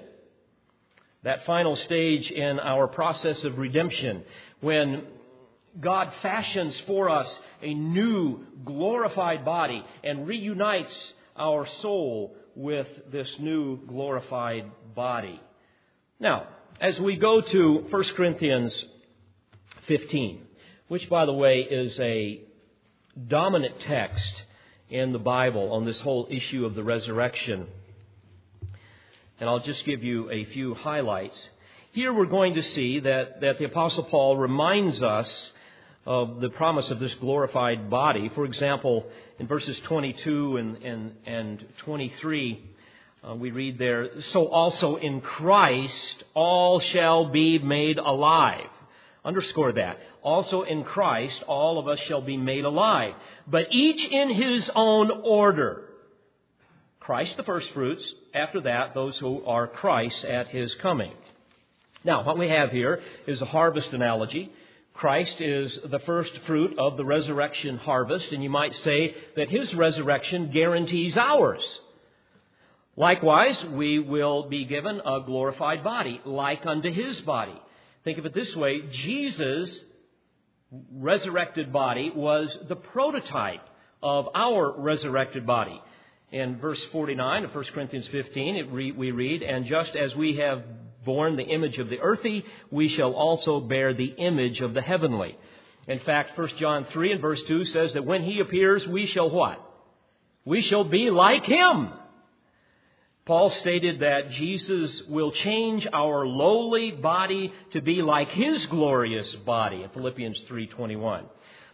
That 1.24 1.46
final 1.46 1.76
stage 1.76 2.30
in 2.32 2.60
our 2.60 2.88
process 2.88 3.44
of 3.44 3.60
redemption 3.60 4.24
when 4.60 5.04
God 5.80 6.12
fashions 6.22 6.80
for 6.88 7.10
us 7.10 7.28
a 7.62 7.74
new 7.74 8.40
glorified 8.66 9.46
body 9.46 9.84
and 10.04 10.28
reunites 10.28 11.14
our 11.38 11.68
soul 11.82 12.36
with 12.56 12.88
this 13.12 13.28
new 13.40 13.86
glorified 13.88 14.66
body. 14.96 15.40
Now, 16.20 16.48
as 16.80 17.00
we 17.00 17.16
go 17.16 17.42
to 17.42 17.86
1 17.90 18.04
Corinthians 18.16 18.74
15, 19.88 20.42
which, 20.88 21.08
by 21.10 21.26
the 21.26 21.34
way, 21.34 21.60
is 21.60 21.98
a 22.00 22.42
dominant 23.28 23.76
text 23.88 24.34
in 24.90 25.14
the 25.14 25.20
Bible 25.20 25.72
on 25.72 25.86
this 25.86 26.00
whole 26.02 26.28
issue 26.30 26.66
of 26.66 26.76
the 26.76 26.84
resurrection, 26.84 27.68
and 29.42 29.50
I'll 29.50 29.60
just 29.60 29.84
give 29.86 30.04
you 30.04 30.30
a 30.30 30.46
few 30.46 30.76
highlights. 30.76 31.36
Here 31.94 32.14
we're 32.14 32.28
going 32.28 32.54
to 32.54 32.64
see 32.64 33.00
that, 33.00 33.42
that 33.42 33.58
the 33.58 33.66
Apostle 33.66 34.04
Paul 34.04 34.38
reminds 34.38 35.02
us 35.02 35.28
of 36.06 36.42
the 36.42 36.50
promise 36.50 36.92
of 36.92 37.00
this 37.00 37.14
glorified 37.16 37.90
body. 37.90 38.30
For 38.36 38.46
example, 38.46 39.04
in 39.40 39.48
verses 39.48 39.76
22 39.88 40.58
and, 40.58 40.78
and, 40.84 41.12
and 41.26 41.66
23, 41.80 42.64
uh, 43.28 43.34
we 43.34 43.50
read 43.50 43.80
there, 43.80 44.10
So 44.32 44.46
also 44.46 44.98
in 44.98 45.22
Christ 45.22 46.24
all 46.36 46.80
shall 46.80 47.32
be 47.32 47.58
made 47.58 47.98
alive. 47.98 48.70
Underscore 49.26 49.72
that. 49.72 49.98
Also 50.22 50.62
in 50.62 50.84
Christ 50.84 51.42
all 51.48 51.80
of 51.80 51.88
us 51.88 52.00
shall 52.08 52.22
be 52.22 52.38
made 52.38 52.66
alive, 52.66 53.16
but 53.48 53.70
each 53.72 54.08
in 54.12 54.30
his 54.30 54.70
own 54.76 55.10
order. 55.24 55.86
Christ 57.00 57.38
the 57.38 57.44
first 57.44 57.72
fruits, 57.74 58.04
after 58.34 58.62
that, 58.62 58.94
those 58.94 59.18
who 59.18 59.44
are 59.46 59.68
Christ 59.68 60.24
at 60.26 60.48
his 60.50 60.74
coming. 60.76 61.14
Now, 62.04 62.24
what 62.24 62.38
we 62.38 62.50
have 62.50 62.72
here 62.72 63.02
is 63.28 63.42
a 63.42 63.46
harvest 63.46 63.94
analogy. 63.94 64.52
Christ 64.94 65.40
is 65.40 65.78
the 65.86 66.00
first 66.00 66.32
fruit 66.46 66.78
of 66.78 66.98
the 66.98 67.06
resurrection 67.06 67.78
harvest, 67.78 68.32
and 68.32 68.44
you 68.44 68.50
might 68.50 68.76
say 68.76 69.16
that 69.36 69.50
his 69.50 69.74
resurrection 69.74 70.52
guarantees 70.52 71.16
ours. 71.16 71.64
Likewise, 72.98 73.64
we 73.72 74.00
will 74.00 74.50
be 74.50 74.66
given 74.66 75.00
a 75.00 75.22
glorified 75.26 75.84
body, 75.84 76.20
like 76.26 76.66
unto 76.66 76.92
his 76.92 77.20
body. 77.22 77.60
Think 78.04 78.18
of 78.18 78.26
it 78.26 78.34
this 78.34 78.54
way 78.56 78.82
Jesus' 79.04 79.78
resurrected 80.94 81.72
body 81.72 82.12
was 82.14 82.56
the 82.68 82.76
prototype 82.76 83.62
of 84.04 84.28
our 84.34 84.80
resurrected 84.80 85.46
body. 85.46 85.82
In 86.32 86.60
verse 86.60 86.82
49 86.94 87.44
of 87.44 87.54
1 87.54 87.64
Corinthians 87.74 88.08
15, 88.08 88.72
we 88.72 89.12
read, 89.12 89.44
And 89.44 89.66
just 89.66 89.96
as 89.96 90.16
we 90.16 90.38
have 90.38 90.64
borne 91.04 91.36
the 91.36 91.44
image 91.44 91.78
of 91.78 91.90
the 91.90 92.00
earthy, 92.00 92.46
we 92.70 92.90
shall 92.96 93.14
also 93.14 93.60
bear 93.60 93.94
the 93.94 94.14
image 94.18 94.62
of 94.62 94.74
the 94.74 94.82
heavenly. 94.82 95.38
In 95.88 96.00
fact, 96.00 96.38
1 96.38 96.50
John 96.58 96.86
3 96.86 97.14
and 97.14 97.22
verse 97.22 97.42
2 97.48 97.66
says 97.66 97.94
that 97.94 98.06
when 98.06 98.24
he 98.24 98.40
appears, 98.40 98.88
we 98.88 99.08
shall 99.08 99.30
what? 99.30 99.60
We 100.46 100.62
shall 100.62 100.86
be 100.86 101.10
like 101.10 101.44
him. 101.44 101.90
Paul 103.26 103.52
stated 103.52 104.00
that 104.00 104.32
Jesus 104.32 105.04
will 105.08 105.32
change 105.32 105.88
our 105.92 106.26
lowly 106.26 106.92
body 106.92 107.54
to 107.74 107.82
be 107.82 108.02
like 108.02 108.30
his 108.30 108.66
glorious 108.68 109.36
body 109.38 109.84
in 109.84 109.90
Philippians 109.90 110.40
3:21. 110.50 111.26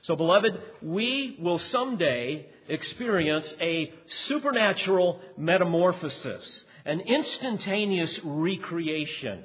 So, 0.07 0.15
beloved, 0.15 0.57
we 0.81 1.35
will 1.41 1.59
someday 1.59 2.45
experience 2.69 3.45
a 3.59 3.91
supernatural 4.29 5.19
metamorphosis, 5.37 6.61
an 6.85 7.01
instantaneous 7.01 8.17
recreation. 8.23 9.43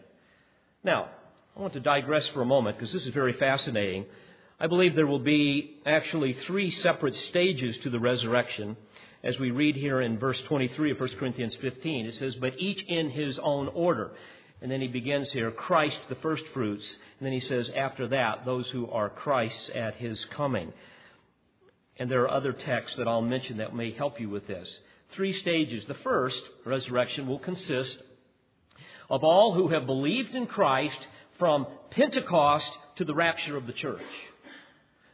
Now, 0.84 1.08
I 1.56 1.60
want 1.60 1.72
to 1.72 1.80
digress 1.80 2.24
for 2.28 2.42
a 2.42 2.46
moment 2.46 2.78
because 2.78 2.92
this 2.92 3.04
is 3.04 3.12
very 3.12 3.32
fascinating. 3.32 4.04
I 4.60 4.68
believe 4.68 4.94
there 4.94 5.04
will 5.04 5.18
be 5.18 5.78
actually 5.84 6.34
three 6.46 6.70
separate 6.70 7.16
stages 7.30 7.76
to 7.82 7.90
the 7.90 7.98
resurrection. 7.98 8.76
As 9.24 9.36
we 9.40 9.50
read 9.50 9.74
here 9.74 10.00
in 10.00 10.20
verse 10.20 10.40
23 10.46 10.92
of 10.92 11.00
1 11.00 11.08
Corinthians 11.18 11.56
15, 11.60 12.06
it 12.06 12.14
says, 12.20 12.36
But 12.36 12.52
each 12.58 12.84
in 12.86 13.10
his 13.10 13.36
own 13.42 13.66
order. 13.66 14.12
And 14.62 14.70
then 14.70 14.80
he 14.80 14.86
begins 14.86 15.30
here, 15.32 15.50
Christ 15.50 15.98
the 16.08 16.14
first 16.16 16.44
fruits. 16.54 16.84
And 17.18 17.26
then 17.26 17.32
he 17.32 17.40
says, 17.40 17.68
after 17.76 18.06
that, 18.08 18.44
those 18.44 18.68
who 18.70 18.88
are 18.90 19.10
Christ's 19.10 19.70
at 19.74 19.96
his 19.96 20.24
coming. 20.36 20.72
And 21.98 22.08
there 22.08 22.22
are 22.22 22.30
other 22.30 22.52
texts 22.52 22.96
that 22.96 23.08
I'll 23.08 23.22
mention 23.22 23.58
that 23.58 23.74
may 23.74 23.90
help 23.90 24.20
you 24.20 24.30
with 24.30 24.46
this. 24.46 24.68
Three 25.16 25.38
stages. 25.40 25.84
The 25.86 25.94
first 25.94 26.40
resurrection 26.64 27.26
will 27.26 27.40
consist 27.40 27.96
of 29.10 29.24
all 29.24 29.52
who 29.52 29.68
have 29.68 29.84
believed 29.84 30.34
in 30.34 30.46
Christ 30.46 30.98
from 31.38 31.66
Pentecost 31.90 32.70
to 32.96 33.04
the 33.04 33.14
rapture 33.14 33.56
of 33.56 33.66
the 33.66 33.72
church. 33.72 34.00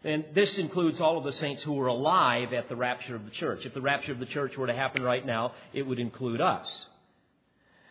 And 0.05 0.27
this 0.35 0.57
includes 0.59 1.01
all 1.01 1.19
of 1.19 1.25
the 1.25 1.33
saints 1.33 1.63
who 1.63 1.73
were 1.73 1.89
alive 1.89 2.53
at 2.53 2.69
the 2.69 2.77
rapture 2.77 3.17
of 3.17 3.25
the 3.25 3.31
church. 3.33 3.65
If 3.65 3.75
the 3.75 3.81
rapture 3.81 4.13
of 4.13 4.21
the 4.21 4.27
church 4.27 4.57
were 4.57 4.67
to 4.67 4.75
happen 4.75 5.03
right 5.03 5.25
now, 5.25 5.53
it 5.73 5.83
would 5.83 5.99
include 5.99 6.41
us. 6.41 6.67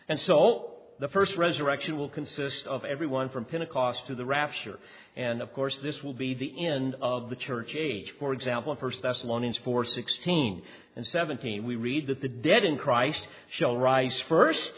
And 0.08 0.18
so, 0.20 0.77
the 1.00 1.08
first 1.08 1.36
resurrection 1.36 1.96
will 1.96 2.08
consist 2.08 2.66
of 2.66 2.84
everyone 2.84 3.28
from 3.30 3.44
Pentecost 3.44 4.00
to 4.08 4.16
the 4.16 4.24
rapture. 4.24 4.78
And 5.16 5.40
of 5.40 5.52
course, 5.52 5.76
this 5.82 6.02
will 6.02 6.14
be 6.14 6.34
the 6.34 6.66
end 6.66 6.96
of 7.00 7.30
the 7.30 7.36
church 7.36 7.74
age. 7.76 8.12
For 8.18 8.32
example, 8.32 8.72
in 8.72 8.78
1 8.78 8.92
Thessalonians 9.02 9.58
4:16 9.64 10.62
and 10.96 11.06
17, 11.06 11.64
we 11.64 11.76
read 11.76 12.08
that 12.08 12.20
the 12.20 12.28
dead 12.28 12.64
in 12.64 12.78
Christ 12.78 13.20
shall 13.58 13.76
rise 13.76 14.18
first. 14.28 14.72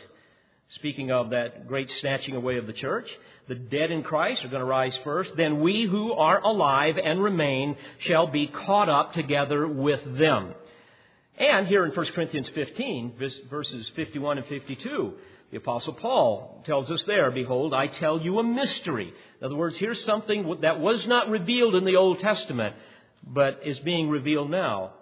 Speaking 0.77 1.11
of 1.11 1.31
that 1.31 1.67
great 1.67 1.91
snatching 2.01 2.37
away 2.37 2.57
of 2.59 2.67
the 2.67 2.73
church, 2.73 3.09
the 3.49 3.57
dead 3.57 3.91
in 3.91 4.03
Christ 4.03 4.45
are 4.45 4.49
going 4.49 4.61
to 4.61 4.67
rise 4.67 4.97
first. 5.03 5.31
Then 5.37 5.61
we 5.61 5.85
who 5.85 6.13
are 6.13 6.41
alive 6.41 6.97
and 7.03 7.21
remain 7.23 7.77
shall 8.01 8.29
be 8.29 8.47
caught 8.47 8.89
up 8.89 9.15
together 9.15 9.67
with 9.67 10.01
them. 10.17 10.55
And 11.37 11.67
here 11.67 11.85
in 11.87 11.93
1 11.93 12.07
Corinthians 12.15 12.49
15, 12.55 13.15
verses 13.49 13.91
51 13.97 14.39
and 14.39 14.47
52, 14.47 15.15
the 15.51 15.57
Apostle 15.57 15.95
Paul 15.95 16.63
tells 16.65 16.91
us 16.91 17.03
there, 17.05 17.31
Behold, 17.31 17.75
I 17.75 17.89
tell 17.89 18.21
you 18.21 18.39
a 18.39 18.45
mystery. 18.45 19.13
In 19.41 19.47
other 19.47 19.57
words, 19.57 19.77
here's 19.77 20.05
something 20.05 20.59
that 20.63 20.79
was 20.79 21.05
not 21.07 21.29
revealed 21.29 21.75
in 21.75 21.85
the 21.85 21.97
Old 21.97 22.21
Testament, 22.21 22.77
but 23.27 23.61
is 23.65 23.79
being 23.81 24.09
revealed 24.09 24.51
now. 24.51 24.93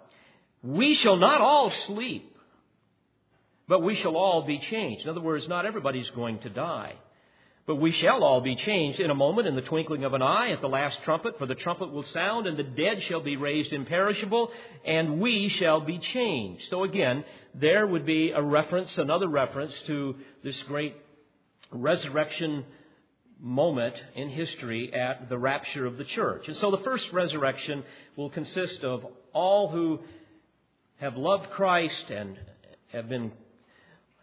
We 0.63 0.95
shall 0.95 1.17
not 1.17 1.39
all 1.39 1.71
sleep, 1.85 2.35
but 3.67 3.83
we 3.83 3.95
shall 4.01 4.17
all 4.17 4.41
be 4.41 4.59
changed. 4.71 5.03
In 5.03 5.09
other 5.09 5.21
words, 5.21 5.47
not 5.47 5.65
everybody's 5.65 6.09
going 6.11 6.39
to 6.39 6.49
die. 6.49 6.95
But 7.69 7.75
we 7.75 7.91
shall 7.91 8.23
all 8.23 8.41
be 8.41 8.55
changed 8.55 8.99
in 8.99 9.11
a 9.11 9.13
moment, 9.13 9.47
in 9.47 9.53
the 9.53 9.61
twinkling 9.61 10.03
of 10.03 10.15
an 10.15 10.23
eye, 10.23 10.49
at 10.49 10.59
the 10.59 10.67
last 10.67 10.97
trumpet, 11.03 11.37
for 11.37 11.45
the 11.45 11.53
trumpet 11.53 11.91
will 11.91 12.01
sound, 12.01 12.47
and 12.47 12.57
the 12.57 12.63
dead 12.63 13.03
shall 13.07 13.21
be 13.21 13.37
raised 13.37 13.71
imperishable, 13.71 14.49
and 14.83 15.19
we 15.19 15.49
shall 15.49 15.79
be 15.79 15.99
changed. 15.99 16.63
So 16.71 16.83
again, 16.83 17.23
there 17.53 17.85
would 17.85 18.07
be 18.07 18.31
a 18.31 18.41
reference, 18.41 18.97
another 18.97 19.27
reference 19.27 19.71
to 19.85 20.15
this 20.43 20.59
great 20.63 20.95
resurrection 21.71 22.65
moment 23.39 23.93
in 24.15 24.29
history 24.29 24.91
at 24.91 25.29
the 25.29 25.37
rapture 25.37 25.85
of 25.85 25.99
the 25.99 26.05
church. 26.05 26.47
And 26.47 26.57
so 26.57 26.71
the 26.71 26.79
first 26.79 27.05
resurrection 27.13 27.83
will 28.15 28.31
consist 28.31 28.83
of 28.83 29.05
all 29.31 29.69
who 29.69 29.99
have 30.97 31.17
loved 31.17 31.51
Christ 31.51 32.09
and 32.09 32.35
have 32.91 33.07
been 33.07 33.31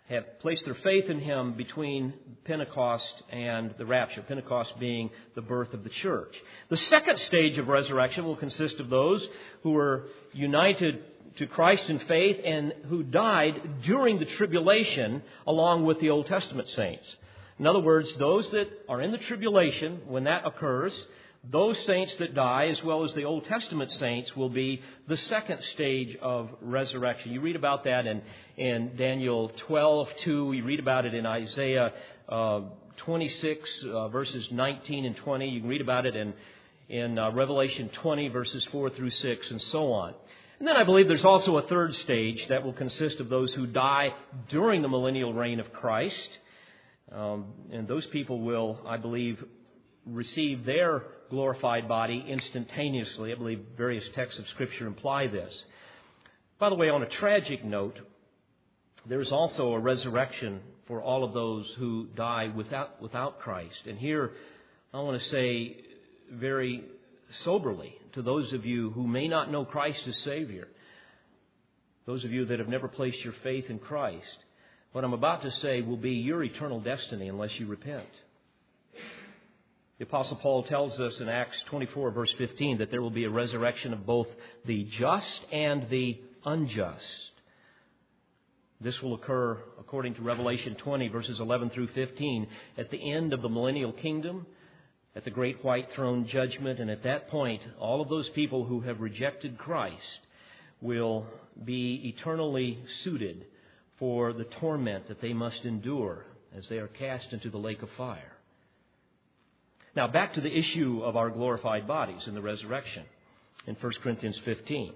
have 0.09 0.39
placed 0.41 0.65
their 0.65 0.75
faith 0.75 1.11
in 1.11 1.19
him 1.19 1.55
between 1.55 2.15
Pentecost 2.45 3.23
and 3.31 3.75
the 3.77 3.87
rapture, 3.87 4.23
Pentecost 4.23 4.79
being 4.79 5.11
the 5.35 5.43
birth 5.43 5.75
of 5.75 5.83
the 5.83 5.91
church. 5.91 6.35
The 6.69 6.77
second 6.77 7.21
stage 7.21 7.59
of 7.59 7.69
resurrection 7.69 8.25
will 8.25 8.37
consist 8.37 8.79
of 8.79 8.89
those 8.89 9.27
who 9.63 9.73
were 9.73 10.07
united 10.33 11.03
to 11.39 11.47
Christ 11.47 11.89
in 11.89 11.99
faith 12.01 12.41
and 12.45 12.73
who 12.89 13.03
died 13.03 13.83
during 13.83 14.19
the 14.19 14.25
tribulation 14.37 15.23
along 15.47 15.85
with 15.85 16.01
the 16.01 16.11
Old 16.11 16.27
Testament 16.27 16.69
saints. 16.69 17.07
In 17.59 17.67
other 17.67 17.81
words, 17.81 18.09
those 18.19 18.49
that 18.51 18.69
are 18.89 19.01
in 19.01 19.13
the 19.13 19.19
tribulation, 19.19 20.03
when 20.07 20.25
that 20.25 20.47
occurs, 20.47 20.93
those 21.51 21.79
saints 21.87 22.15
that 22.19 22.35
die, 22.35 22.69
as 22.69 22.83
well 22.83 23.05
as 23.05 23.13
the 23.15 23.25
Old 23.25 23.45
Testament 23.47 23.93
saints, 23.93 24.35
will 24.35 24.49
be 24.49 24.83
the 25.07 25.17
second 25.17 25.61
stage 25.75 26.17
of 26.21 26.51
resurrection. 26.61 27.33
You 27.33 27.41
read 27.41 27.57
about 27.57 27.85
that 27.85 28.07
in, 28.07 28.23
in 28.57 28.97
Daniel 28.97 29.51
12, 29.67 30.09
2. 30.25 30.53
You 30.53 30.65
read 30.65 30.81
about 30.81 31.05
it 31.05 31.15
in 31.15 31.25
Isaiah 31.25 31.93
uh, 32.29 32.61
26, 32.99 33.85
uh, 33.85 34.09
verses 34.09 34.49
19 34.51 35.05
and 35.05 35.17
20. 35.17 35.49
You 35.49 35.61
can 35.61 35.69
read 35.69 35.81
about 35.81 36.07
it 36.07 36.17
in, 36.17 36.35
in 36.89 37.19
uh, 37.19 37.31
Revelation 37.31 37.91
20, 38.03 38.29
verses 38.29 38.67
4 38.73 38.91
through 38.91 39.11
6, 39.11 39.51
and 39.51 39.61
so 39.71 39.93
on. 39.93 40.15
And 40.59 40.67
then 40.67 40.77
I 40.77 40.85
believe 40.85 41.07
there's 41.07 41.25
also 41.25 41.59
a 41.59 41.69
third 41.69 41.95
stage 41.97 42.45
that 42.49 42.65
will 42.65 42.73
consist 42.73 43.21
of 43.21 43.29
those 43.29 43.53
who 43.53 43.67
die 43.67 44.15
during 44.49 44.83
the 44.83 44.89
millennial 44.89 45.35
reign 45.35 45.61
of 45.61 45.73
Christ. 45.73 46.29
Um, 47.13 47.53
and 47.71 47.87
those 47.87 48.07
people 48.07 48.41
will, 48.41 48.81
I 48.87 48.97
believe, 48.97 49.45
receive 50.07 50.65
their 50.65 51.03
glorified 51.31 51.89
body 51.89 52.25
instantaneously. 52.27 53.33
I 53.33 53.35
believe 53.37 53.61
various 53.77 54.05
texts 54.15 54.39
of 54.39 54.47
Scripture 54.49 54.87
imply 54.87 55.27
this. 55.27 55.53
By 56.59 56.71
the 56.71 56.77
way, 56.77 56.89
on 56.89 57.03
a 57.03 57.09
tragic 57.09 57.65
note, 57.65 57.99
there 59.09 59.21
is 59.21 59.33
also 59.33 59.73
a 59.73 59.79
resurrection 59.79 60.61
for 60.87 61.03
all 61.03 61.25
of 61.25 61.35
those 61.35 61.71
who 61.79 62.07
die 62.17 62.53
without, 62.55 63.03
without 63.03 63.41
Christ. 63.41 63.87
And 63.87 63.99
here, 63.99 64.33
I 64.95 65.01
want 65.01 65.21
to 65.21 65.29
say 65.29 65.77
very 66.33 66.85
soberly 67.45 67.95
to 68.15 68.23
those 68.23 68.53
of 68.53 68.65
you 68.65 68.91
who 68.91 69.07
may 69.07 69.29
not 69.29 69.51
know 69.51 69.65
Christ 69.65 70.01
as 70.09 70.17
Savior, 70.23 70.69
those 72.07 72.25
of 72.25 72.31
you 72.31 72.47
that 72.47 72.61
have 72.61 72.69
never 72.69 72.89
placed 72.89 73.19
your 73.25 73.35
faith 73.43 73.67
in 73.69 73.79
Christ, 73.79 74.45
what 74.93 75.05
I'm 75.05 75.13
about 75.13 75.43
to 75.43 75.51
say 75.61 75.83
will 75.83 75.97
be 75.97 76.13
your 76.13 76.43
eternal 76.43 76.81
destiny 76.81 77.29
unless 77.29 77.51
you 77.59 77.67
repent. 77.67 78.07
The 79.99 80.05
Apostle 80.05 80.37
Paul 80.37 80.63
tells 80.65 81.01
us 81.01 81.15
in 81.21 81.29
Acts 81.31 81.57
24, 81.71 82.11
verse 82.11 82.33
15, 82.37 82.79
that 82.79 82.91
there 82.91 83.01
will 83.01 83.11
be 83.11 83.25
a 83.25 83.31
resurrection 83.31 83.95
of 83.95 84.05
both 84.05 84.27
the 84.67 84.85
just 84.99 85.41
and 85.51 85.89
the 85.89 86.21
unjust. 86.45 87.03
This 88.79 89.01
will 89.01 89.15
occur, 89.15 89.59
according 89.81 90.17
to 90.17 90.23
Revelation 90.23 90.75
20, 90.75 91.09
verses 91.09 91.41
11 91.41 91.71
through 91.71 91.89
15, 91.95 92.47
at 92.77 92.91
the 92.91 93.11
end 93.11 93.33
of 93.33 93.41
the 93.41 93.49
millennial 93.49 93.93
kingdom, 93.93 94.47
at 95.15 95.25
the 95.25 95.31
great 95.31 95.65
white 95.65 95.89
throne 95.95 96.29
judgment, 96.29 96.79
and 96.79 96.91
at 96.91 97.05
that 97.05 97.31
point, 97.31 97.63
all 97.81 98.03
of 98.03 98.11
those 98.11 98.29
people 98.31 98.67
who 98.67 98.83
have 98.83 99.01
rejected 99.01 99.57
Christ 99.57 100.21
will 100.83 101.27
be 101.65 102.15
eternally 102.15 102.79
suited 103.03 103.47
for 103.99 104.35
the 104.35 104.45
torment 104.45 105.09
that 105.09 105.23
they 105.23 105.33
must 105.33 105.65
endure 105.65 106.27
as 106.55 106.65
they 106.69 106.77
are 106.77 106.89
cast 106.89 107.33
into 107.33 107.49
the 107.49 107.57
lake 107.57 107.81
of 107.81 107.89
fire. 107.97 108.36
Now, 109.97 110.07
back 110.07 110.35
to 110.35 110.43
the 110.43 110.55
issue 110.55 111.01
of 111.03 111.17
our 111.17 111.31
glorified 111.31 111.89
bodies 111.89 112.21
in 112.27 112.35
the 112.35 112.43
resurrection 112.43 113.05
in 113.67 113.77
1 113.77 113.93
Corinthians 114.03 114.39
15. 114.45 114.93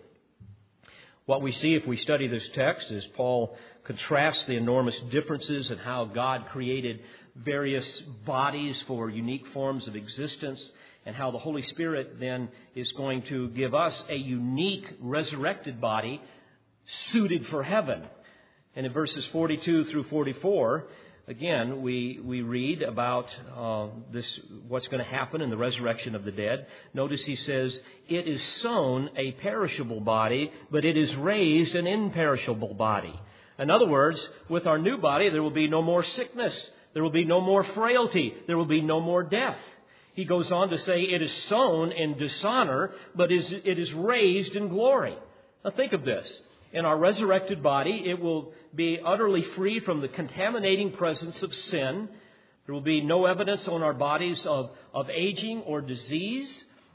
What 1.24 1.40
we 1.40 1.52
see 1.52 1.74
if 1.74 1.86
we 1.86 1.96
study 1.96 2.28
this 2.28 2.46
text 2.54 2.90
is 2.90 3.02
Paul 3.16 3.56
contrasts 3.84 4.44
the 4.44 4.56
enormous 4.56 4.94
differences 5.10 5.70
in 5.70 5.78
how 5.78 6.04
God 6.04 6.48
created 6.52 7.00
various 7.34 7.86
bodies 8.26 8.78
for 8.86 9.08
unique 9.08 9.46
forms 9.54 9.88
of 9.88 9.96
existence 9.96 10.60
and 11.06 11.16
how 11.16 11.30
the 11.30 11.38
Holy 11.38 11.62
Spirit 11.68 12.20
then 12.20 12.50
is 12.74 12.92
going 12.92 13.22
to 13.22 13.48
give 13.48 13.74
us 13.74 13.94
a 14.10 14.16
unique 14.16 14.84
resurrected 15.00 15.80
body 15.80 16.20
suited 17.10 17.46
for 17.46 17.62
heaven. 17.62 18.02
And 18.76 18.84
in 18.84 18.92
verses 18.92 19.24
42 19.32 19.86
through 19.86 20.04
44, 20.04 20.88
again, 21.30 21.80
we, 21.80 22.20
we 22.22 22.42
read 22.42 22.82
about 22.82 23.28
uh, 23.56 23.86
this, 24.12 24.26
what's 24.66 24.88
going 24.88 25.02
to 25.02 25.08
happen 25.08 25.40
in 25.40 25.48
the 25.48 25.56
resurrection 25.56 26.16
of 26.16 26.24
the 26.24 26.32
dead. 26.32 26.66
Notice 26.92 27.22
he 27.22 27.36
says, 27.36 27.72
It 28.08 28.26
is 28.26 28.42
sown 28.62 29.10
a 29.16 29.30
perishable 29.32 30.00
body, 30.00 30.50
but 30.72 30.84
it 30.84 30.96
is 30.96 31.14
raised 31.14 31.76
an 31.76 31.86
imperishable 31.86 32.74
body. 32.74 33.18
In 33.60 33.70
other 33.70 33.86
words, 33.86 34.20
with 34.48 34.66
our 34.66 34.78
new 34.78 34.98
body, 34.98 35.30
there 35.30 35.42
will 35.42 35.50
be 35.50 35.68
no 35.68 35.82
more 35.82 36.04
sickness, 36.04 36.54
there 36.94 37.02
will 37.02 37.10
be 37.10 37.24
no 37.24 37.40
more 37.40 37.62
frailty, 37.62 38.34
there 38.48 38.58
will 38.58 38.64
be 38.64 38.82
no 38.82 39.00
more 39.00 39.22
death. 39.22 39.58
He 40.14 40.24
goes 40.24 40.50
on 40.50 40.70
to 40.70 40.78
say, 40.80 41.02
It 41.02 41.22
is 41.22 41.32
sown 41.48 41.92
in 41.92 42.18
dishonor, 42.18 42.90
but 43.14 43.30
is, 43.30 43.50
it 43.52 43.78
is 43.78 43.92
raised 43.92 44.56
in 44.56 44.68
glory. 44.68 45.16
Now 45.64 45.70
think 45.70 45.92
of 45.92 46.04
this 46.04 46.26
in 46.72 46.84
our 46.84 46.96
resurrected 46.96 47.62
body, 47.62 48.04
it 48.06 48.20
will 48.20 48.52
be 48.74 49.00
utterly 49.04 49.42
free 49.56 49.80
from 49.80 50.00
the 50.00 50.08
contaminating 50.08 50.92
presence 50.92 51.42
of 51.42 51.54
sin. 51.54 52.08
There 52.66 52.74
will 52.74 52.80
be 52.80 53.00
no 53.00 53.26
evidence 53.26 53.66
on 53.66 53.82
our 53.82 53.92
bodies 53.92 54.38
of, 54.44 54.70
of 54.94 55.10
aging 55.10 55.62
or 55.62 55.80
disease. 55.80 56.48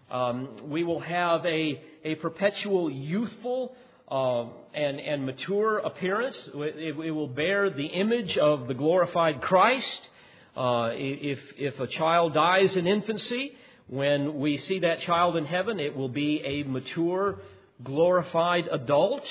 Um, 0.09 0.69
we 0.69 0.83
will 0.83 1.01
have 1.01 1.45
a, 1.45 1.81
a 2.03 2.15
perpetual 2.15 2.89
youthful 2.89 3.75
uh, 4.09 4.45
and, 4.73 4.99
and 4.99 5.25
mature 5.25 5.79
appearance. 5.79 6.37
It, 6.53 6.97
it, 6.97 7.11
will 7.11 7.27
bear 7.27 7.69
the 7.69 7.87
image 7.87 8.37
of 8.37 8.67
the 8.67 8.73
glorified 8.73 9.41
Christ. 9.41 10.09
Uh, 10.55 10.91
if, 10.93 11.39
if 11.57 11.79
a 11.79 11.87
child 11.87 12.33
dies 12.33 12.75
in 12.75 12.87
infancy, 12.87 13.57
when 13.87 14.39
we 14.39 14.57
see 14.59 14.79
that 14.79 15.01
child 15.01 15.35
in 15.35 15.45
heaven, 15.45 15.79
it 15.79 15.95
will 15.95 16.09
be 16.09 16.41
a 16.45 16.63
mature, 16.63 17.39
glorified 17.83 18.69
adult. 18.71 19.23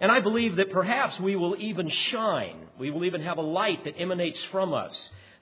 And 0.00 0.12
I 0.12 0.20
believe 0.20 0.56
that 0.56 0.70
perhaps 0.70 1.18
we 1.20 1.34
will 1.36 1.56
even 1.58 1.88
shine. 1.88 2.56
We 2.78 2.90
will 2.90 3.04
even 3.04 3.22
have 3.22 3.38
a 3.38 3.42
light 3.42 3.84
that 3.84 3.98
emanates 3.98 4.42
from 4.52 4.72
us. 4.72 4.92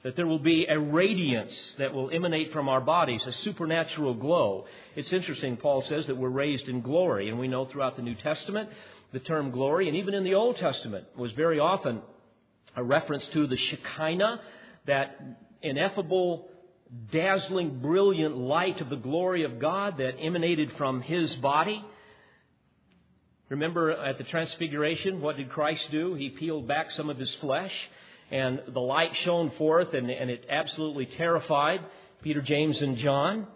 That 0.03 0.15
there 0.15 0.27
will 0.27 0.39
be 0.39 0.65
a 0.69 0.79
radiance 0.79 1.53
that 1.79 1.93
will 1.93 2.09
emanate 2.09 2.53
from 2.53 2.69
our 2.69 2.81
bodies, 2.81 3.21
a 3.25 3.33
supernatural 3.33 4.13
glow. 4.13 4.65
It's 4.95 5.11
interesting, 5.11 5.57
Paul 5.57 5.83
says 5.89 6.07
that 6.07 6.17
we're 6.17 6.29
raised 6.29 6.69
in 6.69 6.81
glory, 6.81 7.29
and 7.29 7.39
we 7.39 7.47
know 7.47 7.65
throughout 7.65 7.97
the 7.97 8.03
New 8.03 8.15
Testament 8.15 8.69
the 9.11 9.19
term 9.19 9.51
glory, 9.51 9.87
and 9.87 9.97
even 9.97 10.13
in 10.13 10.23
the 10.23 10.35
Old 10.35 10.57
Testament, 10.57 11.05
was 11.15 11.31
very 11.33 11.59
often 11.59 12.01
a 12.75 12.83
reference 12.83 13.25
to 13.33 13.47
the 13.47 13.57
Shekinah, 13.57 14.41
that 14.85 15.19
ineffable, 15.61 16.47
dazzling, 17.11 17.79
brilliant 17.79 18.37
light 18.37 18.79
of 18.81 18.89
the 18.89 18.95
glory 18.95 19.43
of 19.43 19.59
God 19.59 19.97
that 19.97 20.15
emanated 20.19 20.71
from 20.77 21.01
His 21.01 21.33
body. 21.35 21.83
Remember 23.49 23.91
at 23.91 24.17
the 24.17 24.25
Transfiguration, 24.25 25.21
what 25.21 25.37
did 25.37 25.49
Christ 25.49 25.85
do? 25.89 26.15
He 26.15 26.29
peeled 26.29 26.67
back 26.67 26.91
some 26.91 27.09
of 27.09 27.17
His 27.17 27.33
flesh, 27.35 27.71
and 28.29 28.61
the 28.73 28.81
light 28.81 29.11
shone 29.23 29.51
forth, 29.57 29.93
and, 29.93 30.09
and 30.09 30.29
it 30.29 30.45
absolutely 30.49 31.05
terrified 31.05 31.79
Peter, 32.21 32.41
James, 32.41 32.81
and 32.81 32.97
John. 32.97 33.47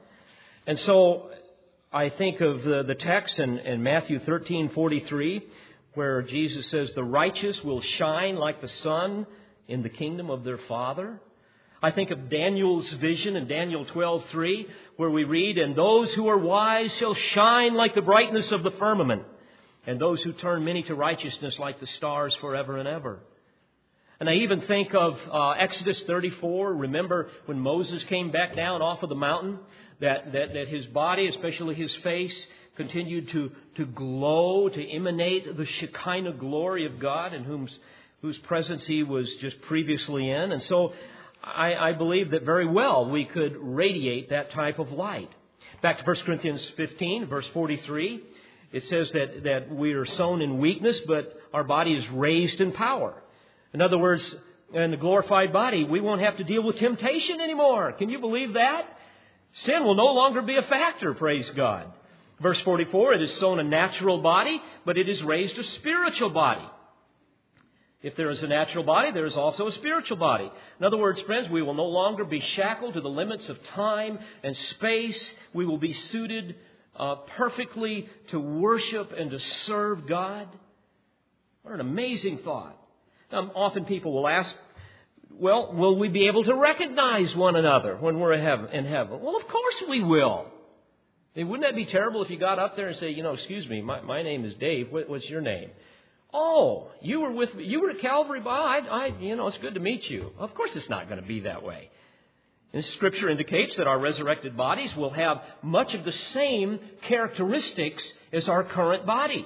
And 0.65 0.79
so 0.79 1.29
I 1.91 2.07
think 2.07 2.39
of 2.39 2.63
the, 2.63 2.83
the 2.83 2.95
text 2.95 3.37
in, 3.37 3.59
in 3.59 3.83
Matthew 3.83 4.19
13:43, 4.21 5.41
where 5.95 6.21
Jesus 6.21 6.69
says, 6.69 6.89
"The 6.95 7.03
righteous 7.03 7.61
will 7.61 7.81
shine 7.81 8.37
like 8.37 8.61
the 8.61 8.69
sun 8.69 9.27
in 9.67 9.83
the 9.83 9.89
kingdom 9.89 10.29
of 10.29 10.45
their 10.45 10.59
Father." 10.69 11.19
I 11.83 11.91
think 11.91 12.11
of 12.11 12.29
Daniel's 12.29 12.89
vision 12.93 13.35
in 13.35 13.47
Daniel 13.47 13.83
12:3, 13.83 14.67
where 14.95 15.09
we 15.09 15.25
read, 15.25 15.57
"And 15.57 15.75
those 15.75 16.13
who 16.13 16.29
are 16.29 16.37
wise 16.37 16.93
shall 16.93 17.15
shine 17.15 17.73
like 17.73 17.93
the 17.93 18.01
brightness 18.01 18.53
of 18.53 18.63
the 18.63 18.71
firmament, 18.71 19.23
and 19.86 19.99
those 19.99 20.21
who 20.21 20.34
turn 20.34 20.63
many 20.63 20.84
to 20.84 20.95
righteousness 20.95 21.55
like 21.59 21.79
the 21.79 21.88
stars 21.97 22.36
forever 22.41 22.77
and 22.77 22.88
ever." 22.88 23.19
And 24.19 24.29
I 24.29 24.34
even 24.34 24.61
think 24.61 24.93
of 24.93 25.15
uh, 25.32 25.51
Exodus 25.51 25.99
34. 26.05 26.75
Remember 26.75 27.29
when 27.47 27.59
Moses 27.59 28.03
came 28.07 28.32
back 28.32 28.55
down 28.55 28.82
off 28.82 29.01
of 29.01 29.09
the 29.09 29.15
mountain? 29.15 29.57
that, 30.01 30.34
that, 30.34 30.53
that 30.53 30.67
his 30.67 30.86
body, 30.88 31.27
especially 31.27 31.75
his 31.75 31.95
face, 32.03 32.34
continued 32.75 33.29
to, 33.32 33.51
to 33.77 33.86
glow, 33.86 34.67
to 34.67 34.91
emanate 34.91 35.45
the 35.55 35.65
Shekinah 35.79 36.34
glory 36.34 36.86
of 36.86 36.99
God 36.99 37.34
in 37.34 37.43
whom, 37.43 37.69
whose 38.21 38.38
presence 38.39 38.84
he 38.86 39.03
was 39.03 39.29
just 39.39 39.61
previously 39.61 40.29
in. 40.29 40.51
And 40.51 40.61
so 40.63 40.93
I, 41.43 41.75
I 41.75 41.93
believe 41.93 42.32
that 42.32 42.43
very 42.43 42.67
well 42.67 43.09
we 43.09 43.25
could 43.25 43.55
radiate 43.57 44.32
that 44.32 44.51
type 44.51 44.79
of 44.79 44.89
light. 44.89 45.29
Back 45.82 45.99
to 45.99 46.03
1 46.03 46.15
Corinthians 46.25 46.61
15, 46.77 47.27
verse 47.27 47.45
43, 47.53 48.23
it 48.72 48.84
says 48.86 49.11
that, 49.11 49.43
that 49.43 49.74
we 49.74 49.93
are 49.93 50.05
sown 50.05 50.41
in 50.41 50.59
weakness, 50.59 50.99
but 51.07 51.34
our 51.53 51.63
body 51.63 51.93
is 51.93 52.09
raised 52.09 52.61
in 52.61 52.72
power. 52.72 53.22
In 53.74 53.82
other 53.82 53.97
words, 53.97 54.36
in 54.74 54.91
the 54.91 54.97
glorified 54.97 55.51
body, 55.51 55.84
we 55.84 55.99
won't 55.99 56.22
have 56.22 56.38
to 56.38 56.43
deal 56.43 56.63
with 56.63 56.78
temptation 56.78 57.41
anymore. 57.41 57.91
Can 57.93 58.09
you 58.09 58.19
believe 58.19 58.53
that? 58.53 58.86
Sin 59.53 59.84
will 59.84 59.95
no 59.95 60.05
longer 60.05 60.41
be 60.41 60.55
a 60.55 60.61
factor, 60.63 61.13
praise 61.13 61.49
God. 61.55 61.91
Verse 62.41 62.59
44, 62.61 63.15
it 63.15 63.22
is 63.22 63.39
sown 63.39 63.59
a 63.59 63.63
natural 63.63 64.22
body, 64.22 64.61
but 64.86 64.97
it 64.97 65.09
is 65.09 65.22
raised 65.24 65.57
a 65.57 65.63
spiritual 65.76 66.30
body. 66.30 66.65
If 68.01 68.15
there 68.15 68.32
is 68.32 68.41
a 68.41 68.47
natural 68.47 68.84
body, 68.84 69.11
there 69.11 69.28
is 69.28 69.36
also 69.36 69.67
a 69.67 69.72
spiritual 69.74 70.17
body. 70.17 70.51
In 70.80 70.86
other 70.86 70.97
words, 70.97 71.22
friends, 71.22 71.49
we 71.49 71.61
will 71.61 71.76
no 71.76 71.86
longer 71.86 72.26
be 72.26 72.39
shackled 72.55 72.95
to 72.95 73.01
the 73.01 73.09
limits 73.09 73.47
of 73.47 73.63
time 73.76 74.17
and 74.43 74.57
space. 74.72 75.32
We 75.53 75.65
will 75.65 75.78
be 75.78 75.93
suited 75.93 76.55
uh, 77.02 77.16
perfectly 77.36 78.08
to 78.30 78.39
worship 78.39 79.12
and 79.12 79.32
to 79.32 79.39
serve 79.66 80.08
God. 80.08 80.47
What 81.64 81.74
an 81.74 81.82
amazing 81.82 82.38
thought. 82.39 82.78
Um, 83.32 83.52
often 83.56 83.86
people 83.86 84.14
will 84.14 84.28
ask 84.28 84.54
well, 85.34 85.74
will 85.74 85.97
we 85.97 86.10
be 86.10 86.28
able 86.28 86.43
to 86.43 86.54
recognize 86.54 87.34
one 87.36 87.56
another 87.56 87.95
when 87.95 88.20
we're 88.20 88.34
in 88.34 88.41
heaven? 88.86 89.22
Well, 89.22 89.38
of 89.38 89.47
course 89.47 89.76
we 89.89 90.04
will. 90.04 90.45
Wouldn't 91.36 91.62
that 91.62 91.76
be 91.76 91.86
terrible 91.86 92.22
if 92.22 92.30
you 92.30 92.38
got 92.38 92.60
up 92.60 92.76
there 92.76 92.89
and 92.89 92.97
say, 92.97 93.12
you 93.12 93.24
know, 93.24 93.34
excuse 93.34 93.68
me, 93.68 93.82
my, 93.82 94.02
my 94.02 94.22
name 94.22 94.43
is 94.43 94.54
Dave. 94.56 94.91
What, 94.91 95.10
what's 95.10 95.26
your 95.30 95.41
name? 95.41 95.70
Oh, 96.34 96.89
you 97.02 97.22
were 97.22 97.32
with 97.32 97.56
me. 97.56 97.64
You 97.64 97.82
were 97.82 97.91
at 97.91 97.99
Calvary. 97.99 98.41
By 98.41 98.52
I, 98.52 98.78
I, 98.78 99.06
you 99.20 99.36
know, 99.36 99.47
it's 99.47 99.58
good 99.60 99.74
to 99.74 99.80
meet 99.80 100.10
you. 100.10 100.32
Of 100.38 100.54
course, 100.54 100.72
it's 100.76 100.89
not 100.89 101.08
going 101.10 101.22
to 101.22 101.28
be 101.28 101.41
that 101.41 101.64
way. 101.64 101.89
And 102.74 102.86
Scripture 102.86 103.30
indicates 103.30 103.76
that 103.76 103.88
our 103.88 103.99
resurrected 103.99 104.55
bodies 104.55 104.95
will 104.95 105.09
have 105.09 105.41
much 105.61 105.93
of 105.93 106.05
the 106.05 106.13
same 106.34 106.80
characteristics 107.03 108.03
as 108.32 108.47
our 108.47 108.63
current 108.63 109.05
body. 109.05 109.45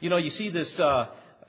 You 0.00 0.10
know, 0.10 0.16
you 0.16 0.30
see 0.30 0.48
this. 0.48 0.80
Uh, 0.80 1.06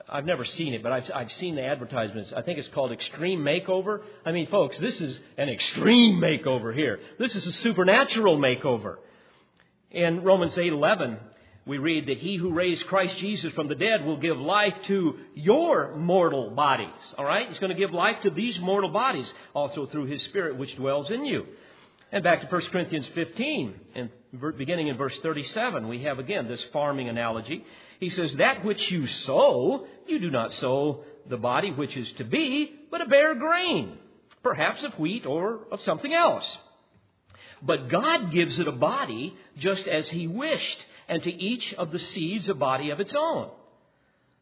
I've 0.08 0.26
never 0.26 0.44
seen 0.44 0.74
it, 0.74 0.82
but 0.82 0.92
I've, 0.92 1.10
I've 1.12 1.32
seen 1.32 1.56
the 1.56 1.64
advertisements. 1.64 2.32
I 2.36 2.42
think 2.42 2.58
it's 2.58 2.68
called 2.68 2.92
Extreme 2.92 3.40
Makeover. 3.40 4.02
I 4.24 4.32
mean, 4.32 4.46
folks, 4.48 4.78
this 4.78 5.00
is 5.00 5.18
an 5.36 5.48
extreme 5.48 6.20
makeover 6.20 6.74
here. 6.74 7.00
This 7.18 7.34
is 7.34 7.46
a 7.46 7.52
supernatural 7.52 8.38
makeover. 8.38 8.96
In 9.90 10.22
Romans 10.22 10.54
8:11, 10.54 11.18
we 11.66 11.78
read 11.78 12.06
that 12.06 12.18
he 12.18 12.36
who 12.36 12.52
raised 12.52 12.86
Christ 12.86 13.16
Jesus 13.18 13.52
from 13.54 13.68
the 13.68 13.74
dead 13.74 14.04
will 14.04 14.18
give 14.18 14.36
life 14.38 14.74
to 14.86 15.16
your 15.34 15.96
mortal 15.96 16.50
bodies. 16.50 16.88
All 17.16 17.24
right? 17.24 17.48
He's 17.48 17.58
going 17.58 17.72
to 17.72 17.78
give 17.78 17.92
life 17.92 18.16
to 18.22 18.30
these 18.30 18.58
mortal 18.60 18.90
bodies 18.90 19.26
also 19.54 19.86
through 19.86 20.06
his 20.06 20.22
spirit 20.24 20.58
which 20.58 20.76
dwells 20.76 21.10
in 21.10 21.24
you. 21.24 21.46
And 22.12 22.22
back 22.22 22.42
to 22.42 22.46
1 22.46 22.62
Corinthians 22.70 23.06
15, 23.14 23.74
and 23.94 24.10
beginning 24.56 24.88
in 24.88 24.96
verse 24.96 25.18
37, 25.22 25.88
we 25.88 26.02
have 26.02 26.18
again 26.18 26.48
this 26.48 26.62
farming 26.72 27.08
analogy. 27.08 27.64
He 27.98 28.10
says, 28.10 28.32
That 28.34 28.64
which 28.64 28.90
you 28.90 29.06
sow, 29.06 29.86
you 30.06 30.18
do 30.18 30.30
not 30.30 30.52
sow 30.60 31.04
the 31.28 31.38
body 31.38 31.72
which 31.72 31.96
is 31.96 32.12
to 32.18 32.24
be, 32.24 32.72
but 32.90 33.00
a 33.00 33.06
bare 33.06 33.34
grain, 33.34 33.98
perhaps 34.42 34.84
of 34.84 34.98
wheat 34.98 35.24
or 35.24 35.60
of 35.72 35.80
something 35.80 36.12
else. 36.12 36.44
But 37.62 37.88
God 37.88 38.30
gives 38.30 38.58
it 38.58 38.68
a 38.68 38.72
body 38.72 39.34
just 39.58 39.86
as 39.88 40.06
He 40.08 40.26
wished, 40.26 40.78
and 41.08 41.22
to 41.22 41.30
each 41.30 41.74
of 41.74 41.92
the 41.92 41.98
seeds 41.98 42.48
a 42.48 42.54
body 42.54 42.90
of 42.90 43.00
its 43.00 43.14
own. 43.14 43.50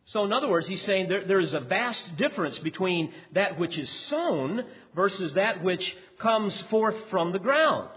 So, 0.07 0.25
in 0.25 0.33
other 0.33 0.49
words, 0.49 0.67
he's 0.67 0.85
saying 0.85 1.09
there, 1.09 1.25
there 1.25 1.41
is 1.41 1.55
a 1.55 1.61
vast 1.61 2.17
difference 2.17 2.59
between 2.59 3.13
that 3.35 3.59
which 3.59 3.77
is 3.79 3.91
sown 4.09 4.65
versus 4.95 5.35
that 5.35 5.63
which 5.63 5.83
comes 6.19 6.61
forth 6.71 6.97
from 7.11 7.33
the 7.33 7.39
ground. 7.39 7.89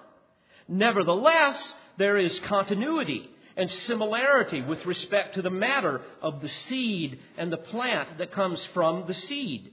Nevertheless, 0.68 1.58
there 1.98 2.18
is 2.18 2.32
continuity 2.48 3.30
and 3.58 3.70
similarity 3.88 4.62
with 4.62 4.86
respect 4.86 5.36
to 5.36 5.42
the 5.42 5.50
matter 5.50 6.02
of 6.22 6.42
the 6.42 6.50
seed 6.68 7.20
and 7.38 7.52
the 7.52 7.58
plant 7.58 8.18
that 8.18 8.34
comes 8.34 8.60
from 8.74 9.06
the 9.08 9.14
seed. 9.14 9.72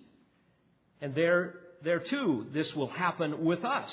And 1.00 1.14
there, 1.14 1.54
there 1.82 1.98
too, 1.98 2.46
this 2.52 2.72
will 2.74 2.88
happen 2.88 3.44
with 3.44 3.64
us. 3.64 3.90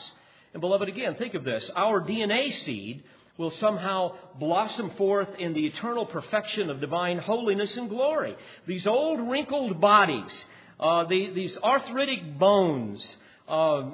And 0.54 0.62
beloved, 0.62 0.88
again, 0.88 1.16
think 1.16 1.34
of 1.34 1.43
this. 1.43 1.70
Our 1.76 2.02
DNA 2.02 2.64
seed 2.66 3.04
will 3.40 3.52
somehow 3.52 4.12
blossom 4.38 4.92
forth 4.98 5.30
in 5.40 5.54
the 5.54 5.66
eternal 5.66 6.06
perfection 6.06 6.70
of 6.70 6.82
divine 6.82 7.18
holiness 7.18 7.76
and 7.78 7.90
glory. 7.90 8.36
These 8.68 8.86
old 8.86 9.22
wrinkled 9.22 9.80
bodies, 9.80 10.46
uh, 10.78 11.06
the, 11.06 11.32
these 11.34 11.58
arthritic 11.64 12.38
bones, 12.38 13.02
uh, 13.48 13.92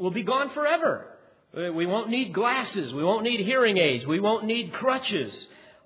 will 0.00 0.10
be 0.10 0.24
gone 0.24 0.50
forever. 0.50 1.06
Uh, 1.56 1.72
we 1.72 1.86
won't 1.86 2.10
need 2.10 2.34
glasses. 2.34 2.92
We 2.92 3.04
won't 3.04 3.22
need 3.22 3.38
hearing 3.46 3.78
aids. 3.78 4.04
We 4.04 4.18
won't 4.18 4.46
need 4.46 4.72
crutches. 4.72 5.32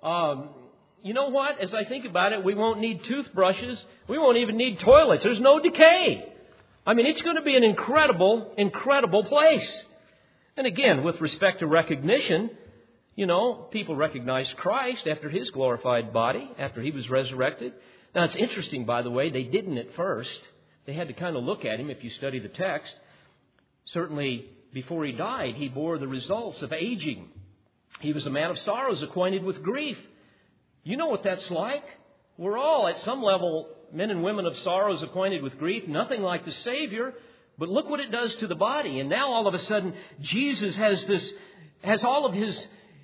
Um, 0.01 0.49
you 1.03 1.13
know 1.13 1.29
what? 1.29 1.59
As 1.59 1.75
I 1.75 1.83
think 1.83 2.05
about 2.05 2.33
it, 2.33 2.43
we 2.43 2.55
won't 2.55 2.79
need 2.79 3.03
toothbrushes. 3.03 3.77
We 4.07 4.17
won't 4.17 4.37
even 4.37 4.57
need 4.57 4.79
toilets. 4.79 5.23
There's 5.23 5.39
no 5.39 5.59
decay. 5.59 6.33
I 6.83 6.95
mean, 6.95 7.05
it's 7.05 7.21
going 7.21 7.35
to 7.35 7.43
be 7.43 7.55
an 7.55 7.63
incredible, 7.63 8.53
incredible 8.57 9.23
place. 9.23 9.83
And 10.55 10.65
again, 10.65 11.03
with 11.03 11.21
respect 11.21 11.59
to 11.59 11.67
recognition, 11.67 12.49
you 13.17 13.25
know, 13.25 13.67
people 13.71 13.95
recognized 13.95 14.55
Christ 14.57 15.07
after 15.07 15.27
his 15.27 15.49
glorified 15.49 16.13
body, 16.13 16.49
after 16.59 16.83
he 16.83 16.91
was 16.91 17.09
resurrected. 17.09 17.73
Now, 18.13 18.25
it's 18.25 18.35
interesting, 18.35 18.85
by 18.85 19.01
the 19.01 19.09
way, 19.09 19.31
they 19.31 19.43
didn't 19.43 19.79
at 19.79 19.95
first. 19.95 20.39
They 20.85 20.93
had 20.93 21.07
to 21.07 21.15
kind 21.15 21.35
of 21.35 21.43
look 21.43 21.65
at 21.65 21.79
him 21.79 21.89
if 21.89 22.03
you 22.03 22.11
study 22.11 22.37
the 22.37 22.47
text. 22.47 22.93
Certainly, 23.85 24.45
before 24.71 25.03
he 25.03 25.13
died, 25.13 25.55
he 25.55 25.67
bore 25.67 25.97
the 25.97 26.07
results 26.07 26.61
of 26.61 26.71
aging. 26.71 27.27
He 28.01 28.13
was 28.13 28.27
a 28.27 28.29
man 28.29 28.51
of 28.51 28.59
sorrows, 28.59 29.01
acquainted 29.01 29.43
with 29.43 29.63
grief. 29.63 29.97
You 30.83 30.95
know 30.95 31.07
what 31.07 31.23
that's 31.23 31.49
like. 31.49 31.85
We're 32.37 32.59
all, 32.59 32.87
at 32.87 32.99
some 32.99 33.23
level, 33.23 33.67
men 33.91 34.11
and 34.11 34.21
women 34.21 34.45
of 34.45 34.55
sorrows, 34.59 35.01
acquainted 35.01 35.41
with 35.41 35.57
grief. 35.57 35.87
Nothing 35.87 36.21
like 36.21 36.45
the 36.45 36.53
Savior. 36.53 37.15
But 37.57 37.69
look 37.69 37.89
what 37.89 37.99
it 37.99 38.11
does 38.11 38.35
to 38.35 38.47
the 38.47 38.53
body. 38.53 38.99
And 38.99 39.09
now 39.09 39.31
all 39.31 39.47
of 39.47 39.55
a 39.55 39.63
sudden, 39.63 39.95
Jesus 40.21 40.75
has 40.75 41.03
this, 41.05 41.31
has 41.81 42.03
all 42.03 42.27
of 42.27 42.35
his, 42.35 42.55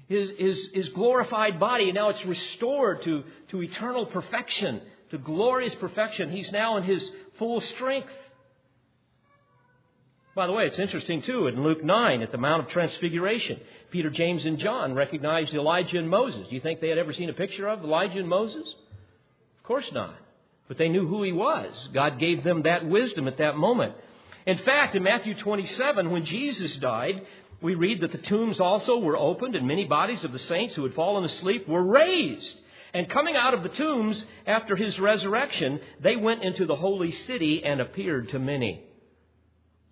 his, 0.07 0.29
his, 0.37 0.69
his 0.73 0.89
glorified 0.89 1.59
body, 1.59 1.85
and 1.85 1.95
now 1.95 2.09
it's 2.09 2.25
restored 2.25 3.03
to, 3.03 3.23
to 3.49 3.61
eternal 3.61 4.05
perfection, 4.05 4.81
to 5.11 5.17
glorious 5.17 5.73
perfection. 5.75 6.29
He's 6.29 6.51
now 6.51 6.77
in 6.77 6.83
his 6.83 7.07
full 7.39 7.61
strength. 7.61 8.11
By 10.35 10.47
the 10.47 10.53
way, 10.53 10.65
it's 10.65 10.79
interesting 10.79 11.21
too, 11.21 11.47
in 11.47 11.63
Luke 11.63 11.83
9, 11.83 12.21
at 12.21 12.31
the 12.31 12.37
Mount 12.37 12.63
of 12.63 12.69
Transfiguration, 12.69 13.59
Peter, 13.91 14.09
James, 14.09 14.45
and 14.45 14.57
John 14.57 14.95
recognized 14.95 15.53
Elijah 15.53 15.99
and 15.99 16.09
Moses. 16.09 16.47
Do 16.47 16.55
you 16.55 16.61
think 16.61 16.81
they 16.81 16.89
had 16.89 16.97
ever 16.97 17.13
seen 17.13 17.29
a 17.29 17.33
picture 17.33 17.67
of 17.67 17.83
Elijah 17.83 18.17
and 18.17 18.27
Moses? 18.27 18.67
Of 19.59 19.63
course 19.63 19.89
not. 19.93 20.15
But 20.67 20.79
they 20.79 20.89
knew 20.89 21.07
who 21.07 21.21
he 21.21 21.31
was. 21.31 21.71
God 21.93 22.19
gave 22.19 22.43
them 22.43 22.63
that 22.63 22.85
wisdom 22.85 23.27
at 23.27 23.37
that 23.37 23.57
moment. 23.57 23.93
In 24.45 24.57
fact, 24.59 24.95
in 24.95 25.03
Matthew 25.03 25.35
27, 25.35 26.09
when 26.09 26.25
Jesus 26.25 26.75
died, 26.77 27.25
we 27.63 27.75
read 27.75 28.01
that 28.01 28.11
the 28.11 28.17
tombs 28.17 28.59
also 28.59 28.97
were 28.97 29.17
opened 29.17 29.55
and 29.55 29.65
many 29.65 29.85
bodies 29.85 30.23
of 30.25 30.33
the 30.33 30.39
saints 30.39 30.75
who 30.75 30.83
had 30.83 30.93
fallen 30.93 31.23
asleep 31.23 31.67
were 31.67 31.81
raised. 31.81 32.55
And 32.93 33.09
coming 33.09 33.35
out 33.35 33.53
of 33.53 33.63
the 33.63 33.69
tombs 33.69 34.21
after 34.45 34.75
his 34.75 34.99
resurrection, 34.99 35.79
they 36.01 36.17
went 36.17 36.43
into 36.43 36.65
the 36.65 36.75
holy 36.75 37.13
city 37.25 37.63
and 37.63 37.79
appeared 37.79 38.29
to 38.29 38.39
many. 38.39 38.83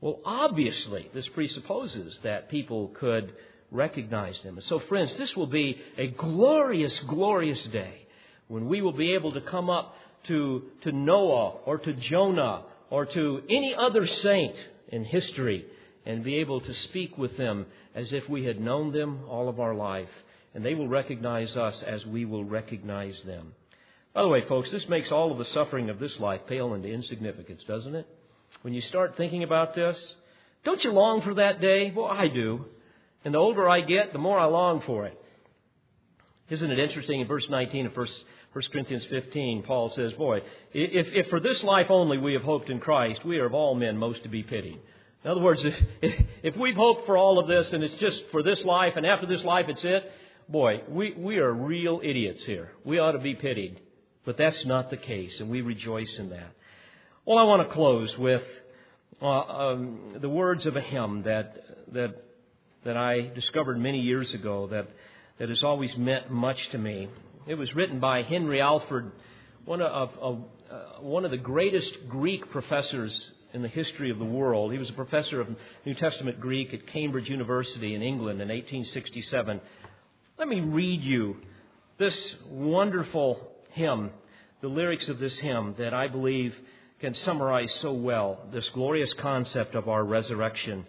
Well, 0.01 0.19
obviously, 0.26 1.09
this 1.13 1.28
presupposes 1.30 2.19
that 2.24 2.49
people 2.49 2.89
could 2.89 3.34
recognize 3.72 4.39
them. 4.43 4.57
And 4.57 4.65
so, 4.67 4.80
friends, 4.80 5.15
this 5.17 5.36
will 5.36 5.47
be 5.47 5.80
a 5.97 6.07
glorious, 6.07 6.97
glorious 7.07 7.63
day 7.72 8.05
when 8.49 8.67
we 8.67 8.82
will 8.82 8.91
be 8.91 9.13
able 9.13 9.32
to 9.32 9.41
come 9.41 9.69
up 9.69 9.95
to, 10.26 10.63
to 10.82 10.91
Noah 10.91 11.51
or 11.65 11.78
to 11.78 11.93
Jonah 11.93 12.63
or 12.89 13.05
to 13.05 13.41
any 13.49 13.74
other 13.74 14.05
saint 14.05 14.55
in 14.89 15.05
history 15.05 15.65
and 16.06 16.24
be 16.24 16.36
able 16.36 16.62
to 16.62 16.74
speak 16.74 17.18
with 17.18 17.38
them 17.38 17.66
as 17.95 18.12
if 18.14 18.28
we 18.30 18.45
had 18.45 18.60
known 18.60 18.91
them 18.91 19.22
all 19.28 19.49
of 19.49 19.60
our 19.60 19.76
life. 19.76 20.10
And 20.54 20.66
they 20.66 20.76
will 20.76 20.88
recognize 20.88 21.56
us 21.56 21.82
as 21.86 22.06
we 22.06 22.26
will 22.26 22.43
recognize 22.43 23.22
them. 23.26 23.54
By 24.14 24.24
the 24.24 24.28
way, 24.28 24.45
folks, 24.47 24.72
this 24.72 24.89
makes 24.89 25.12
all 25.12 25.32
of 25.32 25.38
the 25.38 25.45
suffering 25.54 25.89
of 25.89 25.99
this 25.99 26.20
life 26.20 26.41
pale 26.47 26.74
into 26.74 26.89
insignificance, 26.89 27.64
doesn't 27.68 27.95
it? 27.95 28.08
when 28.62 28.74
you 28.74 28.82
start 28.82 29.16
thinking 29.18 29.43
about 29.43 29.76
this? 29.76 29.97
Don't 30.64 30.84
you 30.84 30.91
long 30.91 31.22
for 31.22 31.34
that 31.36 31.62
day? 31.62 31.91
Well, 31.95 32.06
I 32.06 32.28
do. 32.28 32.66
And 33.26 33.34
the 33.34 33.39
older 33.39 33.68
I 33.70 33.82
get, 33.82 34.14
the 34.14 34.20
more 34.20 34.39
I 34.39 34.45
long 34.45 34.82
for 34.86 35.06
it. 35.06 35.18
Isn't 36.49 36.72
it 36.72 36.80
interesting 36.80 37.22
in 37.22 37.28
verse 37.28 37.45
19 37.49 37.88
of 37.88 37.97
1, 37.97 38.08
1 38.54 38.64
Corinthians 38.72 39.06
15, 39.10 39.64
Paul 39.64 39.91
says, 39.95 40.12
Boy, 40.14 40.39
if, 40.74 41.08
if 41.14 41.30
for 41.30 41.39
this 41.39 41.64
life 41.64 41.88
only 41.89 42.18
we 42.18 42.34
have 42.34 42.41
hoped 42.41 42.70
in 42.70 42.80
Christ, 42.80 43.26
we 43.26 43.39
are 43.39 43.45
of 43.45 43.54
all 43.54 43.74
men 43.74 43.97
most 43.97 44.24
to 44.24 44.30
be 44.30 44.43
pitied. 44.43 44.80
In 45.24 45.32
other 45.32 45.41
words, 45.41 45.61
if, 46.01 46.26
if, 46.43 46.57
we've 46.57 46.76
hoped 46.76 47.05
for 47.05 47.17
all 47.17 47.39
of 47.39 47.47
this 47.47 47.67
and 47.72 47.84
it's 47.84 47.99
just 47.99 48.19
for 48.32 48.43
this 48.43 48.61
life 48.65 48.93
and 48.95 49.05
after 49.05 49.28
this 49.28 49.43
life 49.43 49.65
it's 49.67 49.84
it, 49.84 50.03
boy, 50.49 50.82
we, 50.89 51.13
we 51.17 51.38
are 51.38 51.51
real 51.51 52.01
idiots 52.03 52.41
here. 52.45 52.72
We 52.84 52.99
ought 52.99 53.13
to 53.13 53.19
be 53.19 53.36
pitied. 53.36 53.80
But 54.26 54.38
that's 54.38 54.65
not 54.65 54.89
the 54.91 54.97
case, 54.97 55.34
and 55.39 55.49
we 55.49 55.61
rejoice 55.61 56.15
in 56.19 56.30
that. 56.30 56.53
Well, 57.26 57.39
I 57.39 57.43
want 57.43 57.67
to 57.67 57.74
close 57.74 58.15
with 58.17 58.43
uh, 59.22 59.26
um, 59.26 60.17
the 60.22 60.30
words 60.30 60.65
of 60.65 60.76
a 60.76 60.82
hymn 60.82 61.24
that 61.24 61.55
that 61.93 62.24
that 62.84 62.97
I 62.97 63.32
discovered 63.34 63.80
many 63.80 63.99
years 63.99 64.32
ago 64.34 64.67
that 64.67 64.88
that 65.39 65.49
has 65.49 65.63
always 65.63 65.95
meant 65.97 66.30
much 66.30 66.57
to 66.72 66.78
me. 66.78 67.09
It 67.47 67.55
was 67.55 67.74
written 67.74 67.99
by 67.99 68.22
Henry 68.22 68.61
Alford, 68.61 69.11
one 69.65 69.82
of, 69.82 70.09
of 70.19 70.43
uh, 70.72 71.01
one 71.01 71.26
of 71.26 71.32
the 71.32 71.38
greatest 71.38 71.91
Greek 72.07 72.51
professors 72.51 73.11
in 73.54 73.62
the 73.62 73.68
history 73.68 74.10
of 74.12 74.20
the 74.20 74.26
world. 74.26 74.72
He 74.72 74.78
was 74.78 74.89
a 74.89 74.93
professor 74.93 75.41
of 75.41 75.47
New 75.86 75.93
Testament 75.93 76.39
Greek 76.39 76.74
at 76.74 76.88
Cambridge 76.88 77.30
University 77.30 77.95
in 77.95 78.02
England 78.02 78.41
in 78.41 78.47
1867. 78.47 79.62
Let 80.38 80.47
me 80.47 80.62
read 80.62 81.02
you 81.04 81.38
this 81.97 82.36
wonderful 82.49 83.47
hymn, 83.72 84.12
the 84.62 84.68
lyrics 84.68 85.08
of 85.08 85.20
this 85.20 85.38
hymn 85.39 85.76
that 85.78 85.93
I 85.93 86.08
believe 86.08 86.56
can 86.99 87.14
summarize 87.16 87.74
so 87.82 87.93
well 87.93 88.47
this 88.52 88.68
glorious 88.70 89.14
concept 89.14 89.76
of 89.76 89.89
our 89.89 90.04
resurrection. 90.04 90.86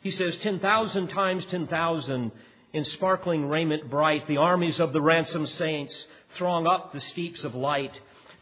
He 0.00 0.10
says, 0.12 0.36
10,000 0.42 1.08
times 1.08 1.44
10,000 1.50 2.32
in 2.72 2.84
sparkling 2.84 3.48
raiment 3.48 3.90
bright, 3.90 4.26
the 4.28 4.36
armies 4.36 4.78
of 4.78 4.92
the 4.92 5.00
ransomed 5.00 5.48
saints 5.50 5.94
throng 6.36 6.66
up 6.66 6.92
the 6.92 7.00
steeps 7.00 7.44
of 7.44 7.54
light. 7.54 7.92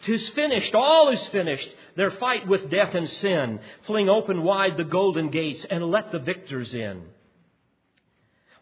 Tis 0.04 0.28
finished, 0.30 0.74
all 0.74 1.08
is 1.10 1.26
finished, 1.28 1.68
their 1.96 2.10
fight 2.12 2.46
with 2.46 2.70
death 2.70 2.94
and 2.94 3.08
sin. 3.08 3.60
Fling 3.86 4.08
open 4.08 4.42
wide 4.42 4.76
the 4.76 4.84
golden 4.84 5.30
gates 5.30 5.64
and 5.70 5.90
let 5.90 6.12
the 6.12 6.18
victors 6.18 6.72
in. 6.72 7.02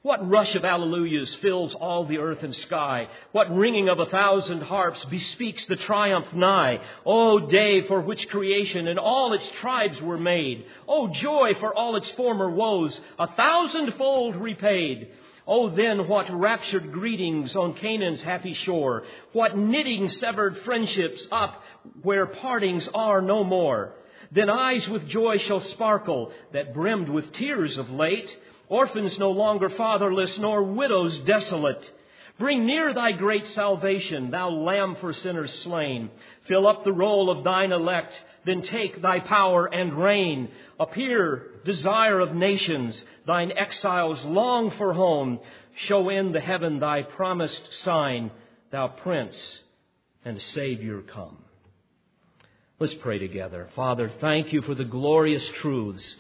What 0.04 0.28
rush 0.28 0.54
of 0.54 0.66
alleluias 0.66 1.34
fills 1.36 1.74
all 1.74 2.04
the 2.04 2.18
earth 2.18 2.42
and 2.42 2.54
sky? 2.54 3.08
What 3.32 3.50
ringing 3.56 3.88
of 3.88 3.98
a 3.98 4.04
thousand 4.04 4.60
harps 4.60 5.02
bespeaks 5.06 5.64
the 5.66 5.76
triumph 5.76 6.30
nigh? 6.34 6.80
O 7.06 7.40
day 7.48 7.86
for 7.86 8.02
which 8.02 8.28
creation 8.28 8.86
and 8.86 8.98
all 8.98 9.32
its 9.32 9.48
tribes 9.62 9.98
were 10.02 10.18
made! 10.18 10.66
O 10.86 11.08
joy 11.08 11.54
for 11.58 11.74
all 11.74 11.96
its 11.96 12.10
former 12.18 12.50
woes, 12.50 13.00
a 13.18 13.28
thousandfold 13.28 14.36
repaid! 14.36 15.08
Oh, 15.46 15.68
then 15.68 16.08
what 16.08 16.30
raptured 16.30 16.92
greetings 16.92 17.54
on 17.54 17.74
Canaan's 17.74 18.22
happy 18.22 18.54
shore! 18.64 19.04
What 19.32 19.56
knitting 19.56 20.08
severed 20.08 20.56
friendships 20.64 21.26
up 21.30 21.62
where 22.02 22.26
partings 22.26 22.88
are 22.94 23.20
no 23.20 23.44
more! 23.44 23.92
Then 24.32 24.48
eyes 24.48 24.88
with 24.88 25.08
joy 25.08 25.38
shall 25.38 25.60
sparkle 25.60 26.32
that 26.52 26.72
brimmed 26.72 27.08
with 27.08 27.32
tears 27.34 27.76
of 27.76 27.90
late 27.90 28.28
orphans 28.68 29.18
no 29.18 29.30
longer 29.30 29.68
fatherless, 29.70 30.36
nor 30.38 30.62
widows 30.62 31.18
desolate. 31.20 31.82
Bring 32.38 32.66
near 32.66 32.92
thy 32.92 33.12
great 33.12 33.46
salvation, 33.48 34.30
thou 34.30 34.50
Lamb 34.50 34.96
for 35.00 35.12
sinners 35.12 35.52
slain. 35.60 36.10
Fill 36.48 36.66
up 36.66 36.82
the 36.82 36.92
roll 36.92 37.30
of 37.30 37.44
thine 37.44 37.70
elect, 37.70 38.12
then 38.44 38.62
take 38.62 39.00
thy 39.00 39.20
power 39.20 39.66
and 39.66 39.94
reign. 39.94 40.48
Appear, 40.78 41.46
desire 41.64 42.20
of 42.20 42.34
nations, 42.34 43.00
thine 43.26 43.52
exiles 43.52 44.22
long 44.24 44.70
for 44.72 44.92
home. 44.92 45.40
Show 45.88 46.08
in 46.08 46.32
the 46.32 46.40
heaven 46.40 46.78
thy 46.78 47.02
promised 47.02 47.82
sign, 47.82 48.30
thou 48.70 48.88
Prince 48.88 49.36
and 50.24 50.40
Savior 50.40 51.02
come. 51.02 51.38
Let's 52.78 52.94
pray 52.94 53.18
together. 53.18 53.68
Father, 53.76 54.10
thank 54.20 54.52
you 54.52 54.62
for 54.62 54.74
the 54.74 54.84
glorious 54.84 55.46
truths 55.60 56.16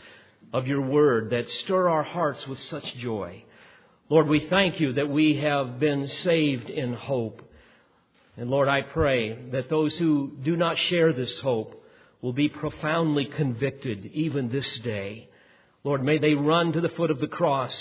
of 0.52 0.66
your 0.66 0.82
word 0.82 1.30
that 1.30 1.48
stir 1.64 1.88
our 1.88 2.02
hearts 2.02 2.46
with 2.46 2.60
such 2.70 2.96
joy. 2.96 3.44
Lord, 4.08 4.28
we 4.28 4.48
thank 4.48 4.78
you 4.80 4.92
that 4.92 5.08
we 5.08 5.36
have 5.36 5.80
been 5.80 6.08
saved 6.22 6.70
in 6.70 6.94
hope. 6.94 7.42
And 8.36 8.50
Lord, 8.50 8.68
I 8.68 8.82
pray 8.82 9.36
that 9.52 9.68
those 9.68 9.96
who 9.96 10.32
do 10.42 10.56
not 10.56 10.78
share 10.78 11.12
this 11.12 11.38
hope 11.40 11.83
will 12.24 12.32
be 12.32 12.48
profoundly 12.48 13.26
convicted 13.26 14.06
even 14.14 14.48
this 14.48 14.78
day. 14.78 15.28
Lord, 15.84 16.02
may 16.02 16.16
they 16.16 16.32
run 16.32 16.72
to 16.72 16.80
the 16.80 16.88
foot 16.88 17.10
of 17.10 17.20
the 17.20 17.26
cross. 17.26 17.74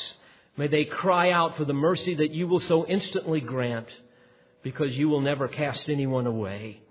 May 0.57 0.67
they 0.67 0.83
cry 0.83 1.31
out 1.31 1.55
for 1.55 1.63
the 1.63 1.71
mercy 1.71 2.15
that 2.15 2.31
you 2.31 2.49
will 2.49 2.59
so 2.59 2.85
instantly 2.85 3.39
grant 3.39 3.87
because 4.61 4.97
you 4.97 5.07
will 5.07 5.21
never 5.21 5.47
cast 5.47 5.87
anyone 5.87 6.27
away. 6.27 6.81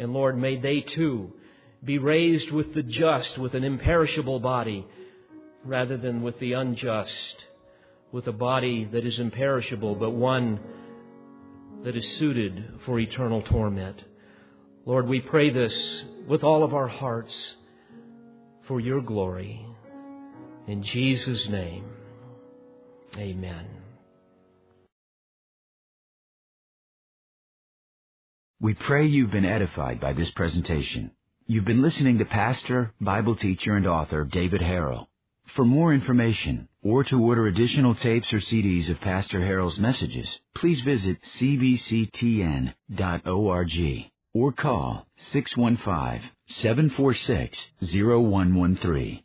And 0.00 0.12
Lord, 0.12 0.36
may 0.36 0.56
they 0.56 0.80
too 0.80 1.32
be 1.84 1.98
raised 1.98 2.50
with 2.50 2.74
the 2.74 2.82
just, 2.82 3.38
with 3.38 3.54
an 3.54 3.62
imperishable 3.62 4.40
body 4.40 4.84
rather 5.64 5.96
than 5.96 6.22
with 6.22 6.40
the 6.40 6.54
unjust, 6.54 7.44
with 8.10 8.26
a 8.26 8.32
body 8.32 8.84
that 8.86 9.06
is 9.06 9.16
imperishable, 9.20 9.94
but 9.94 10.10
one 10.10 10.58
that 11.84 11.94
is 11.94 12.18
suited 12.18 12.80
for 12.84 12.98
eternal 12.98 13.42
torment. 13.42 14.02
Lord, 14.86 15.08
we 15.08 15.20
pray 15.20 15.50
this 15.50 16.04
with 16.26 16.42
all 16.42 16.62
of 16.62 16.74
our 16.74 16.88
hearts 16.88 17.34
for 18.66 18.80
your 18.80 19.02
glory. 19.02 19.66
In 20.66 20.82
Jesus' 20.82 21.48
name, 21.48 21.84
amen. 23.16 23.66
We 28.60 28.74
pray 28.74 29.06
you've 29.06 29.30
been 29.30 29.44
edified 29.44 30.00
by 30.00 30.12
this 30.12 30.30
presentation. 30.30 31.12
You've 31.46 31.64
been 31.64 31.82
listening 31.82 32.18
to 32.18 32.24
Pastor, 32.24 32.92
Bible 33.00 33.34
teacher, 33.34 33.74
and 33.76 33.86
author 33.86 34.24
David 34.24 34.60
Harrell. 34.60 35.06
For 35.56 35.64
more 35.64 35.92
information 35.92 36.68
or 36.82 37.02
to 37.04 37.20
order 37.20 37.46
additional 37.46 37.94
tapes 37.94 38.32
or 38.32 38.38
CDs 38.38 38.88
of 38.88 39.00
Pastor 39.00 39.40
Harrell's 39.40 39.78
messages, 39.80 40.40
please 40.54 40.80
visit 40.82 41.18
cbctn.org 41.38 42.70
or 44.32 44.52
call 44.52 45.06
615 45.32 46.30
746 46.48 47.66
0113. 47.82 49.22